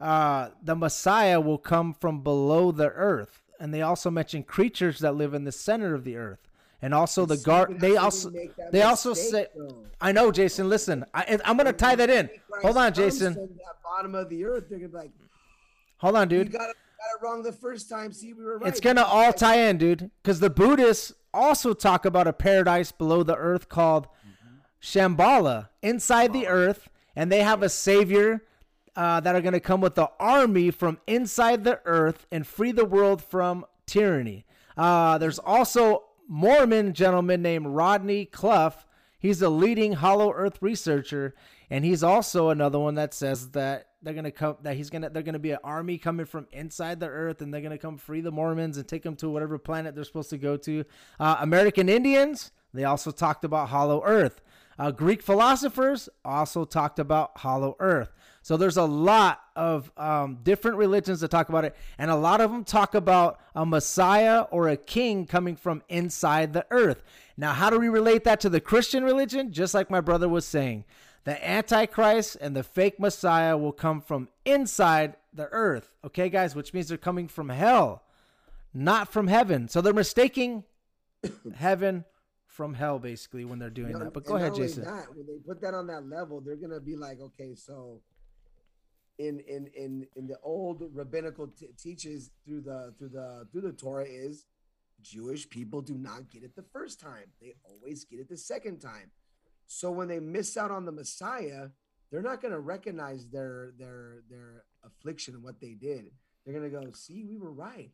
uh, 0.00 0.50
the 0.62 0.76
Messiah 0.76 1.40
will 1.40 1.58
come 1.58 1.92
from 1.94 2.22
below 2.22 2.70
the 2.70 2.88
earth, 2.90 3.42
and 3.58 3.74
they 3.74 3.82
also 3.82 4.10
mention 4.10 4.42
creatures 4.42 5.00
that 5.00 5.16
live 5.16 5.34
in 5.34 5.44
the 5.44 5.52
center 5.52 5.94
of 5.94 6.04
the 6.04 6.16
earth, 6.16 6.48
and 6.80 6.94
also 6.94 7.26
the 7.26 7.36
guard. 7.36 7.80
They 7.80 7.96
also 7.96 8.30
they 8.70 8.82
also 8.82 9.14
say. 9.14 9.46
though? 9.56 9.84
I 10.00 10.12
know, 10.12 10.30
Jason. 10.30 10.68
Listen, 10.68 11.04
I, 11.12 11.38
I'm 11.44 11.56
gonna 11.56 11.72
tie 11.72 11.96
that 11.96 12.10
in. 12.10 12.28
Christ 12.28 12.64
Hold 12.64 12.76
on, 12.76 12.94
Jason. 12.94 13.34
That 13.34 13.48
bottom 13.82 14.14
of 14.14 14.28
the 14.28 14.44
earth, 14.44 14.66
they're 14.70 14.78
gonna 14.78 14.88
be 14.90 14.96
like, 14.96 15.10
Hold 15.98 16.16
on, 16.16 16.30
"You 16.30 16.44
dude. 16.44 16.52
got 16.52 16.70
it, 16.70 16.76
got 16.96 17.16
it 17.16 17.22
wrong 17.22 17.42
the 17.42 17.52
first 17.52 17.88
time. 17.88 18.12
See, 18.12 18.32
we 18.32 18.44
were 18.44 18.58
right." 18.58 18.68
It's 18.68 18.80
gonna 18.80 19.02
all 19.02 19.32
tie 19.32 19.68
in, 19.68 19.78
dude. 19.78 20.12
Because 20.22 20.38
the 20.38 20.50
Buddhists 20.50 21.12
also 21.34 21.74
talk 21.74 22.04
about 22.04 22.28
a 22.28 22.32
paradise 22.32 22.92
below 22.92 23.24
the 23.24 23.36
earth 23.36 23.68
called 23.68 24.06
Shambhala, 24.80 25.68
inside 25.82 26.32
the 26.32 26.46
earth, 26.46 26.88
and 27.16 27.32
they 27.32 27.42
have 27.42 27.62
a 27.64 27.68
savior 27.68 28.44
uh, 28.98 29.20
that 29.20 29.36
are 29.36 29.40
gonna 29.40 29.60
come 29.60 29.80
with 29.80 29.94
the 29.94 30.10
army 30.18 30.72
from 30.72 30.98
inside 31.06 31.62
the 31.62 31.80
earth 31.84 32.26
and 32.32 32.44
free 32.44 32.72
the 32.72 32.84
world 32.84 33.22
from 33.22 33.64
tyranny. 33.86 34.44
Uh, 34.76 35.16
there's 35.18 35.38
also 35.38 36.02
Mormon 36.26 36.92
gentleman 36.92 37.40
named 37.40 37.68
Rodney 37.68 38.24
Cluff. 38.24 38.86
He's 39.20 39.40
a 39.40 39.48
leading 39.48 39.92
Hollow 39.92 40.32
Earth 40.32 40.58
researcher, 40.60 41.36
and 41.70 41.84
he's 41.84 42.02
also 42.02 42.50
another 42.50 42.80
one 42.80 42.96
that 42.96 43.14
says 43.14 43.52
that 43.52 43.86
they're 44.02 44.14
gonna 44.14 44.32
come 44.32 44.56
that 44.62 44.74
he's 44.74 44.90
gonna 44.90 45.10
they're 45.10 45.22
gonna 45.22 45.38
be 45.38 45.52
an 45.52 45.58
army 45.62 45.96
coming 45.96 46.26
from 46.26 46.48
inside 46.50 46.98
the 46.98 47.06
earth, 47.06 47.40
and 47.40 47.54
they're 47.54 47.60
gonna 47.60 47.78
come 47.78 47.98
free 47.98 48.20
the 48.20 48.32
Mormons 48.32 48.78
and 48.78 48.88
take 48.88 49.04
them 49.04 49.14
to 49.16 49.30
whatever 49.30 49.58
planet 49.58 49.94
they're 49.94 50.02
supposed 50.02 50.30
to 50.30 50.38
go 50.38 50.56
to. 50.56 50.84
Uh, 51.20 51.36
American 51.38 51.88
Indians 51.88 52.50
they 52.74 52.84
also 52.84 53.10
talked 53.10 53.44
about 53.44 53.68
Hollow 53.68 54.02
Earth. 54.04 54.40
Uh, 54.78 54.90
Greek 54.90 55.22
philosophers 55.22 56.08
also 56.24 56.64
talked 56.64 56.98
about 56.98 57.38
Hollow 57.38 57.76
Earth. 57.80 58.12
So 58.48 58.56
there's 58.56 58.78
a 58.78 58.84
lot 58.84 59.42
of 59.56 59.92
um, 59.98 60.38
different 60.42 60.78
religions 60.78 61.20
that 61.20 61.30
talk 61.30 61.50
about 61.50 61.66
it, 61.66 61.76
and 61.98 62.10
a 62.10 62.16
lot 62.16 62.40
of 62.40 62.50
them 62.50 62.64
talk 62.64 62.94
about 62.94 63.40
a 63.54 63.66
Messiah 63.66 64.46
or 64.50 64.68
a 64.68 64.76
king 64.78 65.26
coming 65.26 65.54
from 65.54 65.82
inside 65.90 66.54
the 66.54 66.64
earth. 66.70 67.02
Now, 67.36 67.52
how 67.52 67.68
do 67.68 67.78
we 67.78 67.90
relate 67.90 68.24
that 68.24 68.40
to 68.40 68.48
the 68.48 68.58
Christian 68.58 69.04
religion? 69.04 69.52
Just 69.52 69.74
like 69.74 69.90
my 69.90 70.00
brother 70.00 70.30
was 70.30 70.46
saying, 70.46 70.86
the 71.24 71.46
Antichrist 71.46 72.38
and 72.40 72.56
the 72.56 72.62
fake 72.62 72.98
Messiah 72.98 73.54
will 73.54 73.70
come 73.70 74.00
from 74.00 74.30
inside 74.46 75.16
the 75.34 75.48
earth. 75.52 75.92
Okay, 76.02 76.30
guys, 76.30 76.54
which 76.54 76.72
means 76.72 76.88
they're 76.88 76.96
coming 76.96 77.28
from 77.28 77.50
hell, 77.50 78.02
not 78.72 79.12
from 79.12 79.26
heaven. 79.26 79.68
So 79.68 79.82
they're 79.82 79.92
mistaking 79.92 80.64
heaven 81.54 82.06
from 82.46 82.72
hell, 82.72 82.98
basically, 82.98 83.44
when 83.44 83.58
they're 83.58 83.68
doing 83.68 83.92
No, 83.92 83.98
that. 83.98 84.14
But 84.14 84.24
go 84.24 84.36
ahead, 84.36 84.54
Jason. 84.54 84.84
That, 84.84 85.14
when 85.14 85.26
they 85.26 85.36
put 85.46 85.60
that 85.60 85.74
on 85.74 85.86
that 85.88 86.08
level, 86.08 86.40
they're 86.40 86.56
gonna 86.56 86.80
be 86.80 86.96
like, 86.96 87.20
okay, 87.20 87.54
so 87.54 88.00
in 89.18 89.40
in 89.40 89.68
in 89.76 90.06
in 90.16 90.26
the 90.26 90.38
old 90.42 90.82
rabbinical 90.92 91.48
t- 91.48 91.68
teaches 91.78 92.30
through 92.44 92.62
the 92.62 92.94
through 92.98 93.10
the 93.10 93.46
through 93.50 93.62
the 93.62 93.72
Torah 93.72 94.06
is 94.06 94.46
Jewish 95.02 95.48
people 95.48 95.80
do 95.80 95.96
not 95.96 96.30
get 96.30 96.42
it 96.42 96.54
the 96.56 96.64
first 96.72 97.00
time; 97.00 97.32
they 97.40 97.54
always 97.64 98.04
get 98.04 98.20
it 98.20 98.28
the 98.28 98.36
second 98.36 98.78
time. 98.80 99.10
So 99.66 99.90
when 99.90 100.08
they 100.08 100.20
miss 100.20 100.56
out 100.56 100.70
on 100.70 100.84
the 100.84 100.92
Messiah, 100.92 101.68
they're 102.10 102.22
not 102.22 102.40
gonna 102.40 102.60
recognize 102.60 103.28
their 103.28 103.72
their 103.78 104.22
their 104.30 104.64
affliction 104.84 105.34
and 105.34 105.42
what 105.42 105.60
they 105.60 105.74
did. 105.74 106.10
They're 106.44 106.54
gonna 106.54 106.70
go, 106.70 106.92
see, 106.92 107.24
we 107.24 107.36
were 107.36 107.52
right. 107.52 107.90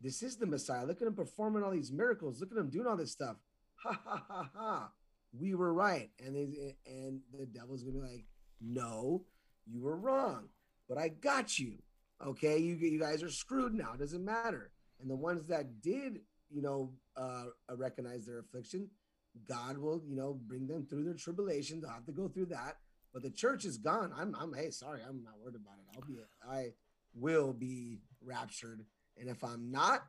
This 0.00 0.22
is 0.22 0.36
the 0.36 0.46
Messiah. 0.46 0.84
Look 0.84 1.00
at 1.00 1.06
him 1.06 1.14
performing 1.14 1.62
all 1.62 1.70
these 1.70 1.92
miracles. 1.92 2.40
Look 2.40 2.50
at 2.52 2.58
him 2.58 2.70
doing 2.70 2.86
all 2.86 2.96
this 2.96 3.12
stuff 3.12 3.36
ha 3.76 4.00
ha 4.04 4.24
ha 4.28 4.50
ha 4.54 4.90
we 5.38 5.54
were 5.54 5.72
right 5.72 6.10
and 6.24 6.34
they 6.34 6.76
and 6.86 7.20
the 7.38 7.46
devil's 7.46 7.82
gonna 7.82 7.98
be 7.98 8.00
like 8.00 8.24
no 8.60 9.22
you 9.70 9.80
were 9.82 9.96
wrong 9.96 10.48
but 10.88 10.98
i 10.98 11.08
got 11.08 11.58
you. 11.58 11.74
Okay 12.24 12.58
you 12.58 12.74
you 12.76 12.98
guys 13.00 13.22
are 13.22 13.30
screwed 13.30 13.74
now 13.74 13.92
it 13.94 13.98
doesn't 14.00 14.24
matter. 14.24 14.70
And 15.00 15.10
the 15.10 15.16
ones 15.16 15.46
that 15.48 15.80
did 15.82 16.20
you 16.50 16.62
know 16.62 16.92
uh 17.16 17.46
recognize 17.76 18.24
their 18.24 18.38
affliction 18.38 18.88
god 19.48 19.76
will 19.76 20.00
you 20.08 20.16
know 20.16 20.38
bring 20.46 20.66
them 20.66 20.86
through 20.88 21.04
their 21.04 21.14
tribulation 21.14 21.80
they'll 21.80 21.90
have 21.90 22.06
to 22.06 22.12
go 22.12 22.28
through 22.28 22.46
that. 22.46 22.76
But 23.12 23.22
the 23.22 23.30
church 23.30 23.64
is 23.64 23.76
gone. 23.78 24.12
I'm 24.16 24.34
i'm 24.40 24.52
hey 24.54 24.70
sorry 24.70 25.00
i'm 25.06 25.22
not 25.22 25.34
worried 25.42 25.56
about 25.56 25.74
it. 25.80 25.86
I'll 25.96 26.06
be 26.06 26.16
i 26.50 26.72
will 27.14 27.52
be 27.52 28.00
raptured. 28.24 28.84
And 29.18 29.28
if 29.28 29.42
i'm 29.44 29.70
not 29.70 30.04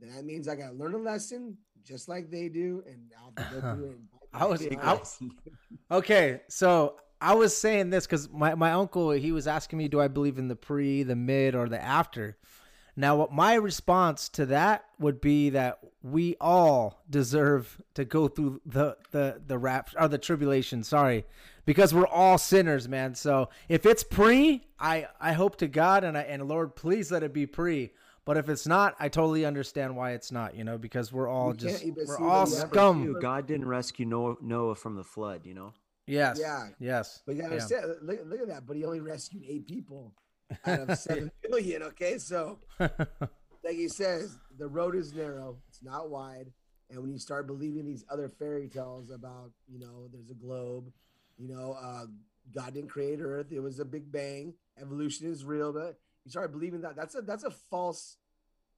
then 0.00 0.14
that 0.14 0.24
means 0.24 0.46
I 0.46 0.54
got 0.54 0.68
to 0.68 0.74
learn 0.74 0.94
a 0.94 0.98
lesson 0.98 1.56
just 1.84 2.08
like 2.08 2.30
they 2.30 2.48
do, 2.48 2.84
and 2.86 3.10
I'll 3.18 3.32
have 3.36 3.50
to 3.54 3.60
go 3.60 3.74
through 3.74 3.90
it. 3.90 3.96
and 3.96 4.08
I 4.32 4.44
was- 4.44 4.64
I- 4.66 4.74
ass. 4.74 5.18
Okay, 5.90 6.42
so 6.48 6.96
I 7.20 7.34
was 7.34 7.56
saying 7.56 7.90
this 7.90 8.06
because 8.06 8.30
my, 8.30 8.54
my 8.54 8.72
uncle 8.72 9.10
he 9.10 9.32
was 9.32 9.46
asking 9.46 9.78
me, 9.78 9.88
do 9.88 10.00
I 10.00 10.08
believe 10.08 10.38
in 10.38 10.48
the 10.48 10.56
pre, 10.56 11.02
the 11.02 11.16
mid, 11.16 11.54
or 11.54 11.68
the 11.68 11.82
after? 11.82 12.36
Now, 12.96 13.14
what 13.16 13.32
my 13.32 13.54
response 13.54 14.28
to 14.30 14.46
that 14.46 14.84
would 14.98 15.20
be 15.20 15.50
that 15.50 15.78
we 16.02 16.36
all 16.40 17.04
deserve 17.08 17.80
to 17.94 18.04
go 18.04 18.26
through 18.26 18.60
the 18.66 18.96
the 19.12 19.40
the 19.46 19.56
rap 19.56 19.90
or 19.96 20.08
the 20.08 20.18
tribulation. 20.18 20.82
Sorry, 20.82 21.24
because 21.64 21.94
we're 21.94 22.08
all 22.08 22.38
sinners, 22.38 22.88
man. 22.88 23.14
So 23.14 23.50
if 23.68 23.86
it's 23.86 24.02
pre, 24.02 24.66
I 24.80 25.06
I 25.20 25.32
hope 25.32 25.56
to 25.58 25.68
God 25.68 26.02
and 26.02 26.18
I 26.18 26.22
and 26.22 26.48
Lord, 26.48 26.74
please 26.74 27.12
let 27.12 27.22
it 27.22 27.32
be 27.32 27.46
pre. 27.46 27.92
But 28.24 28.36
if 28.36 28.48
it's 28.48 28.66
not, 28.66 28.94
I 29.00 29.08
totally 29.08 29.46
understand 29.46 29.96
why 29.96 30.10
it's 30.10 30.30
not. 30.32 30.56
You 30.56 30.64
know, 30.64 30.76
because 30.76 31.12
we're 31.12 31.28
all 31.28 31.54
can't 31.54 31.60
just 31.60 31.86
we're 32.08 32.18
all 32.18 32.46
scum. 32.46 33.18
God 33.20 33.46
didn't 33.46 33.68
rescue 33.68 34.06
Noah, 34.06 34.36
Noah 34.42 34.74
from 34.74 34.96
the 34.96 35.04
flood, 35.04 35.46
you 35.46 35.54
know? 35.54 35.72
Yes. 36.08 36.38
Yeah. 36.40 36.68
Yes. 36.78 37.22
But 37.26 37.36
you 37.36 37.42
gotta 37.42 37.54
Yeah. 37.56 37.62
understand, 37.62 37.94
look, 38.02 38.18
look 38.26 38.40
at 38.40 38.48
that. 38.48 38.66
But 38.66 38.76
he 38.76 38.84
only 38.84 39.00
rescued 39.00 39.44
eight 39.46 39.66
people 39.66 40.14
out 40.64 40.88
of 40.90 40.98
seven 40.98 41.30
billion. 41.42 41.82
Okay, 41.84 42.18
so 42.18 42.58
like 42.78 43.74
he 43.76 43.88
says, 43.88 44.38
the 44.58 44.66
road 44.66 44.94
is 44.96 45.12
narrow, 45.12 45.58
it's 45.68 45.82
not 45.82 46.10
wide. 46.10 46.52
And 46.90 47.00
when 47.02 47.10
you 47.12 47.18
start 47.18 47.46
believing 47.46 47.84
these 47.84 48.04
other 48.10 48.28
fairy 48.28 48.68
tales 48.68 49.10
about, 49.10 49.50
you 49.66 49.78
know, 49.78 50.08
there's 50.10 50.30
a 50.30 50.34
globe, 50.34 50.90
you 51.36 51.46
know, 51.48 51.76
uh, 51.80 52.06
God 52.50 52.72
didn't 52.72 52.88
create 52.88 53.20
Earth, 53.20 53.52
it 53.52 53.60
was 53.60 53.78
a 53.78 53.84
big 53.84 54.10
bang, 54.10 54.54
evolution 54.80 55.30
is 55.30 55.44
real, 55.44 55.72
but 55.72 55.98
you 56.24 56.30
start 56.30 56.50
believing 56.50 56.80
that 56.80 56.96
that's 56.96 57.14
a 57.14 57.20
that's 57.20 57.44
a 57.44 57.50
false 57.50 58.16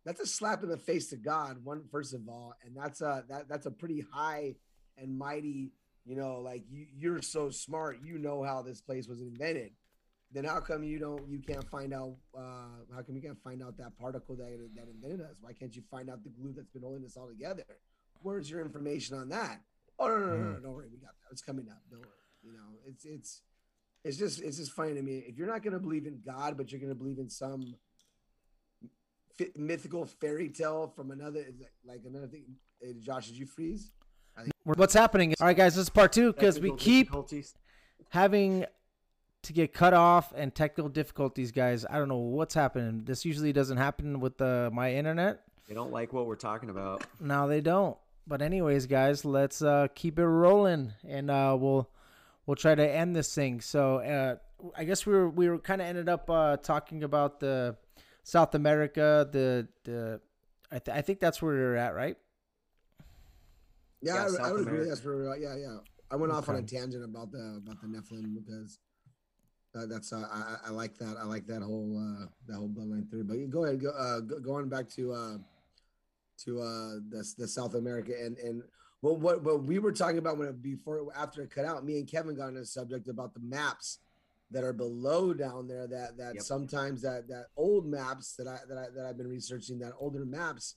that's 0.04 0.18
a 0.20 0.26
slap 0.26 0.62
in 0.64 0.68
the 0.70 0.76
face 0.78 1.08
to 1.10 1.16
God, 1.16 1.64
one 1.64 1.84
first 1.92 2.14
of 2.14 2.28
all, 2.28 2.54
and 2.64 2.76
that's 2.76 3.00
a 3.00 3.24
that 3.28 3.48
that's 3.48 3.66
a 3.66 3.70
pretty 3.70 4.04
high 4.12 4.56
and 4.98 5.16
mighty, 5.16 5.70
you 6.04 6.16
know, 6.16 6.40
like 6.40 6.64
you 6.70 6.86
you're 6.96 7.22
so 7.22 7.50
smart, 7.50 7.98
you 8.02 8.18
know 8.18 8.42
how 8.42 8.62
this 8.62 8.80
place 8.80 9.06
was 9.08 9.20
invented. 9.20 9.72
Then 10.32 10.44
how 10.44 10.60
come 10.60 10.84
you 10.84 10.98
don't 10.98 11.28
you 11.28 11.40
can't 11.40 11.68
find 11.70 11.92
out 11.92 12.14
uh 12.36 12.84
how 12.94 13.02
come 13.02 13.16
you 13.16 13.22
can't 13.22 13.42
find 13.42 13.62
out 13.62 13.76
that 13.78 13.98
particle 13.98 14.36
that 14.36 14.70
that 14.76 14.88
invented 14.88 15.20
us? 15.20 15.36
Why 15.40 15.52
can't 15.52 15.74
you 15.74 15.82
find 15.90 16.08
out 16.08 16.22
the 16.22 16.30
glue 16.30 16.52
that's 16.54 16.70
been 16.70 16.82
holding 16.82 17.04
us 17.04 17.16
all 17.16 17.28
together? 17.28 17.64
Where's 18.22 18.50
your 18.50 18.60
information 18.60 19.16
on 19.16 19.28
that? 19.30 19.60
Oh 19.98 20.08
no 20.08 20.16
no 20.16 20.26
no, 20.26 20.36
no, 20.36 20.50
no 20.52 20.60
don't 20.60 20.72
worry, 20.72 20.88
we 20.90 20.98
got 20.98 21.10
that. 21.10 21.32
It's 21.32 21.42
coming 21.42 21.68
up. 21.68 21.82
Don't 21.90 22.00
worry. 22.00 22.10
You 22.42 22.52
know, 22.52 22.78
it's 22.86 23.04
it's 23.04 23.42
it's 24.04 24.16
just 24.16 24.40
it's 24.40 24.56
just 24.56 24.72
funny 24.72 24.94
to 24.94 25.02
me. 25.02 25.24
If 25.26 25.36
you're 25.36 25.48
not 25.48 25.62
gonna 25.62 25.78
believe 25.78 26.06
in 26.06 26.20
God, 26.24 26.56
but 26.56 26.72
you're 26.72 26.80
gonna 26.80 26.94
believe 26.94 27.18
in 27.18 27.28
some 27.28 27.74
mythical 29.56 30.06
fairy 30.06 30.48
tale 30.48 30.92
from 30.94 31.10
another 31.10 31.44
like 31.84 32.02
another 32.06 32.28
thing. 32.28 32.44
Josh, 33.00 33.26
did 33.26 33.36
you 33.36 33.46
freeze? 33.46 33.92
What's 34.64 34.94
happening? 34.94 35.34
All 35.40 35.46
right, 35.46 35.56
guys, 35.56 35.74
this 35.74 35.84
is 35.84 35.90
part 35.90 36.12
two 36.12 36.32
because 36.32 36.60
we 36.60 36.74
keep 36.76 37.10
having 38.10 38.66
to 39.42 39.52
get 39.52 39.72
cut 39.72 39.94
off 39.94 40.32
and 40.36 40.54
technical 40.54 40.88
difficulties, 40.90 41.50
guys. 41.50 41.86
I 41.88 41.98
don't 41.98 42.08
know 42.08 42.18
what's 42.18 42.54
happening. 42.54 43.04
This 43.04 43.24
usually 43.24 43.52
doesn't 43.52 43.78
happen 43.78 44.20
with 44.20 44.40
uh, 44.40 44.70
my 44.72 44.94
internet. 44.94 45.42
They 45.66 45.74
don't 45.74 45.92
like 45.92 46.12
what 46.12 46.26
we're 46.26 46.36
talking 46.36 46.68
about. 46.68 47.04
No, 47.20 47.48
they 47.48 47.60
don't. 47.60 47.96
But 48.26 48.42
anyways, 48.42 48.86
guys, 48.86 49.24
let's 49.24 49.62
uh, 49.62 49.88
keep 49.94 50.18
it 50.18 50.26
rolling, 50.26 50.92
and 51.08 51.30
uh, 51.30 51.56
we'll 51.58 51.88
we'll 52.44 52.56
try 52.56 52.74
to 52.74 52.86
end 52.88 53.16
this 53.16 53.34
thing. 53.34 53.60
So 53.60 53.96
uh, 53.98 54.36
I 54.76 54.84
guess 54.84 55.06
we 55.06 55.14
were 55.14 55.30
we 55.30 55.48
were 55.48 55.58
kind 55.58 55.80
of 55.80 55.86
ended 55.86 56.08
up 56.08 56.28
uh, 56.28 56.58
talking 56.58 57.02
about 57.02 57.40
the 57.40 57.76
South 58.24 58.54
America, 58.54 59.26
the 59.30 59.68
the 59.84 60.20
I, 60.70 60.78
th- 60.78 60.96
I 60.96 61.00
think 61.00 61.18
that's 61.18 61.40
where 61.40 61.56
you're 61.56 61.76
at, 61.76 61.94
right? 61.94 62.16
Yeah, 64.02 64.14
Yeah, 64.14 64.20
I, 64.20 64.24
I 64.24 64.28
South 64.28 64.52
would 64.52 64.66
agree. 64.66 64.88
That's 64.88 65.04
where. 65.04 65.36
Yeah, 65.36 65.56
yeah. 65.56 65.78
I 66.10 66.16
went 66.16 66.32
off 66.32 66.48
on 66.48 66.56
a 66.56 66.62
tangent 66.62 67.04
about 67.04 67.30
the 67.30 67.60
about 67.64 67.80
the 67.80 67.86
Nephilim 67.86 68.34
because 68.34 68.78
uh, 69.76 69.86
that's 69.86 70.12
uh, 70.12 70.26
I, 70.30 70.38
I 70.38 70.68
I 70.68 70.70
like 70.70 70.96
that. 70.98 71.16
I 71.20 71.24
like 71.24 71.46
that 71.46 71.62
whole 71.62 71.96
uh, 71.96 72.26
that 72.48 72.56
whole 72.56 72.68
bloodline 72.68 73.08
theory. 73.08 73.22
But 73.22 73.50
go 73.50 73.64
ahead, 73.64 73.80
go, 73.80 73.90
uh, 73.90 74.20
going 74.20 74.68
back 74.68 74.88
to 74.90 75.12
uh, 75.12 75.38
to 76.44 76.60
uh, 76.60 76.94
the 77.10 77.34
the 77.38 77.46
South 77.46 77.74
America 77.74 78.12
and 78.20 78.36
and 78.38 78.62
what 79.00 79.18
what 79.20 79.42
what 79.44 79.62
we 79.62 79.78
were 79.78 79.92
talking 79.92 80.18
about 80.18 80.38
when 80.38 80.48
it, 80.48 80.60
before 80.62 81.06
after 81.16 81.42
it 81.42 81.50
cut 81.50 81.64
out. 81.64 81.84
Me 81.84 81.98
and 81.98 82.08
Kevin 82.10 82.34
got 82.34 82.48
into 82.48 82.60
the 82.60 82.66
subject 82.66 83.08
about 83.08 83.34
the 83.34 83.40
maps 83.40 83.98
that 84.50 84.64
are 84.64 84.72
below 84.72 85.32
down 85.32 85.68
there. 85.68 85.86
That 85.86 86.16
that 86.16 86.34
Yep. 86.34 86.42
sometimes 86.42 87.02
that 87.02 87.28
that 87.28 87.46
old 87.56 87.86
maps 87.86 88.34
that 88.36 88.48
I 88.48 88.58
that 88.68 88.76
I 88.76 88.86
that 88.94 89.06
I've 89.06 89.16
been 89.16 89.28
researching 89.28 89.78
that 89.78 89.92
older 89.98 90.24
maps. 90.24 90.74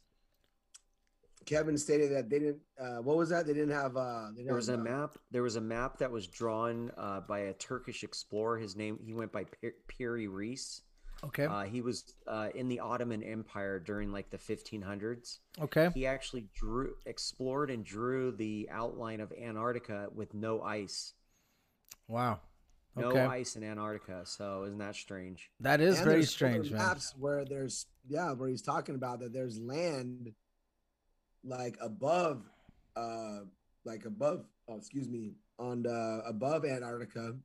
Kevin 1.45 1.77
stated 1.77 2.11
that 2.13 2.29
they 2.29 2.39
didn't. 2.39 2.59
Uh, 2.79 3.01
what 3.01 3.17
was 3.17 3.29
that? 3.29 3.45
They 3.45 3.53
didn't 3.53 3.71
have. 3.75 3.95
Uh, 3.97 4.27
they 4.31 4.37
didn't 4.37 4.45
There 4.47 4.55
was 4.55 4.69
a 4.69 4.73
have, 4.73 4.81
uh, 4.81 4.83
map. 4.83 5.17
There 5.31 5.43
was 5.43 5.55
a 5.55 5.61
map 5.61 5.97
that 5.99 6.11
was 6.11 6.27
drawn 6.27 6.91
uh, 6.97 7.21
by 7.21 7.39
a 7.39 7.53
Turkish 7.53 8.03
explorer. 8.03 8.57
His 8.57 8.75
name 8.75 8.99
he 9.03 9.13
went 9.13 9.31
by 9.31 9.45
Pir- 9.45 9.75
Piri 9.87 10.27
Reis. 10.27 10.81
Okay. 11.23 11.45
Uh, 11.45 11.63
he 11.63 11.81
was 11.81 12.03
uh, 12.27 12.49
in 12.53 12.67
the 12.67 12.81
Ottoman 12.81 13.23
Empire 13.23 13.79
during 13.79 14.11
like 14.11 14.29
the 14.29 14.37
1500s. 14.37 15.37
okay. 15.61 15.89
He 15.93 16.05
actually 16.05 16.47
drew, 16.53 16.95
explored, 17.05 17.71
and 17.71 17.85
drew 17.85 18.31
the 18.33 18.67
outline 18.69 19.21
of 19.21 19.31
Antarctica 19.31 20.07
with 20.13 20.33
no 20.33 20.61
ice. 20.61 21.13
Wow. 22.09 22.41
No 22.95 23.07
Okay. 23.07 23.21
ice 23.21 23.55
in 23.55 23.63
Antarctica. 23.63 24.21
So 24.25 24.65
isn't 24.65 24.79
that 24.79 24.95
strange? 24.95 25.49
That 25.61 25.79
is 25.81 25.95
and 25.95 26.03
very 26.03 26.15
there's 26.17 26.25
other 26.25 26.31
strange, 26.31 26.71
man. 26.71 26.81
Maps 26.81 27.13
where 27.17 27.45
there's 27.45 27.85
yeah, 28.07 28.33
where 28.33 28.49
he's 28.49 28.61
talking 28.61 28.95
about 28.95 29.21
that 29.21 29.31
there's 29.33 29.57
land 29.57 30.33
like 31.43 31.77
above, 31.81 32.43
uh, 32.95 33.39
like 33.85 34.05
above. 34.05 34.45
Oh, 34.67 34.77
excuse 34.77 35.09
me, 35.09 35.33
on 35.59 35.83
the 35.83 36.21
above 36.25 36.65
Antarctica. 36.65 37.35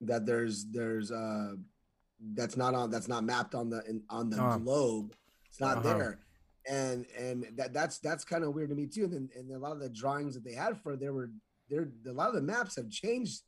That 0.00 0.26
there's 0.26 0.66
there's 0.66 1.10
uh, 1.10 1.54
that's 2.34 2.56
not 2.56 2.74
on 2.74 2.90
that's 2.90 3.08
not 3.08 3.24
mapped 3.24 3.54
on 3.54 3.70
the 3.70 3.82
in, 3.88 4.02
on 4.10 4.28
the 4.28 4.40
Oh. 4.42 4.58
globe. 4.58 5.14
It's 5.48 5.60
not 5.60 5.78
Uh-huh. 5.78 5.94
there. 5.98 6.18
And 6.68 7.06
and 7.16 7.46
that 7.56 7.72
that's 7.72 7.98
that's 7.98 8.24
kind 8.24 8.44
of 8.44 8.54
weird 8.54 8.70
to 8.70 8.74
me 8.74 8.86
too. 8.86 9.04
And 9.04 9.12
then 9.12 9.28
and 9.36 9.50
a 9.52 9.58
lot 9.58 9.72
of 9.72 9.80
the 9.80 9.88
drawings 9.88 10.34
that 10.34 10.44
they 10.44 10.52
had 10.54 10.80
for 10.82 10.96
there 10.96 11.12
were 11.12 11.30
there 11.70 11.88
a 12.06 12.12
lot 12.12 12.28
of 12.28 12.34
the 12.34 12.42
maps 12.42 12.76
have 12.76 12.90
changed 12.90 13.42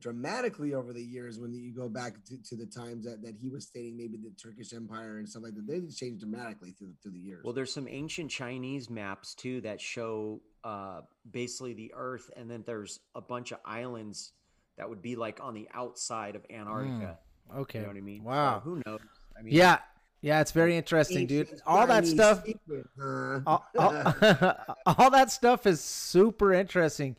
dramatically 0.00 0.74
over 0.74 0.92
the 0.92 1.02
years 1.02 1.38
when 1.38 1.52
you 1.52 1.72
go 1.74 1.88
back 1.88 2.24
to, 2.24 2.40
to 2.42 2.56
the 2.56 2.66
times 2.66 3.04
that, 3.04 3.22
that 3.22 3.34
he 3.40 3.48
was 3.48 3.66
stating 3.66 3.96
maybe 3.96 4.16
the 4.16 4.30
Turkish 4.40 4.72
Empire 4.72 5.18
and 5.18 5.28
stuff 5.28 5.42
like 5.42 5.54
that. 5.54 5.66
They 5.66 5.80
changed 5.94 6.20
dramatically 6.20 6.72
through 6.72 6.92
through 7.02 7.12
the 7.12 7.18
years. 7.18 7.42
Well, 7.44 7.52
there's 7.52 7.72
some 7.72 7.88
ancient 7.88 8.30
Chinese 8.30 8.88
maps 8.88 9.34
too 9.34 9.60
that 9.62 9.80
show 9.80 10.40
uh, 10.64 11.00
basically 11.30 11.74
the 11.74 11.92
Earth, 11.94 12.30
and 12.36 12.50
then 12.50 12.62
there's 12.66 13.00
a 13.14 13.20
bunch 13.20 13.52
of 13.52 13.58
islands 13.64 14.32
that 14.76 14.88
would 14.88 15.02
be 15.02 15.16
like 15.16 15.40
on 15.42 15.54
the 15.54 15.68
outside 15.74 16.36
of 16.36 16.44
Antarctica. 16.50 17.18
Okay. 17.56 17.78
You 17.78 17.82
know 17.82 17.88
what 17.88 17.96
I 17.96 18.00
mean? 18.00 18.22
So 18.22 18.28
Wow. 18.28 18.60
who 18.60 18.82
knows? 18.86 19.00
I 19.38 19.42
mean, 19.42 19.54
Yeah. 19.54 19.78
Yeah, 20.20 20.40
it's 20.40 20.50
very 20.50 20.76
interesting, 20.76 21.28
dude. 21.28 21.48
All 21.64 21.86
that 21.86 22.04
stuff 22.04 22.44
all, 23.46 23.64
all, 23.78 24.14
all 24.86 25.10
that 25.10 25.30
stuff 25.30 25.64
is 25.64 25.80
super 25.80 26.52
interesting. 26.52 27.14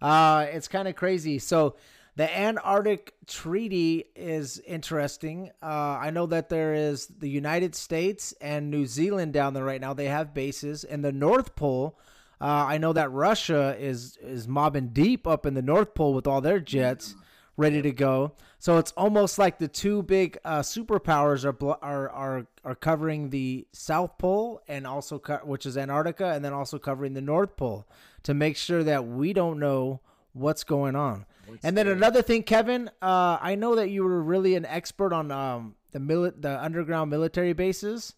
Uh, 0.00 0.46
it's 0.52 0.68
kind 0.68 0.86
of 0.86 0.94
crazy. 0.94 1.40
So 1.40 1.74
the 2.16 2.38
Antarctic 2.38 3.14
Treaty 3.26 4.04
is 4.14 4.60
interesting. 4.60 5.50
Uh, 5.62 5.98
I 6.00 6.10
know 6.10 6.26
that 6.26 6.48
there 6.48 6.74
is 6.74 7.06
the 7.06 7.28
United 7.28 7.74
States 7.74 8.32
and 8.40 8.70
New 8.70 8.86
Zealand 8.86 9.32
down 9.32 9.54
there 9.54 9.64
right 9.64 9.80
now. 9.80 9.94
They 9.94 10.06
have 10.06 10.32
bases 10.32 10.84
in 10.84 11.02
the 11.02 11.12
North 11.12 11.56
Pole. 11.56 11.98
Uh, 12.40 12.66
I 12.68 12.78
know 12.78 12.92
that 12.92 13.10
Russia 13.10 13.76
is 13.78 14.16
is 14.18 14.46
mobbing 14.46 14.88
deep 14.88 15.26
up 15.26 15.46
in 15.46 15.54
the 15.54 15.62
North 15.62 15.94
Pole 15.94 16.14
with 16.14 16.26
all 16.26 16.40
their 16.40 16.60
jets 16.60 17.14
ready 17.56 17.82
to 17.82 17.92
go. 17.92 18.32
So 18.58 18.78
it's 18.78 18.92
almost 18.92 19.38
like 19.38 19.58
the 19.58 19.68
two 19.68 20.02
big 20.02 20.38
uh, 20.44 20.60
superpowers 20.60 21.44
are, 21.44 21.78
are 21.82 22.10
are 22.10 22.46
are 22.64 22.74
covering 22.74 23.30
the 23.30 23.66
South 23.72 24.18
Pole 24.18 24.60
and 24.68 24.86
also 24.86 25.18
co- 25.18 25.40
which 25.44 25.66
is 25.66 25.76
Antarctica, 25.76 26.32
and 26.32 26.44
then 26.44 26.52
also 26.52 26.78
covering 26.78 27.14
the 27.14 27.20
North 27.20 27.56
Pole 27.56 27.86
to 28.22 28.34
make 28.34 28.56
sure 28.56 28.84
that 28.84 29.06
we 29.06 29.32
don't 29.32 29.58
know 29.58 30.00
what's 30.34 30.64
going 30.64 30.94
on. 30.96 31.24
and 31.62 31.76
then 31.76 31.86
another 31.88 32.20
thing, 32.22 32.42
Kevin, 32.42 32.90
uh, 33.00 33.38
I 33.40 33.54
know 33.54 33.74
that 33.76 33.88
you 33.88 34.04
were 34.04 34.22
really 34.22 34.54
an 34.54 34.66
expert 34.66 35.12
on 35.12 35.30
um, 35.30 35.74
the 35.92 35.98
mili- 35.98 36.34
the 36.38 36.62
underground 36.62 37.10
military 37.10 37.52
bases. 37.54 38.14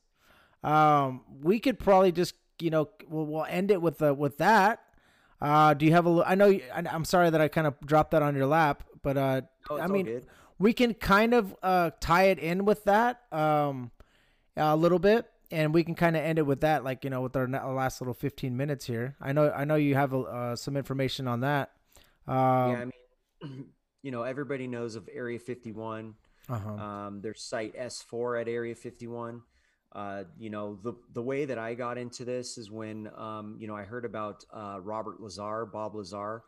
Um, 0.64 1.22
we 1.42 1.60
could 1.60 1.78
probably 1.78 2.10
just 2.12 2.34
you 2.60 2.70
know 2.70 2.88
we'll, 3.08 3.26
we'll 3.26 3.44
end 3.44 3.70
it 3.70 3.80
with 3.80 3.98
the 3.98 4.12
with 4.14 4.38
that. 4.38 4.80
Uh, 5.40 5.74
do 5.74 5.84
you 5.86 5.92
have 5.92 6.06
a? 6.06 6.22
I 6.26 6.34
know. 6.34 6.46
You, 6.46 6.62
I, 6.74 6.82
I'm 6.90 7.04
sorry 7.04 7.30
that 7.30 7.40
I 7.40 7.48
kind 7.48 7.66
of 7.66 7.74
dropped 7.84 8.12
that 8.12 8.22
on 8.22 8.34
your 8.34 8.46
lap, 8.46 8.82
but 9.02 9.16
uh, 9.16 9.42
No, 9.70 9.78
I 9.78 9.86
mean, 9.86 10.22
we 10.58 10.72
can 10.72 10.94
kind 10.94 11.34
of 11.34 11.54
uh 11.62 11.90
tie 12.00 12.24
it 12.24 12.38
in 12.38 12.64
with 12.64 12.84
that 12.84 13.20
um 13.32 13.90
a 14.56 14.74
little 14.74 14.98
bit, 14.98 15.26
and 15.50 15.74
we 15.74 15.84
can 15.84 15.94
kind 15.94 16.16
of 16.16 16.22
end 16.22 16.38
it 16.38 16.46
with 16.46 16.62
that, 16.62 16.82
like 16.84 17.04
you 17.04 17.10
know, 17.10 17.20
with 17.20 17.36
our, 17.36 17.54
our 17.54 17.74
last 17.74 18.00
little 18.00 18.14
15 18.14 18.56
minutes 18.56 18.86
here. 18.86 19.14
I 19.20 19.32
know. 19.32 19.50
I 19.50 19.64
know 19.66 19.74
you 19.74 19.94
have 19.94 20.14
uh, 20.14 20.56
some 20.56 20.76
information 20.76 21.28
on 21.28 21.40
that. 21.40 21.72
Um, 22.28 22.70
yeah, 22.70 22.80
I 22.80 22.84
mean, 22.84 23.64
you 24.02 24.10
know, 24.10 24.22
everybody 24.22 24.66
knows 24.66 24.96
of 24.96 25.08
Area 25.12 25.38
51. 25.38 26.14
uh-huh. 26.48 26.70
Um, 26.70 27.20
there's 27.22 27.42
Site 27.42 27.76
S4 27.76 28.40
at 28.42 28.48
Area 28.48 28.74
51. 28.74 29.42
Uh, 29.92 30.24
you 30.38 30.50
know, 30.50 30.78
the 30.82 30.92
the 31.14 31.22
way 31.22 31.44
that 31.46 31.58
I 31.58 31.74
got 31.74 31.96
into 31.96 32.24
this 32.24 32.58
is 32.58 32.70
when 32.70 33.08
um, 33.16 33.56
you 33.58 33.66
know 33.66 33.74
I 33.76 33.84
heard 33.84 34.04
about 34.04 34.44
uh, 34.52 34.78
Robert 34.82 35.20
Lazar, 35.20 35.64
Bob 35.66 35.94
Lazar. 35.94 36.42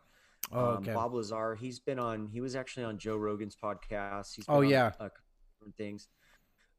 oh, 0.51 0.59
Um, 0.59 0.77
okay. 0.77 0.93
Bob 0.93 1.13
Lazar, 1.15 1.55
he's 1.55 1.79
been 1.79 1.97
on. 1.99 2.27
He 2.27 2.41
was 2.41 2.55
actually 2.55 2.83
on 2.83 2.97
Joe 2.99 3.15
Rogan's 3.17 3.55
podcast. 3.55 4.35
He's 4.35 4.45
been 4.45 4.55
Oh, 4.55 4.59
on, 4.59 4.69
yeah. 4.69 4.91
uh, 4.99 5.09
different 5.57 5.75
things. 5.77 6.07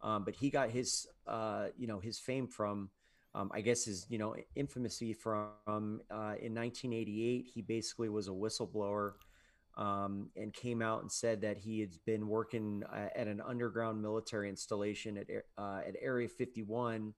Um, 0.02 0.24
but 0.24 0.34
he 0.34 0.48
got 0.48 0.70
his, 0.70 1.06
uh, 1.26 1.66
you 1.76 1.86
know, 1.86 1.98
his 2.00 2.18
fame 2.18 2.46
from, 2.46 2.88
um, 3.34 3.50
I 3.54 3.60
guess, 3.60 3.84
his, 3.84 4.06
you 4.08 4.18
know, 4.18 4.34
infamousy 4.56 5.16
from 5.16 6.00
uh, 6.10 6.34
in 6.40 6.54
1988. 6.54 7.48
He 7.52 7.62
basically 7.62 8.08
was 8.08 8.28
a 8.28 8.32
whistleblower 8.32 9.12
um, 9.76 10.30
and 10.36 10.52
came 10.52 10.82
out 10.82 11.02
and 11.02 11.10
said 11.10 11.40
that 11.42 11.56
he 11.58 11.80
had 11.80 11.92
been 12.04 12.28
working 12.28 12.82
uh, 12.92 13.08
at 13.14 13.28
an 13.28 13.40
underground 13.40 14.02
military 14.02 14.48
installation 14.48 15.16
at 15.18 15.26
uh, 15.56 15.80
at 15.86 15.94
Area 16.00 16.28
51, 16.28 17.14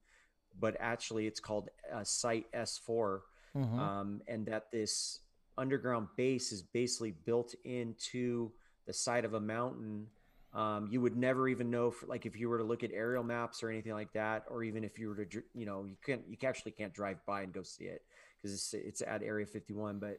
but 0.61 0.77
actually 0.81 1.27
it's 1.27 1.41
called 1.41 1.71
uh, 1.95 2.05
Site 2.05 2.47
S4 2.53 3.21
Mhm. 3.55 3.79
um, 3.79 4.23
and 4.29 4.47
that 4.47 4.71
this 4.71 5.21
underground 5.59 6.09
base 6.17 6.53
is 6.53 6.63
basically 6.63 7.11
built 7.11 7.55
into 7.65 8.51
the 8.87 8.93
side 8.95 9.27
of 9.27 9.35
a 9.35 9.41
mountain. 9.41 10.07
Um, 10.55 10.89
you 10.91 11.01
would 11.01 11.17
never 11.17 11.49
even 11.49 11.71
know, 11.71 11.91
for, 11.91 12.07
like 12.07 12.27
if 12.27 12.39
you 12.39 12.49
were 12.49 12.59
to 12.59 12.65
look 12.65 12.85
at 12.85 12.91
aerial 12.93 13.25
maps 13.25 13.63
or 13.63 13.71
anything 13.71 13.93
like 13.93 14.13
that, 14.13 14.45
or 14.51 14.63
even 14.63 14.85
if 14.85 14.99
you 14.99 15.09
were 15.09 15.25
to, 15.25 15.43
you 15.55 15.65
know, 15.65 15.85
you 15.85 15.97
can't, 16.05 16.23
you 16.29 16.37
actually 16.47 16.73
can't 16.73 16.93
drive 16.93 17.25
by 17.25 17.43
and 17.43 17.53
go 17.53 17.63
see 17.63 17.85
it 17.85 18.03
because 18.43 18.55
it's, 18.55 18.75
it's 18.75 19.03
at 19.03 19.23
Area 19.23 19.47
51. 19.47 19.99
But 19.99 20.19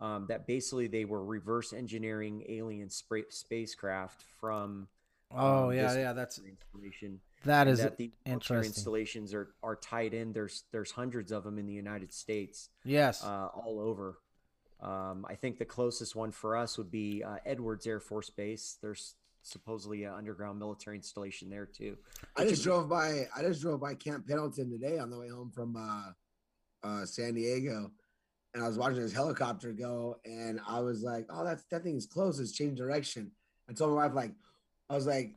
um, 0.00 0.26
that 0.28 0.46
basically 0.46 0.86
they 0.86 1.04
were 1.04 1.24
reverse 1.24 1.72
engineering 1.72 2.44
alien 2.48 2.88
spra- 2.88 3.30
spacecraft 3.32 4.24
from. 4.40 4.88
oh 5.30 5.68
um, 5.68 5.74
yeah, 5.74 5.94
yeah. 5.96 6.12
That's 6.12 6.38
installation 6.38 7.20
That 7.44 7.68
is 7.68 7.78
that 7.80 7.96
the 7.96 8.10
interesting. 8.24 8.66
installations 8.66 9.34
are 9.34 9.50
are 9.62 9.76
tied 9.76 10.14
in. 10.14 10.32
There's 10.32 10.64
there's 10.72 10.90
hundreds 10.90 11.30
of 11.30 11.44
them 11.44 11.58
in 11.58 11.66
the 11.66 11.72
United 11.72 12.12
States, 12.12 12.70
yes. 12.84 13.22
uh, 13.22 13.48
all 13.54 13.80
over. 13.80 14.18
Um, 14.80 15.24
I 15.28 15.34
think 15.34 15.58
the 15.58 15.64
closest 15.64 16.14
one 16.16 16.32
for 16.32 16.56
us 16.56 16.76
would 16.76 16.90
be 16.90 17.22
uh, 17.22 17.36
Edwards 17.46 17.86
Air 17.86 18.00
Force 18.00 18.30
Base. 18.30 18.76
There's 18.82 19.14
supposedly 19.44 20.04
an 20.04 20.14
underground 20.14 20.58
military 20.58 20.96
installation 20.96 21.48
there 21.48 21.66
too. 21.66 21.96
I 22.36 22.44
just 22.44 22.64
drove 22.64 22.88
by. 22.88 23.26
I 23.36 23.42
just 23.42 23.62
drove 23.62 23.80
by 23.80 23.94
Camp 23.94 24.26
Pendleton 24.26 24.70
today 24.70 24.98
on 24.98 25.10
the 25.10 25.18
way 25.18 25.28
home 25.28 25.52
from 25.54 25.76
uh, 25.76 26.86
uh, 26.86 27.04
San 27.04 27.34
Diego, 27.34 27.90
and 28.54 28.64
I 28.64 28.66
was 28.66 28.78
watching 28.78 29.00
this 29.00 29.12
helicopter 29.12 29.72
go, 29.72 30.18
and 30.24 30.60
I 30.66 30.80
was 30.80 31.02
like, 31.02 31.26
"Oh, 31.30 31.44
that's 31.44 31.64
that 31.64 31.84
thing 31.84 31.96
is 31.96 32.06
close. 32.06 32.40
It's 32.40 32.52
changed 32.52 32.76
direction." 32.76 33.30
I 33.68 33.72
told 33.72 33.94
my 33.94 34.06
wife, 34.06 34.14
like, 34.14 34.32
I 34.90 34.94
was 34.94 35.06
like, 35.06 35.34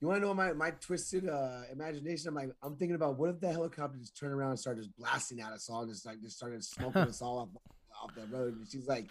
"You 0.00 0.08
want 0.08 0.22
to 0.22 0.26
know 0.26 0.34
my 0.34 0.52
my 0.52 0.70
twisted 0.70 1.28
uh, 1.28 1.62
imagination?" 1.72 2.28
I'm 2.28 2.34
like, 2.34 2.50
I'm 2.62 2.76
thinking 2.76 2.94
about 2.96 3.18
what 3.18 3.30
if 3.30 3.40
the 3.40 3.52
helicopter 3.52 3.98
just 3.98 4.16
turned 4.16 4.32
around 4.32 4.50
and 4.50 4.58
started 4.58 4.80
just 4.80 4.96
blasting 4.96 5.40
at 5.40 5.52
us 5.52 5.68
all, 5.68 5.82
and 5.82 5.90
just 5.90 6.06
like 6.06 6.22
just 6.22 6.36
started 6.36 6.64
smoking 6.64 7.02
us 7.02 7.20
all 7.20 7.38
off 7.38 7.48
off 8.00 8.14
the 8.14 8.26
road. 8.26 8.56
And 8.56 8.68
she's 8.68 8.86
like, 8.86 9.08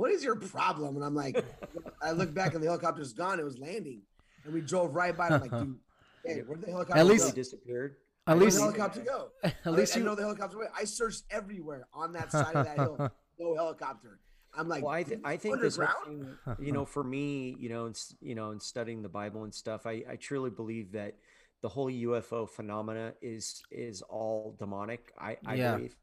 "What 0.00 0.10
is 0.10 0.24
your 0.24 0.36
problem?" 0.36 0.96
And 0.96 1.04
I'm 1.04 1.14
like, 1.14 1.44
I 2.02 2.12
look 2.12 2.32
back 2.32 2.54
and 2.54 2.62
the 2.62 2.68
helicopter's 2.68 3.12
gone. 3.12 3.38
It 3.38 3.44
was 3.44 3.58
landing, 3.58 4.00
and 4.44 4.54
we 4.54 4.60
drove 4.62 4.94
right 4.94 5.16
by. 5.16 5.26
it. 5.28 5.32
I'm 5.32 5.40
like, 5.42 5.50
dude, 5.50 5.76
hey, 6.24 6.40
where'd 6.40 6.62
the 6.62 6.70
helicopter 6.70 6.98
At 7.00 7.06
least- 7.06 7.24
Really 7.24 7.34
disappeared. 7.36 7.96
at 8.26 8.38
least, 8.38 8.56
the 8.56 8.62
helicopter 8.62 9.00
go? 9.00 9.28
at 9.42 9.72
least 9.72 9.94
you. 9.96 10.02
Know 10.04 10.14
the 10.14 10.22
helicopter. 10.22 10.58
went. 10.58 10.70
I 10.76 10.84
searched 10.84 11.24
everywhere 11.30 11.86
on 11.92 12.12
that 12.12 12.32
side 12.32 12.54
of 12.54 12.64
that 12.66 12.76
hill. 12.76 13.10
No 13.42 13.54
helicopter. 13.54 14.18
I'm 14.52 14.68
like, 14.68 14.84
Well, 14.84 14.92
I, 14.92 15.02
th- 15.02 15.20
I 15.24 15.38
think 15.38 15.60
this 15.62 15.76
whole 15.76 15.86
underground. 16.06 16.36
thing, 16.58 16.66
you 16.66 16.72
know, 16.72 16.84
for 16.84 17.02
me, 17.02 17.56
you 17.58 17.70
know, 17.70 17.86
and, 17.86 17.98
you 18.20 18.34
know, 18.34 18.50
in 18.50 18.60
studying 18.60 19.00
the 19.00 19.08
Bible 19.08 19.44
and 19.44 19.54
stuff, 19.54 19.86
I, 19.86 20.04
I 20.10 20.16
truly 20.16 20.50
believe 20.50 20.92
that 20.92 21.14
the 21.62 21.68
whole 21.70 21.90
UFO 21.90 22.46
phenomena 22.46 23.14
is 23.22 23.62
is 23.70 24.02
all 24.02 24.56
demonic. 24.58 25.10
I, 25.18 25.38
I 25.46 25.54
Yeah. 25.54 25.76
believe. 25.76 25.96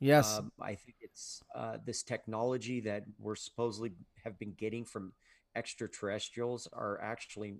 Yes. 0.00 0.38
Um, 0.38 0.52
I 0.60 0.74
think 0.74 0.96
it's 1.00 1.42
uh, 1.54 1.78
this 1.84 2.02
technology 2.02 2.80
that 2.80 3.04
we're 3.18 3.36
supposedly 3.36 3.92
have 4.24 4.38
been 4.38 4.52
getting 4.52 4.84
from 4.84 5.12
extraterrestrials 5.56 6.68
are 6.72 7.00
actually 7.00 7.54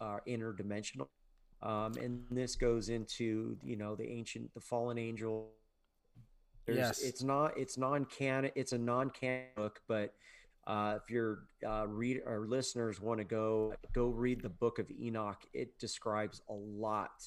uh, 0.00 0.18
interdimensional. 0.26 1.08
Um, 1.60 1.92
and 2.00 2.24
this 2.30 2.54
goes 2.54 2.88
into 2.88 3.56
you 3.64 3.76
know 3.76 3.96
the 3.96 4.08
ancient, 4.08 4.54
the 4.54 4.60
fallen 4.60 4.98
angel. 4.98 5.50
There's, 6.66 6.78
Yes. 6.78 7.02
It's 7.02 7.22
not. 7.22 7.56
It's 7.56 7.78
non-canon. 7.78 8.52
It's 8.54 8.72
a 8.72 8.78
non-canon 8.78 9.46
book, 9.56 9.80
but 9.88 10.14
uh, 10.66 10.98
if 11.02 11.10
your 11.10 11.44
uh, 11.66 11.86
read 11.88 12.20
or 12.26 12.46
listeners 12.46 13.00
want 13.00 13.18
to 13.18 13.24
go 13.24 13.74
go 13.94 14.08
read 14.08 14.42
the 14.42 14.50
Book 14.50 14.78
of 14.78 14.90
Enoch, 14.90 15.42
it 15.54 15.78
describes 15.78 16.42
a 16.48 16.52
lot 16.52 17.24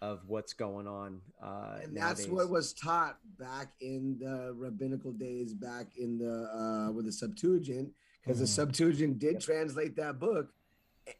of 0.00 0.20
what's 0.26 0.52
going 0.52 0.86
on. 0.86 1.20
Uh, 1.42 1.78
and 1.82 1.96
that's 1.96 2.20
nowadays. 2.20 2.28
what 2.28 2.50
was 2.50 2.72
taught 2.72 3.18
back 3.38 3.68
in 3.80 4.18
the 4.20 4.52
rabbinical 4.56 5.12
days, 5.12 5.54
back 5.54 5.86
in 5.96 6.18
the 6.18 6.48
uh 6.52 6.92
with 6.92 7.06
the 7.06 7.12
Septuagint, 7.12 7.90
because 8.22 8.38
the 8.38 8.44
Mhm. 8.44 8.48
Septuagint 8.48 9.18
did 9.18 9.40
translate 9.40 9.96
that 9.96 10.18
book, 10.18 10.52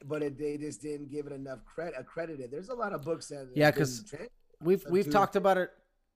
but 0.04 0.22
it, 0.22 0.38
they 0.38 0.56
just 0.56 0.82
didn't 0.82 1.10
give 1.10 1.26
it 1.26 1.32
enough 1.32 1.64
credit. 1.64 1.94
Accredited. 1.98 2.50
There's 2.50 2.68
a 2.68 2.74
lot 2.74 2.92
of 2.92 3.02
books 3.02 3.28
that 3.28 3.48
Yeah, 3.54 3.70
because 3.70 4.00
been 4.00 4.18
'cause 4.20 4.28
we've 4.60 4.84
we've 4.90 5.10
talked 5.10 5.36
about 5.36 5.58
it. 5.58 5.70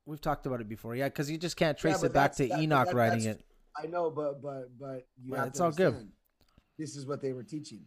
We've 0.06 0.20
talked 0.20 0.46
about 0.46 0.60
it 0.60 0.68
before. 0.68 0.94
Yeah, 0.96 1.08
because 1.08 1.30
you 1.30 1.36
just 1.38 1.56
can't 1.56 1.76
trace 1.76 2.00
but 2.00 2.06
it 2.06 2.12
back 2.14 2.34
to 2.36 2.48
that- 2.48 2.60
Enoch 2.60 2.86
that- 2.86 2.94
writing 2.94 3.24
it. 3.24 3.44
I 3.76 3.86
know, 3.86 4.10
but 4.10 4.40
but 4.42 4.76
but 4.78 5.06
you 5.22 5.32
Well, 5.32 5.40
have 5.40 5.48
it's 5.48 5.58
to 5.58 5.64
all 5.64 5.72
good. 5.72 6.10
This 6.78 6.96
is 6.96 7.06
what 7.06 7.20
they 7.20 7.32
were 7.32 7.42
teaching. 7.42 7.84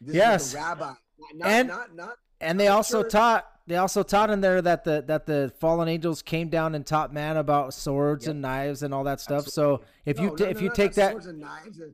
This 0.00 0.14
Yes. 0.14 0.46
is 0.46 0.52
the 0.52 0.58
rabbi, 0.58 0.84
not, 1.18 1.34
not, 1.34 1.48
And- 1.48 1.68
not 1.68 1.94
not 1.94 2.18
And 2.42 2.58
they 2.58 2.68
I'm 2.68 2.76
also 2.76 3.02
sure- 3.02 3.08
taught 3.10 3.48
they 3.68 3.76
also 3.76 4.02
taught 4.02 4.28
in 4.30 4.40
there 4.40 4.60
that 4.60 4.82
the 4.84 5.02
that 5.06 5.24
the 5.26 5.52
fallen 5.60 5.88
angels 5.88 6.20
came 6.20 6.48
down 6.48 6.74
and 6.74 6.84
taught 6.84 7.12
man 7.14 7.36
about 7.36 7.72
swords 7.72 8.26
Yep. 8.26 8.32
and 8.32 8.42
knives 8.42 8.82
and 8.82 8.92
all 8.92 9.04
that 9.04 9.20
stuff. 9.20 9.46
So 9.46 9.82
if 10.04 10.16
no, 10.16 10.24
you 10.24 10.28
no, 10.30 10.36
ta- 10.36 10.44
no, 10.44 10.50
if 10.50 10.60
you 10.60 10.70
take 10.74 10.94
that, 10.94 11.12
swords 11.12 11.26
and 11.26 11.38
knives, 11.38 11.80
uh, 11.80 11.86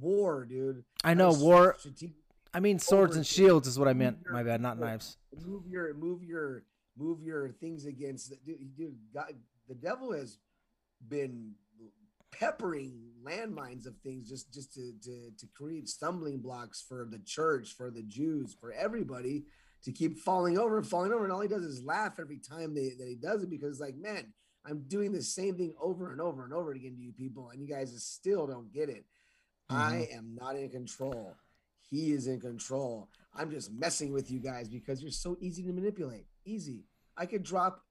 war, 0.00 0.46
dude. 0.46 0.82
I 1.04 1.12
know 1.14 1.32
war. 1.32 1.76
I 2.54 2.60
mean 2.60 2.78
swords 2.78 3.16
and 3.16 3.26
shields 3.26 3.68
is 3.68 3.78
what 3.78 3.86
I 3.86 3.92
meant. 3.92 4.18
your- 4.24 4.32
My 4.32 4.42
bad, 4.42 4.60
not 4.62 4.78
move- 4.78 4.86
knives. 4.88 5.18
move 5.46 5.66
your 5.68 5.92
move 5.94 6.24
your 6.24 6.62
move 6.96 7.22
your 7.22 7.50
things 7.50 7.84
against 7.84 8.30
the 8.30 8.36
dude, 8.44 8.76
dude 8.76 8.96
God, 9.14 9.34
the 9.68 9.74
devil 9.74 10.12
has 10.12 10.38
been 11.06 11.52
peppering 12.32 12.92
landmines 13.22 13.86
of 13.86 13.94
things 13.98 14.28
just 14.28 14.52
just 14.54 14.72
to, 14.74 14.92
to 15.02 15.30
to 15.36 15.46
create 15.54 15.88
stumbling 15.88 16.38
blocks 16.38 16.80
for 16.80 17.04
the 17.10 17.18
church 17.18 17.74
for 17.76 17.90
the 17.90 18.02
jews 18.02 18.56
for 18.58 18.72
everybody 18.72 19.44
to 19.84 19.92
keep 19.92 20.18
falling 20.18 20.58
over 20.58 20.76
and 20.78 20.86
falling 20.86 21.12
over 21.12 21.24
and 21.24 21.32
all 21.32 21.40
he 21.40 21.48
does 21.48 21.62
is 21.62 21.82
laugh 21.84 22.18
every 22.20 22.38
time 22.38 22.74
they, 22.74 22.90
that 22.98 23.08
he 23.08 23.14
does 23.14 23.42
it 23.42 23.50
because 23.50 23.80
like 23.80 23.96
man 23.96 24.32
i'm 24.66 24.82
doing 24.88 25.12
the 25.12 25.22
same 25.22 25.54
thing 25.56 25.72
over 25.80 26.12
and 26.12 26.20
over 26.20 26.44
and 26.44 26.52
over 26.52 26.72
again 26.72 26.94
to 26.94 27.02
you 27.02 27.12
people 27.12 27.50
and 27.50 27.60
you 27.60 27.68
guys 27.68 27.92
still 28.02 28.46
don't 28.46 28.72
get 28.72 28.88
it. 28.88 29.04
I 29.70 30.08
am 30.12 30.34
not 30.34 30.56
in 30.56 30.68
control. 30.68 31.36
He 31.88 32.12
is 32.12 32.26
in 32.26 32.40
control. 32.40 33.08
I'm 33.34 33.50
just 33.50 33.72
messing 33.72 34.12
with 34.12 34.30
you 34.30 34.40
guys 34.40 34.68
because 34.68 35.00
you're 35.00 35.12
so 35.12 35.36
easy 35.40 35.62
to 35.62 35.72
manipulate. 35.72 36.26
Easy. 36.44 36.86
I 37.16 37.26
could 37.26 37.44
drop 37.44 37.84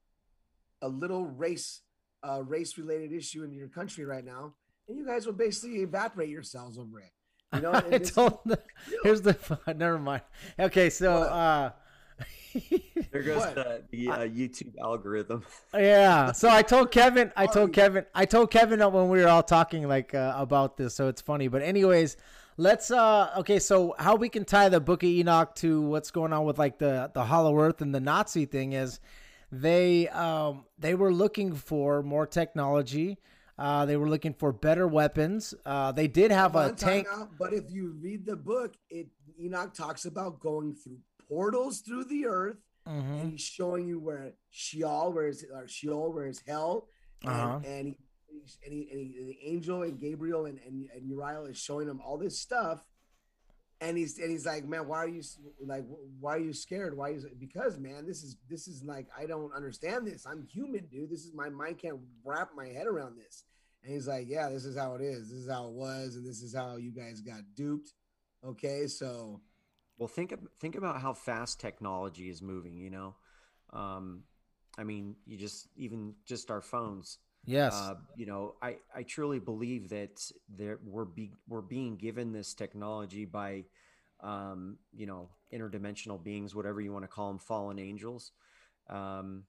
a 0.82 0.90
little 0.90 1.26
race 1.26 1.82
uh 2.22 2.44
race 2.46 2.78
related 2.78 3.14
issue 3.14 3.44
in 3.44 3.54
your 3.54 3.70
country 3.70 4.04
right 4.04 4.26
now 4.26 4.54
and 4.88 4.98
you 4.98 5.06
guys 5.06 5.26
will 5.26 5.34
basically 5.34 5.82
evaporate 5.82 6.30
yourselves 6.30 6.78
over 6.78 7.00
it 7.00 7.12
you 7.54 7.62
know 7.62 7.72
and 7.72 7.86
I 7.93 7.97
this 7.97 8.10
is- 8.10 8.16
told 8.16 8.39
the, 8.45 8.60
here's 9.04 9.22
the 9.22 9.36
never 9.76 10.00
mind. 10.00 10.22
Okay, 10.60 10.89
so 10.89 11.20
What? 11.20 11.30
uh 11.32 11.72
There 13.12 13.22
goes 13.24 13.38
What? 13.38 13.56
the, 13.56 13.84
the 13.91 14.10
uh, 14.10 14.18
YouTube 14.20 14.74
algorithm. 14.82 15.43
yeah, 15.74 16.32
so 16.32 16.50
I 16.50 16.62
told 16.64 16.91
Kevin, 16.91 17.32
I 17.36 17.45
told 17.45 17.74
Kevin, 17.74 18.06
I 18.16 18.26
told 18.26 18.50
Kevin 18.52 18.80
when 18.91 19.08
we 19.10 19.22
were 19.22 19.28
all 19.28 19.43
talking 19.43 19.88
like 19.88 20.14
uh, 20.16 20.34
about 20.36 20.76
this, 20.78 20.95
so 20.95 21.08
it's 21.08 21.22
funny. 21.22 21.47
But 21.47 21.62
anyways, 21.62 22.18
let's 22.58 22.89
uh 22.91 23.32
okay, 23.38 23.60
so 23.60 23.95
how 24.00 24.16
we 24.16 24.30
can 24.30 24.45
tie 24.45 24.68
the 24.70 24.80
Book 24.80 25.04
of 25.04 25.10
Enoch 25.10 25.54
to 25.56 25.82
what's 25.82 26.12
going 26.12 26.34
on 26.34 26.43
with 26.45 26.58
like 26.58 26.80
the 26.80 27.12
the 27.14 27.24
Hollow 27.24 27.58
Earth 27.60 27.82
and 27.82 27.93
the 27.93 28.00
Nazi 28.02 28.45
thing 28.45 28.74
is 28.74 29.00
they 29.52 30.08
um 30.10 30.66
they 30.80 30.95
were 30.95 31.14
looking 31.14 31.54
for 31.54 32.02
more 32.04 32.26
technology. 32.26 33.20
Uh, 33.60 33.86
they 33.86 33.97
were 33.97 34.07
looking 34.10 34.34
for 34.34 34.53
better 34.53 34.88
weapons. 34.88 35.53
Uh, 35.66 35.91
they 35.91 36.07
did 36.07 36.32
have 36.32 36.55
a 36.55 36.60
Hold 36.60 36.72
on, 36.72 36.76
time 36.78 36.89
tank. 37.03 37.07
out, 37.12 37.30
but 37.38 37.53
if 37.53 37.70
you 37.70 37.97
read 38.01 38.26
the 38.26 38.36
book, 38.38 38.74
it 38.89 39.07
Enoch 39.39 39.74
talks 39.74 40.05
about 40.05 40.39
going 40.39 40.74
through 40.76 40.97
portals 41.28 41.82
through 41.82 42.05
the 42.05 42.26
earth, 42.26 42.57
Mhm. 42.88 43.22
and 43.22 43.32
he's 43.32 43.41
showing 43.41 43.86
you 43.88 43.99
where 43.99 44.34
Sheol, 44.49 45.12
where 45.14 45.28
is 45.28 45.45
or 45.53 45.68
Sheol, 45.68 46.14
where 46.14 46.28
is 46.28 46.39
hell, 46.47 46.88
and, 47.22 47.32
Uh-huh. 47.32 47.60
and 47.66 47.88
he 47.88 47.97
and, 48.64 48.74
he, 48.74 48.89
and 48.91 48.99
he, 48.99 49.24
the 49.26 49.39
angel 49.47 49.84
and 49.84 49.99
Gabriel 49.99 50.45
and, 50.45 50.60
and 50.60 50.88
and 50.95 51.05
Uriel 51.10 51.45
is 51.45 51.57
showing 51.57 51.88
him 51.89 51.99
all 51.99 52.18
this 52.18 52.39
stuff, 52.39 52.84
and 53.82 53.97
he's 53.97 54.18
and 54.20 54.32
he's 54.32 54.45
like, 54.45 54.66
man, 54.66 54.88
why 54.88 54.99
are 54.99 55.07
you 55.07 55.22
like, 55.66 55.86
why 56.20 56.36
are 56.36 56.39
you 56.39 56.53
scared? 56.53 56.95
Why 56.95 57.10
is 57.10 57.26
it? 57.26 57.39
Because 57.39 57.78
man, 57.78 58.05
this 58.05 58.24
is 58.24 58.38
this 58.49 58.68
is 58.68 58.84
like 58.84 59.07
I 59.18 59.26
don't 59.26 59.51
understand 59.53 60.07
this. 60.07 60.26
I'm 60.26 60.43
human, 60.43 60.86
dude. 60.88 61.10
This 61.10 61.26
is 61.26 61.34
my 61.34 61.49
mind 61.49 61.80
can't 61.80 61.99
wrap 62.24 62.51
my 62.55 62.68
head 62.68 62.88
around 62.88 63.18
this. 63.18 63.43
And 63.84 63.93
he's 63.93 64.07
like, 64.07 64.27
yeah, 64.27 64.49
this 64.49 64.65
is 64.65 64.77
how 64.77 64.95
it 64.95 65.01
is. 65.01 65.30
This 65.30 65.39
is 65.39 65.49
how 65.49 65.67
it 65.67 65.73
was, 65.73 66.15
and 66.15 66.25
this 66.25 66.41
is 66.41 66.53
how 66.53 66.75
you 66.77 66.91
guys 66.91 67.21
got 67.21 67.41
duped. 67.55 67.93
Okay, 68.45 68.88
so 68.88 69.41
Well, 69.97 70.07
think 70.07 70.32
ab- 70.32 70.49
think 70.59 70.75
about 70.75 71.01
how 71.01 71.13
fast 71.13 71.59
technology 71.59 72.30
is 72.30 72.41
moving. 72.41 72.77
You 72.77 72.89
know, 72.89 73.15
um, 73.71 74.23
I 74.77 74.84
mean, 74.84 75.15
you 75.25 75.38
just 75.38 75.67
even 75.75 76.15
just 76.25 76.51
our 76.51 76.61
phones. 76.61 77.17
Yes. 77.45 77.73
Uh, 77.73 77.95
you 78.15 78.25
know, 78.25 78.55
I 78.61 78.77
I 78.93 79.03
truly 79.03 79.39
believe 79.39 79.89
that 79.89 80.30
there 80.49 80.80
we're 80.86 81.05
be 81.05 81.32
we're 81.47 81.61
being 81.61 81.95
given 81.95 82.32
this 82.32 82.53
technology 82.53 83.25
by, 83.25 83.65
um, 84.21 84.77
you 84.93 85.05
know, 85.05 85.30
interdimensional 85.53 86.21
beings, 86.21 86.53
whatever 86.53 86.82
you 86.82 86.91
want 86.91 87.03
to 87.03 87.07
call 87.09 87.30
them, 87.30 87.39
fallen 87.39 87.80
angels. 87.80 88.32
Um, 88.89 89.43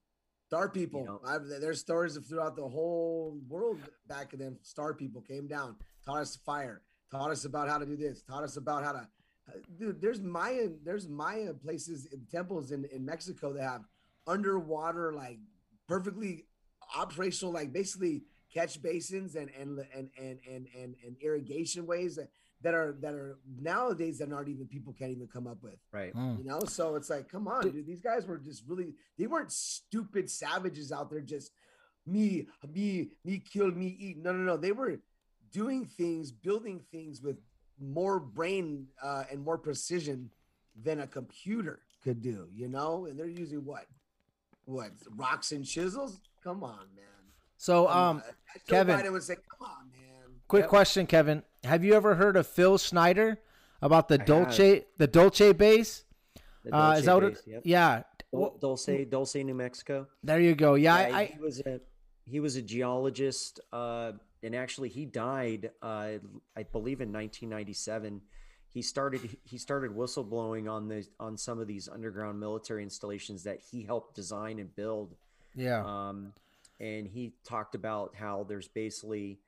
star 0.51 0.69
people. 0.69 1.05
know- 1.05 1.21
I've, 1.25 1.47
there's 1.61 1.79
stories 1.79 2.17
of 2.17 2.27
throughout 2.27 2.57
the 2.57 2.69
whole 2.69 3.39
world 3.49 3.79
back 4.09 4.33
then. 4.37 4.59
Star 4.63 4.93
people 4.95 5.21
came 5.23 5.47
down, 5.47 5.77
taught 6.05 6.19
us 6.19 6.35
fire, 6.45 6.83
taught 7.11 7.31
us 7.31 7.45
about 7.45 7.69
how 7.69 7.79
to 7.79 7.87
do 7.87 7.97
this, 7.97 8.23
taught 8.23 8.43
us 8.43 8.57
about 8.57 8.83
how 8.83 8.93
to. 8.93 8.99
uh, 8.99 9.53
Dude, 9.79 10.01
there's 10.01 10.21
Mayan, 10.21 10.81
there's 10.85 11.09
Maya 11.09 11.55
places, 11.55 12.07
in 12.13 12.27
temples 12.33 12.73
in 12.73 12.85
in 12.87 13.05
Mexico 13.07 13.53
that 13.53 13.63
have 13.63 13.83
underwater, 14.27 15.13
like 15.13 15.39
perfectly 15.87 16.47
operational, 16.97 17.53
like 17.53 17.73
basically 17.73 18.23
catch 18.53 18.83
basins 18.83 19.37
and 19.37 19.51
and 19.51 19.79
and 19.97 20.11
and 20.19 20.39
and 20.51 20.67
and, 20.77 20.95
and 21.07 21.17
irrigation 21.23 21.87
ways 21.87 22.19
that, 22.63 22.73
that 22.73 22.75
are 22.75 22.97
that 23.01 23.15
are 23.15 23.39
nowadays 23.61 24.19
that 24.19 24.33
aren't 24.33 24.49
even 24.49 24.67
people 24.67 24.93
can't 24.93 25.11
even 25.11 25.27
come 25.27 25.47
up 25.47 25.63
with. 25.63 25.77
Right. 25.93 26.15
Mm. 26.15 26.39
you 26.39 26.45
know? 26.45 26.61
So 26.67 26.95
it's 26.97 27.11
like 27.11 27.29
come 27.29 27.49
on 27.49 27.63
dude 27.63 27.87
these 27.87 28.01
guys 28.01 28.27
were 28.27 28.39
just 28.39 28.65
really 28.67 28.95
they 29.19 29.27
weren't 29.27 29.53
stupid 29.53 30.31
savages 30.31 30.93
out 30.93 31.11
there 31.11 31.21
just 31.21 31.53
me 32.07 32.47
me 32.75 33.11
me 33.25 33.39
kill 33.39 33.71
me 33.71 33.97
eat. 33.99 34.19
No 34.19 34.33
no 34.33 34.39
no. 34.45 34.57
They 34.57 34.73
were 34.73 35.01
doing 35.53 35.85
things 35.87 36.31
building 36.33 36.81
things 36.91 37.21
with 37.23 37.37
more 37.81 38.21
brain 38.21 38.87
uh, 39.03 39.25
and 39.31 39.41
more 39.43 39.59
precision 39.59 40.31
than 40.83 41.01
a 41.01 41.07
computer 41.07 41.81
could 42.05 42.23
do 42.23 42.49
you 42.55 42.69
know? 42.69 43.07
And 43.07 43.19
they're 43.19 43.27
using 43.27 43.65
what? 43.65 43.87
What 44.65 44.93
rocks 45.17 45.53
and 45.53 45.65
chisels? 45.65 46.21
Come 46.45 46.63
on 46.63 46.79
man. 46.95 47.05
So 47.57 47.87
Come 47.87 47.97
um 47.97 48.17
on. 48.17 48.23
Kevin- 48.69 48.99
Biden 48.99 49.13
would 49.13 49.23
say 49.23 49.35
come 49.35 49.69
on 49.69 49.91
man 49.91 50.00
Quick 50.51 50.63
Yep. 50.63 50.69
question, 50.71 51.07
Kevin. 51.07 51.45
Have 51.63 51.85
you 51.85 51.95
ever 51.95 52.17
heard 52.17 52.37
of 52.37 52.45
Phil 52.45 52.77
Schneider 52.77 53.39
about 53.81 54.09
the 54.09 54.21
I 54.21 54.25
Dolce 54.25 54.85
the 54.97 55.07
Dolce 55.07 55.53
base? 55.53 56.05
The 56.65 56.75
Uh, 56.77 56.93
is 56.99 57.05
that 57.05 57.15
what 57.15 57.21
Dolce 57.21 57.39
it, 57.47 57.47
yep. 57.53 57.63
Yeah. 57.65 58.03
Dol- 58.33 58.59
Dulce, 58.61 59.07
Dulce, 59.09 59.37
New 59.37 59.55
Mexico. 59.55 60.09
there 60.25 60.41
you 60.41 60.57
go. 60.57 60.75
Yeah, 60.75 61.07
Yeah, 61.09 61.17
I, 61.17 61.25
he 61.27 61.39
was 61.39 61.61
a 61.61 61.81
he 62.25 62.41
was 62.41 62.57
a 62.57 62.63
geologist, 62.63 63.61
uh, 63.73 64.13
and 64.43 64.57
actually 64.57 64.89
he 64.89 65.05
died, 65.07 65.71
uh, 65.83 66.19
I 66.57 66.63
believe, 66.73 67.01
in 67.01 67.13
1997. 67.13 68.21
He 68.67 68.83
started 68.83 69.21
he 69.45 69.57
started 69.57 69.93
whistleblowing 69.93 70.69
on 70.69 70.89
the 70.89 71.07
on 71.21 71.37
some 71.39 71.61
of 71.61 71.69
these 71.69 71.89
underground 71.89 72.41
military 72.41 72.83
installations 72.83 73.45
that 73.45 73.61
he 73.61 73.85
helped 73.85 74.17
design 74.17 74.59
and 74.59 74.75
build. 74.75 75.15
Yeah. 75.55 75.85
Um, 75.87 76.33
and 76.81 77.07
he 77.07 77.35
talked 77.45 77.77
about 77.77 78.17
how 78.17 78.43
there's 78.49 78.67
basically 78.67 79.39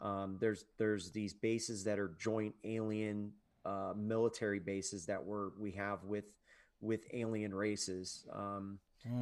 um, 0.00 0.36
there's 0.40 0.64
there's 0.78 1.10
these 1.10 1.34
bases 1.34 1.84
that 1.84 1.98
are 1.98 2.14
joint 2.18 2.54
alien 2.64 3.32
uh, 3.64 3.92
military 3.96 4.58
bases 4.60 5.06
that 5.06 5.24
we're 5.24 5.50
we 5.58 5.72
have 5.72 6.04
with 6.04 6.24
with 6.80 7.00
alien 7.12 7.54
races. 7.54 8.26
Um, 8.32 8.78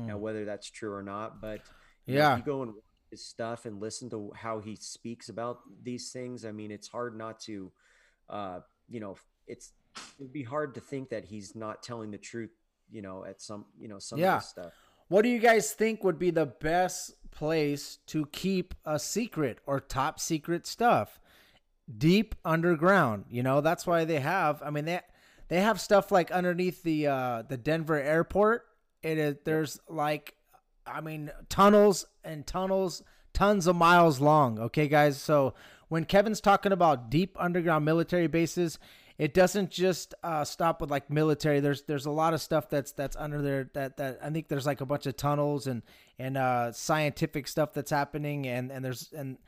now 0.06 0.16
Mm. 0.16 0.20
whether 0.20 0.44
that's 0.44 0.70
true 0.70 0.92
or 0.92 1.02
not 1.02 1.40
but 1.40 1.60
you 2.06 2.14
know, 2.14 2.20
Yeah. 2.20 2.36
you 2.36 2.42
go 2.42 2.62
and 2.62 2.72
watch 2.72 2.84
his 3.10 3.24
stuff 3.24 3.66
and 3.66 3.80
listen 3.80 4.08
to 4.10 4.32
how 4.34 4.58
he 4.58 4.74
speaks 4.76 5.28
about 5.28 5.60
these 5.82 6.10
things 6.12 6.44
i 6.44 6.50
mean 6.50 6.70
it's 6.70 6.88
hard 6.88 7.16
not 7.16 7.38
to 7.40 7.70
uh 8.30 8.60
you 8.88 9.00
know 9.00 9.16
it's 9.46 9.72
it'd 10.18 10.32
be 10.32 10.42
hard 10.42 10.74
to 10.74 10.80
think 10.80 11.10
that 11.10 11.24
he's 11.26 11.54
not 11.54 11.82
telling 11.82 12.10
the 12.10 12.18
truth 12.18 12.50
you 12.90 13.02
know, 13.02 13.24
at 13.24 13.40
some, 13.42 13.64
you 13.78 13.88
know, 13.88 13.98
some 13.98 14.20
Yeah. 14.20 14.36
of 14.36 14.40
this 14.40 14.48
stuff. 14.48 14.72
What 15.08 15.22
do 15.22 15.28
you 15.28 15.40
guys 15.40 15.72
think 15.72 16.04
would 16.04 16.18
be 16.18 16.30
the 16.30 16.46
best 16.46 17.12
place 17.36 17.98
to 18.06 18.26
keep 18.32 18.74
a 18.84 18.98
secret 18.98 19.58
or 19.66 19.78
top 19.78 20.18
secret 20.18 20.66
stuff? 20.66 21.20
Deep 21.96 22.34
underground. 22.44 23.26
You 23.30 23.44
know, 23.44 23.60
that's 23.60 23.86
why 23.86 24.04
they 24.04 24.18
have 24.20 24.62
I 24.64 24.70
mean 24.70 24.86
they 24.86 25.00
they 25.48 25.60
have 25.60 25.80
stuff 25.80 26.10
like 26.10 26.32
underneath 26.32 26.82
the 26.82 27.06
uh 27.06 27.42
the 27.42 27.56
Denver 27.56 28.00
airport. 28.00 28.66
It 29.02 29.18
is 29.18 29.36
there's 29.44 29.78
like 29.88 30.34
I 30.86 31.00
mean 31.00 31.30
tunnels 31.48 32.06
and 32.24 32.44
tunnels 32.46 33.02
tons 33.32 33.66
of 33.66 33.76
miles 33.76 34.18
long, 34.18 34.58
okay 34.58 34.88
guys? 34.88 35.20
So 35.20 35.54
when 35.88 36.04
Kevin's 36.04 36.40
talking 36.40 36.72
about 36.72 37.10
deep 37.10 37.36
underground 37.38 37.84
military 37.84 38.26
bases, 38.26 38.78
it 39.18 39.32
doesn't 39.32 39.70
just 39.70 40.14
uh, 40.22 40.44
stop 40.44 40.80
with 40.80 40.90
like 40.90 41.10
military. 41.10 41.60
There's 41.60 41.82
there's 41.82 42.06
a 42.06 42.10
lot 42.10 42.34
of 42.34 42.40
stuff 42.40 42.68
that's 42.68 42.92
that's 42.92 43.16
under 43.16 43.40
there 43.40 43.70
that 43.74 43.96
that 43.96 44.18
I 44.22 44.30
think 44.30 44.48
there's 44.48 44.66
like 44.66 44.80
a 44.80 44.86
bunch 44.86 45.06
of 45.06 45.16
tunnels 45.16 45.66
and 45.66 45.82
and 46.18 46.36
uh, 46.36 46.72
scientific 46.72 47.48
stuff 47.48 47.72
that's 47.72 47.90
happening 47.90 48.46
and 48.46 48.70
and 48.70 48.84
there's 48.84 49.12
and 49.16 49.38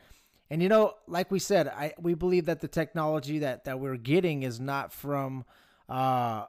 and 0.50 0.62
you 0.62 0.68
know 0.68 0.94
like 1.06 1.30
we 1.30 1.38
said 1.38 1.68
I 1.68 1.92
we 2.00 2.14
believe 2.14 2.46
that 2.46 2.60
the 2.60 2.68
technology 2.68 3.40
that 3.40 3.64
that 3.64 3.78
we're 3.78 3.96
getting 3.96 4.42
is 4.42 4.58
not 4.58 4.92
from 4.92 5.44
uh, 5.88 6.46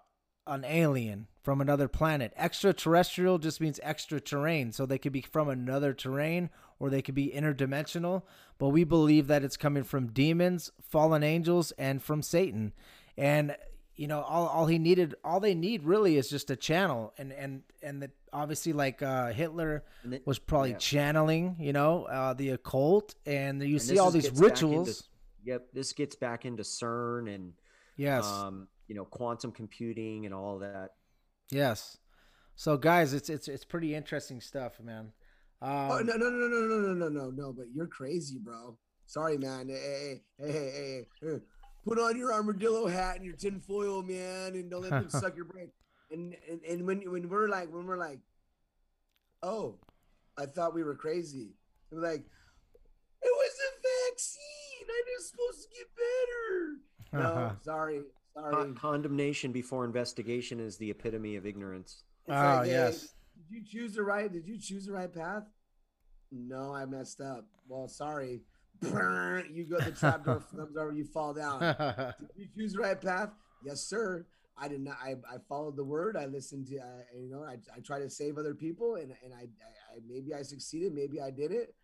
an 0.47 0.63
alien 0.65 1.27
from 1.41 1.61
another 1.61 1.87
planet. 1.87 2.33
Extraterrestrial 2.37 3.37
just 3.37 3.59
means 3.59 3.79
extra 3.83 4.19
terrain, 4.19 4.71
so 4.71 4.85
they 4.85 4.97
could 4.97 5.13
be 5.13 5.21
from 5.21 5.49
another 5.49 5.93
terrain 5.93 6.49
or 6.79 6.89
they 6.89 7.01
could 7.01 7.15
be 7.15 7.33
interdimensional. 7.35 8.23
But 8.57 8.69
we 8.69 8.83
believe 8.83 9.27
that 9.27 9.43
it's 9.43 9.57
coming 9.57 9.83
from 9.83 10.11
demons, 10.11 10.71
fallen 10.81 11.23
angels, 11.23 11.71
and 11.71 12.01
from 12.01 12.21
Satan. 12.21 12.73
And 13.19 13.55
you 13.95 14.07
know, 14.07 14.21
all, 14.21 14.47
all 14.47 14.65
he 14.65 14.79
needed, 14.79 15.15
all 15.25 15.41
they 15.41 15.53
need 15.53 15.83
really 15.83 16.15
is 16.15 16.29
just 16.29 16.49
a 16.49 16.55
channel. 16.55 17.13
And 17.17 17.33
and 17.33 17.63
and 17.83 18.01
the, 18.01 18.11
obviously, 18.31 18.71
like 18.73 19.01
uh, 19.01 19.27
Hitler 19.33 19.83
And 20.03 20.13
it- 20.13 20.25
was 20.25 20.39
probably 20.39 20.71
yeah. 20.71 20.77
channeling, 20.77 21.57
you 21.59 21.73
know, 21.73 22.05
uh, 22.05 22.33
the 22.33 22.51
occult, 22.51 23.15
and 23.25 23.61
you 23.61 23.73
And 23.75 23.81
see 23.81 23.99
all 23.99 24.09
these 24.11 24.23
gets 24.29 24.39
back 24.39 24.49
into- 24.51 24.65
rituals. 24.67 25.09
yep. 25.43 25.67
This 25.73 25.91
gets 25.93 26.15
back 26.15 26.45
into 26.45 26.63
CERN 26.63 27.33
and, 27.35 27.53
yes. 27.97 28.25
um, 28.25 28.67
you 28.87 28.95
know, 28.95 29.03
quantum 29.05 29.51
computing 29.51 30.25
and 30.25 30.33
all 30.33 30.59
that. 30.59 30.91
Yes. 31.51 31.97
So 32.55 32.77
guys, 32.77 33.13
it's 33.13 33.29
it's 33.29 33.47
it's 33.49 33.65
pretty 33.65 33.95
interesting 33.95 34.39
stuff, 34.41 34.79
man. 34.81 35.11
Um, 35.61 35.71
Oh 35.91 35.99
no 35.99 36.15
no 36.15 36.29
no 36.29 36.47
no 36.47 36.59
no 36.59 36.77
no 36.77 36.93
no 36.93 37.09
no 37.09 37.29
no! 37.31 37.53
But 37.53 37.65
you're 37.73 37.87
crazy, 37.87 38.37
bro. 38.37 38.77
Sorry, 39.05 39.37
man. 39.37 39.67
Hey 39.69 40.21
hey 40.37 40.47
hey 40.47 40.51
hey, 40.53 40.71
hey, 40.71 41.07
hey. 41.21 41.39
Put 41.85 41.97
on 41.99 42.17
your 42.17 42.33
armadillo 42.33 42.87
hat 42.87 43.15
and 43.15 43.25
your 43.25 43.35
tinfoil, 43.35 44.03
man, 44.03 44.53
and 44.53 44.69
don't 44.69 44.81
let 44.81 44.91
them 44.91 45.09
suck 45.09 45.35
your 45.35 45.45
brain. 45.45 45.71
And, 46.11 46.35
and 46.49 46.61
and 46.67 46.87
when 46.87 46.99
when 47.11 47.29
we're 47.29 47.47
like 47.47 47.71
when 47.73 47.85
we're 47.85 47.97
like, 47.97 48.19
oh, 49.43 49.75
I 50.37 50.45
thought 50.45 50.73
we 50.73 50.83
were 50.83 50.95
crazy. 50.95 51.53
We're 51.91 52.01
like, 52.01 52.25
it 53.21 53.31
was 53.31 53.51
a 53.51 54.09
vaccine. 54.11 54.87
I 54.87 55.01
was 55.17 55.29
supposed 55.29 55.63
to 55.63 55.69
get 55.77 55.87
better. 55.95 57.23
No, 57.23 57.55
sorry, 57.63 57.97
uh-huh. 58.35 58.41
sorry. 58.41 58.53
Con- 58.53 58.75
condemnation 58.75 59.51
before 59.51 59.85
investigation 59.85 60.59
is 60.59 60.77
the 60.77 60.89
epitome 60.91 61.35
of 61.35 61.45
ignorance. 61.45 62.03
It's 62.27 62.35
Oh, 62.35 62.41
like, 62.57 62.65
hey, 62.65 62.71
yes. 62.71 63.13
Did 63.49 63.57
you 63.57 63.63
choose 63.65 63.95
the 63.95 64.03
right? 64.03 64.31
Did 64.31 64.47
you 64.47 64.59
choose 64.59 64.85
the 64.85 64.91
right 64.93 65.11
path? 65.13 65.43
No, 66.31 66.73
I 66.73 66.85
messed 66.85 67.21
up. 67.21 67.45
Well, 67.67 67.87
sorry. 67.87 68.41
You 68.81 69.65
go 69.69 69.77
to 69.79 69.85
the 69.85 69.91
trap 69.91 70.25
door 70.25 70.43
comes 70.55 70.77
over, 70.77 70.91
you 70.91 71.05
fall 71.05 71.33
down. 71.33 71.59
Did 72.19 72.29
you 72.37 72.47
choose 72.55 72.73
the 72.73 72.79
right 72.79 72.99
path? 72.99 73.29
Yes, 73.63 73.81
sir. 73.81 74.25
I 74.61 74.67
did 74.67 74.81
not. 74.81 74.97
I, 75.01 75.11
I 75.11 75.37
followed 75.47 75.77
the 75.77 75.83
word. 75.83 76.17
I 76.17 76.25
listened 76.25 76.67
to. 76.67 76.79
Uh, 76.79 77.01
you 77.17 77.29
know, 77.29 77.43
I, 77.43 77.57
I 77.75 77.79
try 77.79 77.99
to 77.99 78.09
save 78.09 78.37
other 78.37 78.53
people, 78.53 78.95
and 78.95 79.13
and 79.23 79.33
I, 79.33 79.43
I, 79.43 79.95
I 79.95 79.99
maybe 80.07 80.33
I 80.33 80.41
succeeded, 80.41 80.93
maybe 80.93 81.21
I 81.21 81.31
did 81.31 81.51
it, 81.51 81.75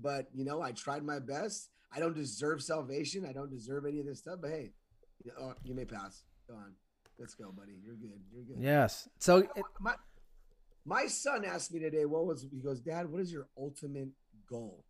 but 0.00 0.28
you 0.32 0.44
know, 0.44 0.62
I 0.62 0.72
tried 0.72 1.02
my 1.02 1.18
best. 1.18 1.70
I 1.92 1.98
don't 1.98 2.14
deserve 2.14 2.62
salvation. 2.62 3.26
I 3.28 3.32
don't 3.32 3.50
deserve 3.50 3.84
any 3.84 3.98
of 3.98 4.06
this 4.06 4.20
stuff. 4.20 4.38
But 4.40 4.50
hey, 4.50 4.70
you, 5.24 5.32
know, 5.36 5.54
you 5.64 5.74
may 5.74 5.84
pass. 5.84 6.22
Go 6.48 6.54
on. 6.54 6.74
Let's 7.18 7.34
go, 7.34 7.50
buddy. 7.50 7.72
You're 7.84 7.96
good. 7.96 8.20
You're 8.32 8.44
good. 8.44 8.62
yes. 8.62 9.08
So 9.18 9.38
it, 9.38 9.64
my 9.80 9.94
my 10.84 11.06
son 11.06 11.44
asked 11.44 11.72
me 11.72 11.80
today, 11.80 12.06
what 12.06 12.26
was 12.26 12.46
he 12.50 12.60
goes, 12.60 12.80
Dad, 12.80 13.10
what 13.10 13.20
is 13.20 13.32
your 13.32 13.48
ultimate 13.58 14.08
goal? 14.48 14.84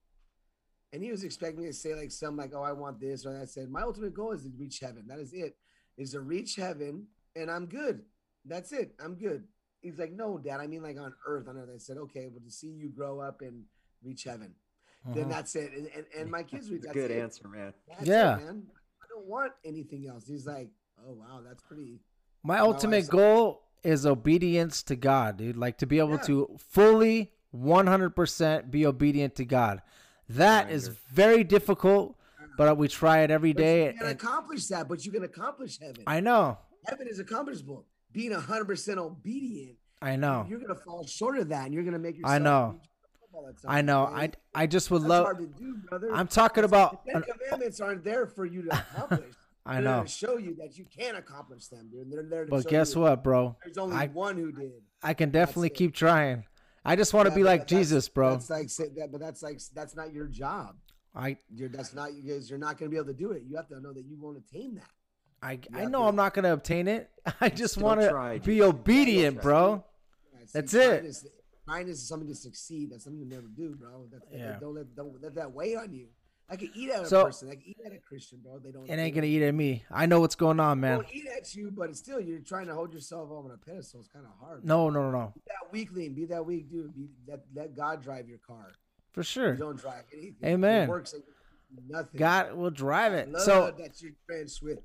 And 0.92 1.02
he 1.02 1.10
was 1.10 1.22
expecting 1.24 1.60
me 1.62 1.66
to 1.68 1.72
say 1.72 1.94
like 1.94 2.10
some 2.10 2.36
like, 2.36 2.52
oh, 2.54 2.62
I 2.62 2.72
want 2.72 2.98
this 3.00 3.24
or 3.24 3.32
that. 3.32 3.42
I 3.42 3.44
said, 3.44 3.70
my 3.70 3.82
ultimate 3.82 4.12
goal 4.14 4.32
is 4.32 4.42
to 4.42 4.50
reach 4.58 4.80
heaven. 4.80 5.04
That 5.06 5.18
is 5.20 5.32
it. 5.32 5.56
Is 5.96 6.12
to 6.12 6.20
reach 6.20 6.56
heaven 6.56 7.06
and 7.36 7.50
I'm 7.50 7.66
good. 7.66 8.02
That's 8.44 8.72
it. 8.72 8.92
I'm 9.02 9.14
good. 9.14 9.44
He's 9.82 9.98
like, 9.98 10.12
no, 10.12 10.38
Dad. 10.38 10.60
I 10.60 10.66
mean 10.66 10.82
like 10.82 10.98
on 10.98 11.12
earth. 11.26 11.46
On 11.48 11.56
earth. 11.56 11.70
I 11.74 11.78
said, 11.78 11.96
okay, 11.96 12.28
well 12.30 12.42
to 12.44 12.50
see 12.50 12.68
you 12.68 12.88
grow 12.88 13.20
up 13.20 13.40
and 13.40 13.64
reach 14.02 14.24
heaven. 14.24 14.54
Then 15.14 15.26
Mhm. 15.26 15.30
that's 15.30 15.54
it. 15.56 15.72
And 15.72 15.86
and, 15.94 16.04
and 16.18 16.30
my 16.30 16.42
kids 16.42 16.70
reach. 16.70 16.82
It's 16.82 16.90
a 16.90 16.94
good 16.94 17.10
it. 17.10 17.20
answer, 17.22 17.48
man. 17.48 17.72
That's 17.88 18.06
Yeah. 18.06 18.38
it, 18.38 18.44
man. 18.44 18.66
I 19.02 19.06
don't 19.08 19.26
want 19.26 19.52
anything 19.64 20.06
else. 20.08 20.26
He's 20.26 20.46
like, 20.46 20.70
oh 21.06 21.12
wow, 21.12 21.40
that's 21.46 21.62
pretty. 21.62 22.00
my 22.42 22.60
wife 22.62 22.74
ultimate 22.74 23.08
goal 23.08 23.62
is 23.84 24.04
obedience 24.06 24.82
to 24.84 24.96
God, 24.96 25.36
dude. 25.36 25.56
Like 25.56 25.78
to 25.78 25.86
be 25.86 25.98
able 25.98 26.12
Yeah. 26.16 26.22
to 26.22 26.56
fully 26.58 27.32
100% 27.54 28.70
be 28.70 28.86
obedient 28.86 29.34
to 29.36 29.44
God. 29.44 29.82
That 30.36 30.70
is 30.70 30.84
Surrender. 30.84 31.00
very 31.12 31.44
difficult, 31.44 32.16
but 32.56 32.76
we 32.76 32.88
try 32.88 33.20
it 33.20 33.30
every 33.30 33.52
But 33.52 33.60
day. 33.60 33.86
you 33.86 33.92
can 33.94 34.02
and- 34.08 34.10
accomplish 34.20 34.66
that, 34.68 34.88
but 34.88 35.04
you 35.04 35.12
can 35.12 35.24
accomplish 35.24 35.78
heaven. 35.78 36.02
I 36.06 36.20
know. 36.20 36.58
heaven 36.86 37.08
is 37.08 37.18
accomplishable. 37.18 37.86
Being 38.12 38.32
hundred 38.32 38.64
percent 38.64 38.98
obedient, 38.98 39.76
I 40.02 40.16
know. 40.16 40.46
you're 40.48 40.58
gonna 40.60 40.74
fall 40.74 41.06
short 41.06 41.38
of 41.38 41.48
that, 41.50 41.66
and 41.66 41.74
you're 41.74 41.84
gonna 41.84 41.98
make 41.98 42.16
yourself. 42.16 42.34
I 42.34 42.38
know. 42.38 42.78
beat 42.80 42.88
yourself 42.88 43.22
up 43.22 43.34
all 43.34 43.46
the 43.46 43.52
time, 43.52 43.76
I 43.76 43.80
know. 43.82 44.06
okay? 44.06 44.32
I 44.54 44.62
I 44.62 44.66
just 44.66 44.90
would 44.90 45.02
That's 45.02 45.08
love 45.10 45.24
hard 45.26 45.38
to 45.38 45.46
do, 45.46 45.76
brother. 45.88 46.12
I'm 46.12 46.26
talking 46.26 46.64
about 46.64 47.04
the 47.04 47.12
Ten 47.12 47.22
Commandments 47.22 47.80
aren't 47.80 48.02
there 48.04 48.26
for 48.26 48.44
you 48.46 48.62
to 48.62 48.68
accomplish. 48.78 49.34
I 49.66 49.74
They're 49.74 49.82
there 49.82 49.96
know. 49.98 50.02
to 50.04 50.08
show 50.08 50.38
you 50.38 50.54
that 50.56 50.78
you 50.78 50.86
can 50.86 51.16
accomplish 51.16 51.66
them, 51.68 51.90
dude. 51.92 52.10
They're 52.10 52.22
there 52.22 52.44
to 52.46 52.50
But 52.50 52.62
show 52.64 52.70
guess 52.70 52.94
you 52.94 53.02
what, 53.02 53.22
bro? 53.22 53.56
There's 53.62 53.76
only 53.78 53.94
I- 53.96 54.06
one 54.06 54.36
who 54.38 54.50
did. 54.50 54.72
I 55.02 55.12
can 55.14 55.30
definitely 55.30 55.70
keep 55.70 55.94
trying. 55.94 56.44
I 56.84 56.96
just 56.96 57.12
want 57.12 57.26
to 57.26 57.30
Yeah, 57.32 57.36
be 57.36 57.42
like 57.44 57.66
Jesus, 57.66 58.08
bro. 58.08 58.30
That's 58.30 58.50
like 58.50 58.70
say 58.70 58.88
that, 58.96 59.12
but 59.12 59.20
that's 59.20 59.42
like 59.42 59.60
that's 59.74 59.94
not 59.94 60.12
your 60.12 60.26
job. 60.26 60.76
I 61.14 61.36
You're 61.54 61.68
that's 61.68 61.92
not. 61.94 62.10
You're 62.14 62.58
not 62.58 62.78
gonna 62.78 62.90
be 62.90 62.96
able 62.96 63.06
to 63.08 63.12
do 63.14 63.32
it. 63.32 63.42
You 63.46 63.56
have 63.56 63.68
to 63.68 63.80
know 63.80 63.92
that 63.92 64.04
you 64.04 64.16
won't 64.18 64.38
attain 64.38 64.76
that. 64.76 64.90
I 65.42 65.58
I 65.74 65.84
know 65.86 66.02
to- 66.02 66.08
I'm 66.08 66.16
not 66.16 66.34
gonna 66.34 66.52
obtain 66.52 66.88
it. 66.88 67.10
I 67.40 67.48
just 67.48 67.78
want 67.78 68.00
to 68.00 68.40
be 68.44 68.62
obedient, 68.62 69.42
bro. 69.42 69.84
Yeah, 70.32 70.38
see, 70.40 70.50
That's 70.54 70.74
it. 70.74 71.04
Is, 71.04 71.26
trying 71.66 71.88
is 71.88 72.06
something 72.06 72.28
to 72.28 72.34
succeed. 72.34 72.92
That's 72.92 73.04
something 73.04 73.28
to 73.28 73.34
never 73.34 73.48
do, 73.48 73.74
bro. 73.74 74.06
That's, 74.10 74.24
Yeah. 74.32 74.58
Don't 74.60 74.74
let 74.74 74.94
don't 74.94 75.20
let 75.22 75.34
that 75.34 75.52
weigh 75.52 75.76
on 75.76 75.92
you. 75.92 76.06
I 76.50 76.56
can 76.56 76.70
eat 76.74 76.90
at 76.90 77.02
a 77.02 77.06
So- 77.06 77.24
person. 77.26 77.48
I 77.48 77.54
can 77.54 77.62
eat 77.66 77.78
at 77.86 77.92
a 77.92 77.98
Christian, 77.98 78.40
bro. 78.42 78.58
They 78.58 78.72
don't. 78.72 78.84
It 78.88 78.92
ain't 78.98 79.14
gonna 79.14 79.26
don't- 79.26 79.30
eat 79.34 79.42
at 79.42 79.54
me. 79.54 79.84
I 79.90 80.06
know 80.06 80.18
what's 80.20 80.34
going 80.34 80.58
on, 80.60 80.80
they 80.80 80.88
man. 80.88 80.96
Won't 80.98 81.14
eat 81.14 81.26
at 81.28 81.54
you, 81.54 81.70
but 81.70 81.94
still 81.96 82.20
you're 82.20 82.40
trying 82.40 82.66
to 82.66 82.74
hold 82.74 82.92
yourself 82.92 83.30
up 83.30 83.44
on 83.44 83.50
a 83.52 83.56
pedestal. 83.56 84.00
It's 84.00 84.08
kind 84.08 84.26
of 84.26 84.32
hard. 84.44 84.64
No, 84.64 84.90
no, 84.90 85.02
no, 85.02 85.10
no. 85.12 85.32
Be 85.34 85.42
that 85.46 85.72
weakling. 85.72 86.14
Be 86.14 86.24
that 86.26 86.44
weak 86.44 86.68
dude. 86.70 86.94
Be 86.94 87.08
let 87.28 87.40
let 87.54 87.74
God 87.76 88.02
drive 88.02 88.28
your 88.28 88.38
car. 88.38 88.72
For 89.12 89.20
You 89.20 89.24
sure. 89.24 89.54
don't 89.56 89.78
drive 89.78 90.04
anything. 90.12 90.48
Amen. 90.48 90.84
It 90.84 90.90
works 90.90 91.12
like 91.14 91.22
nothing. 91.88 92.18
God 92.18 92.54
will 92.54 92.70
drive 92.70 93.12
it. 93.12 93.30
Love 93.30 93.42
So, 93.42 93.70
that 93.78 94.00
you're 94.02 94.12
friends 94.26 94.60
with. 94.62 94.78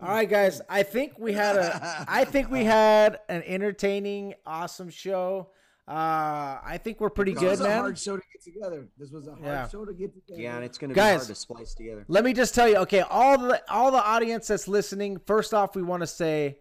all 0.00 0.08
right, 0.08 0.28
guys. 0.28 0.60
I 0.68 0.82
think 0.82 1.18
we 1.18 1.32
had 1.32 1.56
a. 1.56 2.04
I 2.08 2.24
think 2.24 2.50
we 2.50 2.64
had 2.64 3.20
an 3.28 3.42
entertaining, 3.44 4.34
awesome 4.46 4.90
show. 4.90 5.50
Uh, 5.88 6.60
I 6.64 6.78
think 6.82 7.00
we're 7.00 7.10
pretty 7.10 7.32
This 7.32 7.40
good, 7.40 7.50
was 7.50 7.60
a 7.60 7.64
man. 7.64 7.78
hard 7.80 7.98
show 7.98 8.16
to 8.16 8.22
get 8.32 8.42
together. 8.42 8.86
This 8.96 9.10
was 9.10 9.26
a 9.26 9.32
hard 9.32 9.42
Yeah. 9.44 9.68
show 9.68 9.84
to 9.84 9.92
get 9.92 10.14
together. 10.14 10.40
Yeah, 10.40 10.54
and 10.56 10.64
it's 10.64 10.78
going 10.78 10.90
to 10.90 10.94
be 10.94 11.00
Guys. 11.00 11.16
hard 11.22 11.28
to 11.28 11.34
splice 11.34 11.74
together. 11.74 12.04
Let 12.06 12.22
me 12.24 12.32
just 12.32 12.54
tell 12.54 12.68
you, 12.68 12.76
okay, 12.78 13.00
all 13.00 13.36
the 13.38 13.60
all 13.70 13.90
the 13.90 14.02
audience 14.04 14.46
that's 14.48 14.68
listening, 14.68 15.18
first 15.26 15.52
off, 15.52 15.74
we 15.74 15.82
want 15.82 16.02
to 16.02 16.06
say 16.06 16.58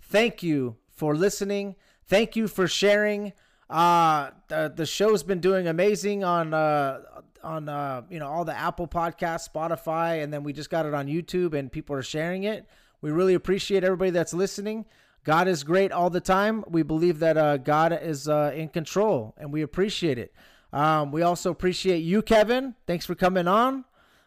thank 0.00 0.42
you 0.42 0.76
for 0.90 1.14
listening. 1.14 1.76
Thank 2.06 2.34
you 2.34 2.48
for 2.48 2.66
sharing. 2.66 3.32
Uh 3.70 4.30
the 4.48 4.72
the 4.74 4.84
show's 4.84 5.22
been 5.22 5.40
doing 5.40 5.66
amazing 5.68 6.24
on 6.24 6.52
uh 6.52 7.00
on 7.42 7.68
uh 7.68 8.02
you 8.10 8.18
know 8.18 8.26
all 8.26 8.44
the 8.44 8.54
Apple 8.56 8.88
Podcasts, 8.88 9.48
Spotify, 9.48 10.22
and 10.24 10.32
then 10.32 10.42
we 10.42 10.52
just 10.52 10.70
got 10.70 10.86
it 10.86 10.92
on 10.94 11.06
YouTube 11.06 11.54
and 11.54 11.70
people 11.70 11.94
are 11.94 12.02
sharing 12.02 12.42
it. 12.44 12.66
We 13.00 13.12
really 13.12 13.34
appreciate 13.34 13.84
everybody 13.84 14.10
that's 14.10 14.34
listening. 14.34 14.86
God 15.24 15.46
is 15.46 15.62
great 15.62 15.92
all 15.92 16.10
the 16.10 16.20
time. 16.20 16.64
We 16.68 16.82
believe 16.82 17.20
that 17.20 17.36
uh, 17.36 17.56
God 17.56 17.98
is 18.02 18.28
uh, 18.28 18.52
in 18.54 18.68
control, 18.68 19.34
and 19.38 19.52
we 19.52 19.62
appreciate 19.62 20.18
it. 20.18 20.34
Um, 20.72 21.12
we 21.12 21.22
also 21.22 21.50
appreciate 21.50 21.98
you, 21.98 22.22
Kevin. 22.22 22.74
Thanks 22.86 23.06
for 23.06 23.14
coming 23.14 23.46
on. 23.46 23.84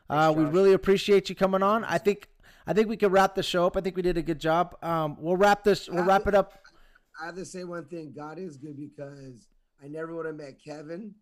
Uh, 0.09 0.33
we 0.35 0.43
really 0.45 0.73
appreciate 0.73 1.29
you 1.29 1.35
coming 1.35 1.63
on. 1.63 1.83
I 1.83 1.97
think 1.97 2.29
I 2.67 2.73
think 2.73 2.87
we 2.87 2.97
could 2.97 3.11
wrap 3.11 3.35
the 3.35 3.43
show 3.43 3.65
up. 3.65 3.75
I 3.75 3.81
think 3.81 3.95
we 3.95 4.01
did 4.01 4.17
a 4.17 4.21
good 4.21 4.39
job. 4.39 4.75
Um, 4.81 5.17
we'll 5.19 5.37
wrap 5.37 5.63
this. 5.63 5.89
We'll 5.89 6.03
wrap 6.03 6.27
it 6.27 6.35
up. 6.35 6.53
I 7.21 7.27
have 7.27 7.35
to 7.35 7.45
say 7.45 7.63
one 7.63 7.85
thing. 7.85 8.13
God 8.15 8.37
is 8.39 8.57
good 8.57 8.77
because 8.77 9.47
I 9.83 9.87
never 9.87 10.15
would 10.15 10.25
have 10.25 10.35
met 10.35 10.63
Kevin 10.63 11.15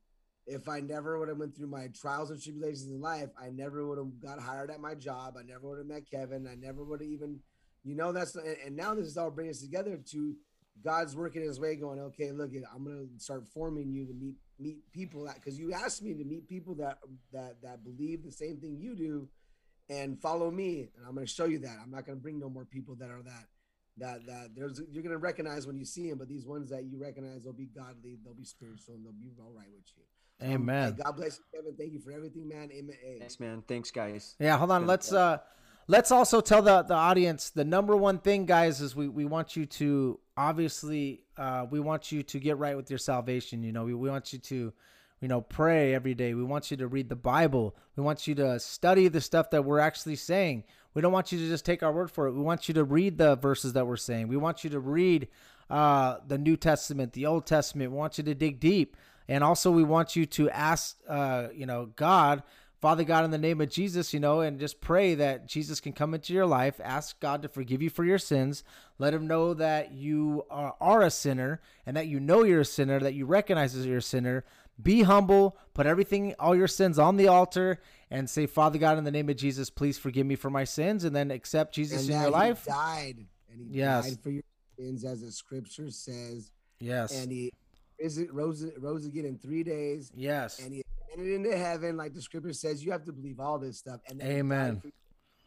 if 0.46 0.68
I 0.68 0.80
never 0.80 1.20
would 1.20 1.30
have 1.30 1.38
went 1.38 1.56
through 1.56 1.68
my 1.68 1.88
trials 2.00 2.30
and 2.32 2.42
tribulations 2.42 2.88
in 2.88 3.02
life. 3.02 3.30
I 3.42 3.50
never 3.50 3.88
would 3.88 3.98
have 3.98 4.22
got 4.22 4.40
hired 4.40 4.72
at 4.72 4.80
my 4.80 4.96
job. 4.96 5.36
I 5.40 5.44
never 5.44 5.70
would 5.70 5.78
have 5.78 5.88
met 5.88 6.10
Kevin. 6.10 6.48
I 6.48 6.56
never 6.56 6.84
would 6.84 7.02
have 7.02 7.10
even, 7.10 7.40
you 7.84 7.96
know, 7.96 8.12
that's 8.12 8.36
and, 8.36 8.58
and 8.66 8.76
now 8.76 8.94
this 8.94 9.06
is 9.06 9.18
all 9.18 9.32
bringing 9.32 9.52
us 9.52 9.62
together 9.62 10.00
to 10.12 10.36
God's 10.84 11.16
working 11.16 11.42
His 11.42 11.60
way, 11.60 11.76
going, 11.76 12.00
okay, 12.00 12.32
look, 12.32 12.52
I'm 12.74 12.84
gonna 12.84 13.06
start 13.18 13.48
forming 13.48 13.92
you 13.92 14.06
to 14.06 14.14
meet 14.14 14.36
meet 14.60 14.92
people 14.92 15.26
that 15.26 15.36
because 15.36 15.60
you 15.60 15.74
asked 15.74 16.02
me 16.02 16.14
to 16.14 16.24
meet 16.24 16.48
people 16.48 16.76
that 16.76 16.98
that 17.32 17.62
that 17.62 17.84
believe 17.84 18.24
the 18.24 18.32
same 18.32 18.58
thing 18.58 18.78
you 18.80 18.96
do, 18.96 19.28
and 19.90 20.20
follow 20.22 20.50
me, 20.50 20.90
and 20.98 21.06
I'm 21.08 21.16
gonna 21.16 21.28
show 21.28 21.46
you 21.46 21.60
that. 21.60 21.78
I'm 21.84 21.92
not 21.92 22.06
gonna 22.06 22.18
bring 22.18 22.40
no 22.40 22.50
more 22.50 22.66
people 22.66 22.96
that 22.96 23.10
are 23.10 23.22
that 23.24 23.46
that 23.98 24.26
that 24.26 24.50
there's 24.56 24.82
you're 24.92 25.04
gonna 25.04 25.18
recognize 25.18 25.68
when 25.68 25.78
you 25.78 25.86
see 25.86 26.10
them, 26.10 26.18
but 26.18 26.28
these 26.28 26.46
ones 26.46 26.70
that 26.70 26.86
you 26.86 26.98
recognize, 27.02 27.44
they'll 27.44 27.54
be 27.54 27.70
godly, 27.76 28.18
they'll 28.24 28.34
be 28.34 28.46
spiritual, 28.46 28.96
and 28.96 29.06
they'll 29.06 29.14
be 29.14 29.32
all 29.40 29.54
right 29.56 29.70
with 29.74 29.86
you. 29.96 30.04
Um, 30.42 30.54
Amen. 30.54 30.96
hey, 30.98 31.04
God 31.04 31.16
bless 31.16 31.38
you, 31.38 31.60
Kevin. 31.60 31.76
Thank 31.78 31.94
you 31.94 32.00
for 32.00 32.12
everything, 32.12 32.48
man. 32.48 32.70
Amen. 32.72 32.96
Thanks, 33.20 33.40
man. 33.40 33.64
Thanks, 33.68 33.92
guys. 33.92 34.36
Yeah, 34.40 34.58
hold 34.58 34.72
on. 34.72 34.88
Let's 34.88 35.14
uh 35.14 35.38
let's 35.88 36.12
also 36.12 36.42
tell 36.42 36.62
the 36.62 36.84
the 36.84 36.94
audience 36.94 37.50
the 37.50 37.66
number 37.66 37.96
one 37.96 38.20
thing 38.20 38.46
guys 38.46 38.82
is 38.82 38.96
we 38.96 39.08
we 39.08 39.26
want 39.26 39.56
you 39.56 39.66
to 39.66 40.20
obviously 40.38 41.24
uh 41.38 41.66
we 41.70 41.80
want 41.80 42.12
you 42.12 42.24
to 42.24 42.40
get 42.40 42.58
right 42.58 42.76
with 42.76 42.90
your 42.90 43.00
salvation, 43.00 43.64
you 43.64 43.72
know. 43.72 43.84
We 43.86 43.94
we 43.94 44.10
want 44.10 44.34
you 44.34 44.40
to 44.40 44.74
you 45.20 45.28
know 45.28 45.42
pray 45.42 45.94
every 45.94 46.14
day. 46.14 46.34
We 46.34 46.44
want 46.44 46.72
you 46.72 46.78
to 46.78 46.88
read 46.88 47.10
the 47.10 47.16
Bible. 47.16 47.76
We 47.96 48.04
want 48.04 48.28
you 48.28 48.36
to 48.36 48.60
study 48.60 49.08
the 49.08 49.22
stuff 49.22 49.50
that 49.52 49.66
we're 49.66 49.80
actually 49.80 50.16
saying. 50.16 50.64
We 50.94 51.02
don't 51.02 51.14
want 51.14 51.32
you 51.32 51.40
to 51.40 51.48
just 51.48 51.66
take 51.66 51.82
our 51.82 51.92
word 51.92 52.12
for 52.12 52.28
it. 52.28 52.34
We 52.34 52.42
want 52.42 52.68
you 52.68 52.74
to 52.76 52.84
read 52.84 53.18
the 53.18 53.36
verses 53.36 53.74
that 53.74 53.88
we're 53.88 53.98
saying. 53.98 54.28
We 54.28 54.38
want 54.38 54.64
you 54.64 54.70
to 54.72 54.80
read 54.80 55.28
uh 55.70 56.18
the 56.28 56.38
New 56.38 56.58
Testament, 56.58 57.14
the 57.14 57.26
Old 57.26 57.46
Testament. 57.46 57.92
We 57.92 57.98
want 57.98 58.18
you 58.18 58.24
to 58.26 58.36
dig 58.36 58.60
deep. 58.60 58.96
And 59.30 59.44
also 59.44 59.72
we 59.72 59.84
want 59.84 60.16
you 60.16 60.26
to 60.26 60.50
ask 60.50 60.98
uh 61.08 61.48
you 61.54 61.66
know 61.66 61.88
God 61.96 62.44
Father 62.84 63.06
God, 63.06 63.24
in 63.24 63.32
the 63.32 63.38
name 63.38 63.62
of 63.62 63.70
Jesus, 63.70 64.14
you 64.14 64.20
know, 64.20 64.42
and 64.42 64.60
just 64.60 64.82
pray 64.82 65.16
that 65.16 65.48
Jesus 65.48 65.80
can 65.80 65.94
come 65.94 66.14
into 66.14 66.34
your 66.34 66.46
life. 66.46 66.82
Ask 66.84 67.18
God 67.22 67.42
to 67.44 67.48
forgive 67.48 67.82
you 67.82 67.90
for 67.90 68.04
your 68.04 68.18
sins. 68.18 68.66
Let 69.00 69.14
Him 69.14 69.26
know 69.26 69.54
that 69.54 69.94
you 69.94 70.44
are, 70.52 70.76
are 70.82 71.02
a 71.02 71.10
sinner 71.10 71.62
and 71.86 71.96
that 71.96 72.08
you 72.08 72.20
know 72.20 72.44
you're 72.44 72.60
a 72.60 72.66
sinner, 72.66 73.00
that 73.00 73.14
you 73.14 73.26
recognize 73.26 73.74
that 73.74 73.88
you're 73.88 74.00
a 74.00 74.02
sinner. 74.02 74.44
Be 74.82 75.04
humble, 75.04 75.56
put 75.74 75.86
everything, 75.86 76.36
all 76.40 76.58
your 76.58 76.68
sins 76.68 77.00
on 77.00 77.16
the 77.16 77.30
altar, 77.30 77.80
and 78.12 78.30
say, 78.30 78.48
Father 78.48 78.80
God, 78.80 78.98
in 78.98 79.06
the 79.06 79.12
name 79.12 79.30
of 79.30 79.38
Jesus, 79.38 79.70
please 79.70 79.98
forgive 79.98 80.26
me 80.26 80.36
for 80.36 80.50
my 80.50 80.66
sins, 80.66 81.06
and 81.06 81.16
then 81.16 81.32
accept 81.32 81.74
Jesus 81.74 82.02
and 82.02 82.10
in 82.10 82.16
your 82.18 82.26
he 82.26 82.32
life. 82.32 82.66
died, 82.66 83.28
and 83.50 83.62
he 83.62 83.78
Yes. 83.78 84.10
died 84.10 84.20
for 84.22 84.30
your 84.30 84.44
sins, 84.78 85.06
as 85.06 85.22
the 85.22 85.32
scripture 85.32 85.90
says, 85.90 86.52
Yes. 86.82 87.18
and 87.18 87.32
he 87.32 87.54
is 88.04 88.18
it 88.18 88.34
rose 88.34 88.66
rose 88.78 89.06
again 89.06 89.26
in 89.26 89.38
three 89.38 89.64
days, 89.64 90.12
yes. 90.16 90.60
and 90.60 90.74
he 90.74 90.84
entered 91.12 91.34
into 91.34 91.58
heaven, 91.58 91.96
like 91.98 92.14
the 92.14 92.22
scripture 92.22 92.54
says. 92.54 92.84
You 92.84 92.92
have 92.92 93.06
to 93.06 93.14
believe 93.14 93.40
all 93.40 93.58
this 93.58 93.78
stuff, 93.78 94.02
and 94.10 94.20
then 94.20 94.28
Amen. 94.32 94.82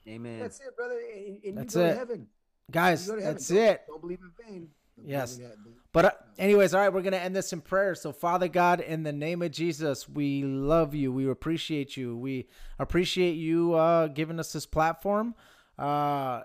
Amen. 0.09 0.39
That's 0.41 0.61
it, 0.61 0.77
brother. 0.77 0.99
And, 1.17 1.39
and 1.45 1.59
That's 1.59 1.75
you 1.75 1.81
go 1.83 1.87
it. 1.87 1.93
to 1.93 1.99
heaven. 1.99 2.27
Guys, 2.71 3.05
to 3.07 3.13
heaven. 3.13 3.25
that's 3.25 3.49
Don't- 3.49 3.59
it. 3.59 3.81
Don't 3.89 4.01
believe 4.01 4.21
in 4.23 4.31
vain. 4.45 4.69
Don't 4.97 5.09
Yes. 5.09 5.35
believe 5.35 5.45
in 5.45 5.51
that- 5.51 5.63
believe- 5.65 5.77
But 5.93 6.05
uh, 6.05 6.11
anyways, 6.39 6.75
all 6.75 6.81
right, 6.81 6.93
we're 6.93 7.03
gonna 7.03 7.17
end 7.17 7.35
this 7.37 7.53
in 7.53 7.61
prayer. 7.61 7.95
So, 7.95 8.13
Father 8.13 8.49
God, 8.49 8.81
in 8.81 9.03
the 9.03 9.13
name 9.13 9.43
of 9.43 9.51
Jesus, 9.51 10.09
we 10.09 10.45
love 10.45 10.95
you. 10.95 11.13
We 11.13 11.29
appreciate 11.29 11.97
you. 11.97 12.17
We 12.17 12.49
appreciate 12.79 13.33
you 13.35 13.75
uh, 13.75 14.07
giving 14.09 14.39
us 14.41 14.53
this 14.53 14.65
platform. 14.67 15.35
Uh, 15.79 16.43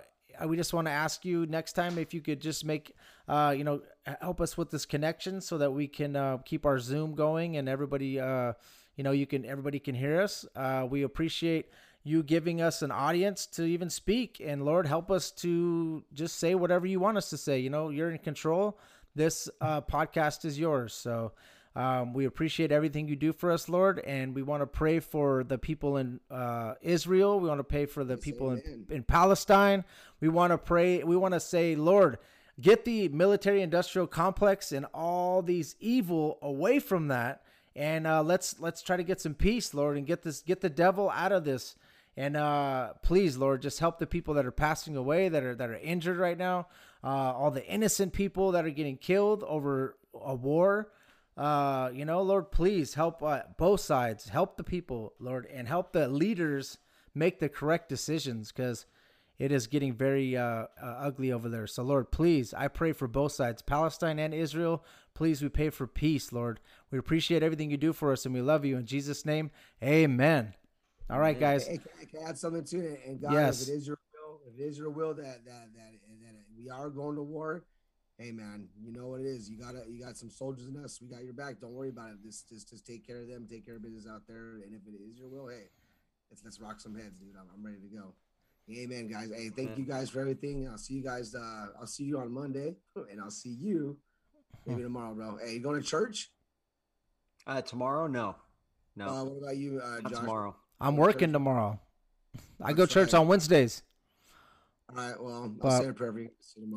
we 0.48 0.58
just 0.58 0.74
want 0.74 0.88
to 0.88 0.92
ask 0.92 1.24
you 1.24 1.46
next 1.46 1.74
time 1.74 1.98
if 2.00 2.14
you 2.14 2.22
could 2.22 2.40
just 2.42 2.66
make, 2.66 2.96
uh, 3.32 3.52
you 3.52 3.64
know, 3.64 3.82
help 4.20 4.42
us 4.42 4.58
with 4.58 4.70
this 4.72 4.86
connection 4.86 5.40
so 5.40 5.58
that 5.58 5.72
we 5.72 5.88
can 5.88 6.18
uh, 6.18 6.38
keep 6.40 6.66
our 6.66 6.80
Zoom 6.80 7.16
going 7.16 7.56
and 7.56 7.70
everybody, 7.70 8.20
uh, 8.20 8.52
you 8.98 9.06
know, 9.06 9.12
you 9.12 9.26
can 9.26 9.46
everybody 9.46 9.80
can 9.80 9.96
hear 9.96 10.22
us. 10.22 10.46
Uh, 10.54 10.86
we 10.90 11.04
appreciate 11.04 11.70
you 12.04 12.24
giving 12.24 12.62
us 12.62 12.82
an 12.82 12.92
audience 12.92 13.46
to 13.46 13.64
even 13.64 13.90
speak. 13.90 14.42
And 14.44 14.66
Lord, 14.66 14.86
help 14.86 15.10
us 15.10 15.32
to 15.32 16.04
just 16.14 16.40
say 16.40 16.56
whatever 16.56 16.86
you 16.86 17.00
want 17.00 17.16
us 17.16 17.30
to 17.30 17.38
say. 17.38 17.60
You 17.60 17.70
know, 17.70 17.90
you're 17.90 18.12
in 18.12 18.18
control. 18.18 18.78
This 19.16 19.48
uh, 19.62 19.80
podcast 19.80 20.44
is 20.44 20.60
yours. 20.60 20.94
So 20.94 21.32
um, 21.74 22.12
we 22.12 22.26
appreciate 22.26 22.74
everything 22.74 23.08
you 23.08 23.16
do 23.16 23.32
for 23.32 23.50
us, 23.50 23.70
Lord. 23.70 24.00
And 24.00 24.36
we 24.36 24.42
want 24.42 24.62
to 24.62 24.68
pray 24.68 25.00
for 25.00 25.46
the 25.46 25.58
people 25.58 25.96
in 25.96 26.20
uh, 26.30 26.74
Israel. 26.82 27.40
We 27.40 27.48
want 27.48 27.60
to 27.60 27.64
pray 27.64 27.86
for 27.86 28.04
the 28.04 28.18
people 28.18 28.52
in, 28.52 28.88
in 28.90 29.04
Palestine. 29.04 29.86
We 30.20 30.28
want 30.28 30.52
to 30.52 30.58
pray. 30.58 31.02
We 31.02 31.16
want 31.16 31.34
to 31.34 31.40
say, 31.40 31.78
Lord, 31.78 32.18
get 32.60 32.86
the 32.86 33.08
military 33.10 33.62
industrial 33.62 34.08
complex 34.08 34.72
and 34.72 34.86
all 34.94 35.42
these 35.42 35.76
evil 35.80 36.38
away 36.42 36.80
from 36.80 37.08
that. 37.08 37.44
And 37.76 38.06
uh, 38.06 38.22
let's 38.24 38.60
let's 38.60 38.82
try 38.82 38.98
to 38.98 39.04
get 39.04 39.22
some 39.22 39.34
peace 39.34 39.74
lord 39.74 39.98
and 39.98 40.06
get 40.06 40.24
this 40.24 40.42
get 40.42 40.62
the 40.62 40.70
devil 40.70 41.10
out 41.10 41.32
of 41.32 41.46
this. 41.46 41.76
And 42.18 42.36
uh, 42.36 42.94
please 43.02 43.38
lord 43.38 43.62
just 43.62 43.80
help 43.80 43.98
the 43.98 44.08
people 44.08 44.34
that 44.34 44.46
are 44.46 44.52
passing 44.52 44.98
away 44.98 45.30
that 45.30 45.44
are 45.44 45.56
that 45.56 45.70
are 45.70 45.78
injured 45.78 46.18
right 46.18 46.38
now. 46.38 46.68
Uh, 47.04 47.08
all 47.08 47.52
the 47.52 47.66
innocent 47.66 48.14
people 48.14 48.52
that 48.52 48.66
are 48.66 48.72
getting 48.72 48.98
killed 48.98 49.44
over 49.44 49.96
a 50.14 50.36
war. 50.36 50.92
Uh, 51.38 51.90
you 51.94 52.04
know 52.04 52.22
lord 52.22 52.52
please 52.52 52.96
help 52.96 53.24
uh, 53.24 53.44
both 53.58 53.80
sides. 53.80 54.28
Help 54.28 54.58
the 54.58 54.64
people 54.64 55.14
lord 55.20 55.46
and 55.46 55.68
help 55.68 55.94
the 55.94 56.10
leaders 56.10 56.78
make 57.16 57.40
the 57.40 57.50
correct 57.50 57.88
decisions 57.88 58.52
because 58.52 58.86
it 59.42 59.52
is 59.52 59.66
getting 59.66 59.94
very 59.94 60.38
uh, 60.38 60.44
uh, 60.44 60.68
ugly 60.82 61.32
over 61.32 61.50
there. 61.50 61.66
So, 61.66 61.82
Lord, 61.82 62.12
please, 62.12 62.54
I 62.54 62.68
pray 62.68 62.92
for 62.94 63.08
both 63.08 63.32
sides, 63.32 63.64
Palestine 63.64 64.20
and 64.20 64.34
Israel. 64.36 64.84
Please, 65.16 65.42
we 65.42 65.50
pray 65.50 65.72
for 65.72 65.88
peace, 65.88 66.32
Lord. 66.32 66.60
We 66.92 67.00
appreciate 67.00 67.42
everything 67.42 67.72
you 67.72 67.78
do 67.78 67.92
for 67.92 68.12
us, 68.12 68.24
and 68.26 68.36
we 68.36 68.42
love 68.42 68.66
you. 68.66 68.78
In 68.78 68.86
Jesus' 68.86 69.26
name, 69.26 69.50
amen. 69.84 70.54
All 71.10 71.20
right, 71.20 71.40
guys. 71.40 71.66
Hey, 71.66 71.78
can, 71.80 71.90
I- 72.00 72.06
can 72.06 72.20
I 72.26 72.30
add 72.30 72.38
something 72.38 72.64
to 72.66 72.78
it? 72.78 73.02
And 73.08 73.20
God, 73.20 73.34
Yes. 73.34 73.64
if 73.64 73.70
it 73.70 73.72
is 73.78 73.88
your 73.88 73.98
will, 74.14 74.40
if 74.48 74.60
it 74.60 74.64
is 74.64 74.78
your 74.78 74.92
will 74.92 75.14
that 75.16 75.44
that 75.46 75.68
that 75.76 75.92
that 76.22 76.36
we 76.56 76.70
are 76.70 76.90
going 76.92 77.16
to 77.16 77.24
war, 77.24 77.66
hey 78.20 78.32
man, 78.32 78.68
you 78.80 78.92
know 78.94 79.08
what 79.08 79.22
it 79.22 79.26
is. 79.26 79.50
You 79.50 79.58
gotta 79.58 79.84
you 79.90 80.04
got 80.04 80.18
some 80.18 80.30
soldiers 80.30 80.68
in 80.68 80.78
us. 80.78 81.02
We 81.02 81.08
got 81.08 81.24
your 81.24 81.34
back. 81.34 81.60
Don't 81.60 81.74
worry 81.74 81.90
about 81.90 82.12
it. 82.12 82.22
Just 82.24 82.48
just 82.48 82.70
just 82.70 82.86
take 82.86 83.06
care 83.08 83.22
of 83.24 83.28
them. 83.28 83.48
Take 83.50 83.66
care 83.66 83.78
of 83.78 83.82
business 83.82 84.06
out 84.08 84.28
there. 84.28 84.62
And 84.64 84.74
if 84.76 84.86
it 84.88 84.96
is 85.10 85.18
your 85.18 85.30
will, 85.30 85.48
hey, 85.50 85.70
let's 86.30 86.44
let's 86.46 86.60
rock 86.62 86.80
some 86.80 86.96
heads, 86.96 87.20
dude. 87.20 87.36
I'm, 87.36 87.48
I'm 87.54 87.66
ready 87.66 87.80
to 87.82 87.88
go. 87.88 88.14
Amen, 88.70 89.08
guys. 89.08 89.30
Hey, 89.36 89.50
thank 89.50 89.70
Amen. 89.72 89.80
you 89.80 89.86
guys 89.86 90.10
for 90.10 90.22
everything. 90.22 90.68
I'll 90.70 90.78
see 90.78 90.94
you 90.94 91.04
guys. 91.04 91.36
Uh, 91.36 91.68
I'll 91.80 91.88
see 91.88 92.04
you 92.04 92.20
on 92.20 92.32
Monday, 92.32 92.76
and 93.12 93.20
I'll 93.22 93.32
see 93.32 93.56
you 93.60 93.98
maybe 94.66 94.82
tomorrow, 94.84 95.14
bro. 95.14 95.38
Hey, 95.44 95.54
you 95.56 95.60
going 95.60 95.82
to 95.82 95.86
church? 95.88 96.32
Uh, 97.48 97.62
tomorrow? 97.62 98.08
No, 98.08 98.36
no, 98.96 99.08
Uh, 99.08 99.24
what 99.26 99.44
about 99.44 99.58
you, 99.58 99.82
uh, 99.84 100.00
not 100.02 100.12
Josh? 100.12 100.20
tomorrow. 100.20 100.56
I'm 100.80 100.94
Church. 100.96 101.00
working 101.02 101.34
tomorrow. 101.34 101.80
I 102.62 102.68
That's 102.68 102.74
go 102.78 102.86
church 102.86 103.14
right. 103.14 103.20
on 103.20 103.28
Wednesdays. 103.28 103.82
All 104.90 104.96
right. 104.96 105.22
Well, 105.22 105.34
I'll 105.44 105.50
But- 105.50 105.82
say 105.82 105.88
a 105.90 105.94
prayer 105.94 106.14
for 106.14 106.20
you. 106.20 106.30
See 106.40 106.62
you 106.62 106.68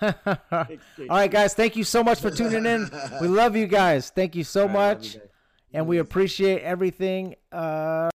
tomorrow. 0.00 0.78
All 1.10 1.16
right, 1.18 1.30
guys. 1.30 1.54
Thank 1.54 1.76
you 1.76 1.84
so 1.84 2.02
much 2.04 2.20
for 2.20 2.30
tuning 2.30 2.64
in. 2.66 2.90
We 3.20 3.28
love 3.28 3.56
you 3.56 3.66
guys. 3.66 4.10
Thank 4.10 4.36
you 4.36 4.44
so 4.44 4.62
All 4.62 4.68
right, 4.68 4.74
love 4.74 4.98
much. 4.98 5.14
you 5.14 5.20
guys. 5.20 5.28
And 5.72 5.86
we 5.88 5.98
appreciate 5.98 6.62
everything. 6.62 7.34
Uh, 7.50 8.10